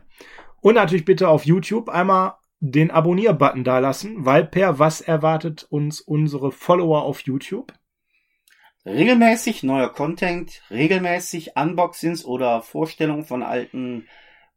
Und 0.59 0.76
natürlich 0.76 1.05
bitte 1.05 1.28
auf 1.28 1.47
YouTube 1.47 1.89
einmal 1.89 2.36
den 2.59 2.91
Abonnier-Button 2.91 3.63
da 3.63 3.80
lassen, 3.80 4.24
weil 4.24 4.45
per 4.45 4.78
was 4.78 5.01
erwartet 5.01 5.65
uns 5.72 6.01
unsere 6.01 6.51
Follower 6.51 7.01
auf 7.01 7.22
YouTube? 7.22 7.74
Regelmäßig 8.86 9.63
neuer 9.63 9.89
Content, 9.89 10.61
regelmäßig 10.69 11.55
Unboxings 11.55 12.24
oder 12.24 12.61
Vorstellungen 12.61 13.26
von 13.26 13.41
alten 13.41 14.07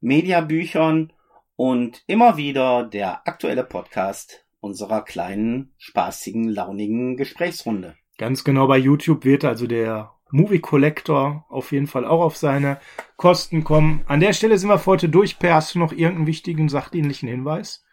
Mediabüchern 0.02 1.10
und 1.56 2.02
immer 2.06 2.36
wieder 2.36 2.84
der 2.84 3.26
aktuelle 3.26 3.64
Podcast 3.64 4.44
unserer 4.60 5.02
kleinen, 5.02 5.74
spaßigen, 5.78 6.48
launigen 6.48 7.16
Gesprächsrunde. 7.16 7.96
Ganz 8.16 8.44
genau 8.44 8.66
bei 8.66 8.78
YouTube 8.78 9.24
wird 9.24 9.44
also 9.44 9.66
der 9.66 10.12
Movie 10.30 10.60
Collector 10.60 11.44
auf 11.48 11.72
jeden 11.72 11.86
Fall 11.86 12.04
auch 12.04 12.20
auf 12.20 12.36
seine 12.36 12.80
Kosten 13.16 13.62
kommen. 13.62 14.04
An 14.06 14.20
der 14.20 14.32
Stelle 14.32 14.58
sind 14.58 14.68
wir 14.68 14.78
für 14.78 14.92
heute 14.92 15.08
durch. 15.08 15.38
Per, 15.38 15.54
hast 15.54 15.74
du 15.74 15.78
noch 15.78 15.92
irgendeinen 15.92 16.26
wichtigen 16.26 16.68
sachdienlichen 16.68 17.28
Hinweis? 17.28 17.84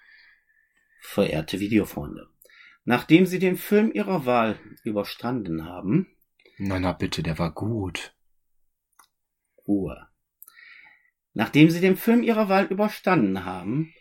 Verehrte 1.01 1.59
Videofreunde, 1.59 2.29
nachdem 2.83 3.25
Sie 3.25 3.39
den 3.39 3.57
Film 3.57 3.91
Ihrer 3.93 4.25
Wahl 4.25 4.57
überstanden 4.83 5.65
haben, 5.65 6.07
Na, 6.57 6.79
na 6.79 6.93
bitte, 6.93 7.23
der 7.23 7.37
war 7.39 7.51
gut. 7.51 8.15
Ruhe. 9.67 10.10
Nachdem 11.33 11.69
Sie 11.69 11.79
den 11.79 11.95
Film 11.95 12.23
Ihrer 12.23 12.49
Wahl 12.49 12.65
überstanden 12.65 13.45
haben, 13.45 13.93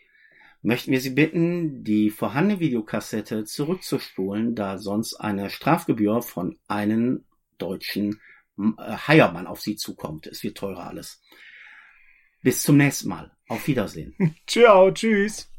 möchten 0.63 0.91
wir 0.91 1.01
Sie 1.01 1.11
bitten, 1.11 1.85
die 1.85 2.11
vorhandene 2.11 2.61
Videokassette 2.61 3.45
zurückzuspulen, 3.45 4.55
da 4.55 4.79
sonst 4.79 5.15
eine 5.15 5.49
Strafgebühr 5.49 6.23
von 6.23 6.59
einem 6.67 7.25
deutschen 7.59 8.21
äh, 8.59 8.97
Heiermann 9.07 9.47
auf 9.47 9.61
Sie 9.61 9.77
zukommt. 9.77 10.27
Es 10.27 10.43
wird 10.43 10.59
teurer 10.59 10.89
alles. 10.89 11.23
Bis 12.43 12.63
zum 12.63 12.77
nächsten 12.77 13.09
Mal. 13.09 13.31
Auf 13.49 13.67
Wiedersehen. 13.67 14.15
Ciao, 14.47 14.91
tschüss. 14.91 15.51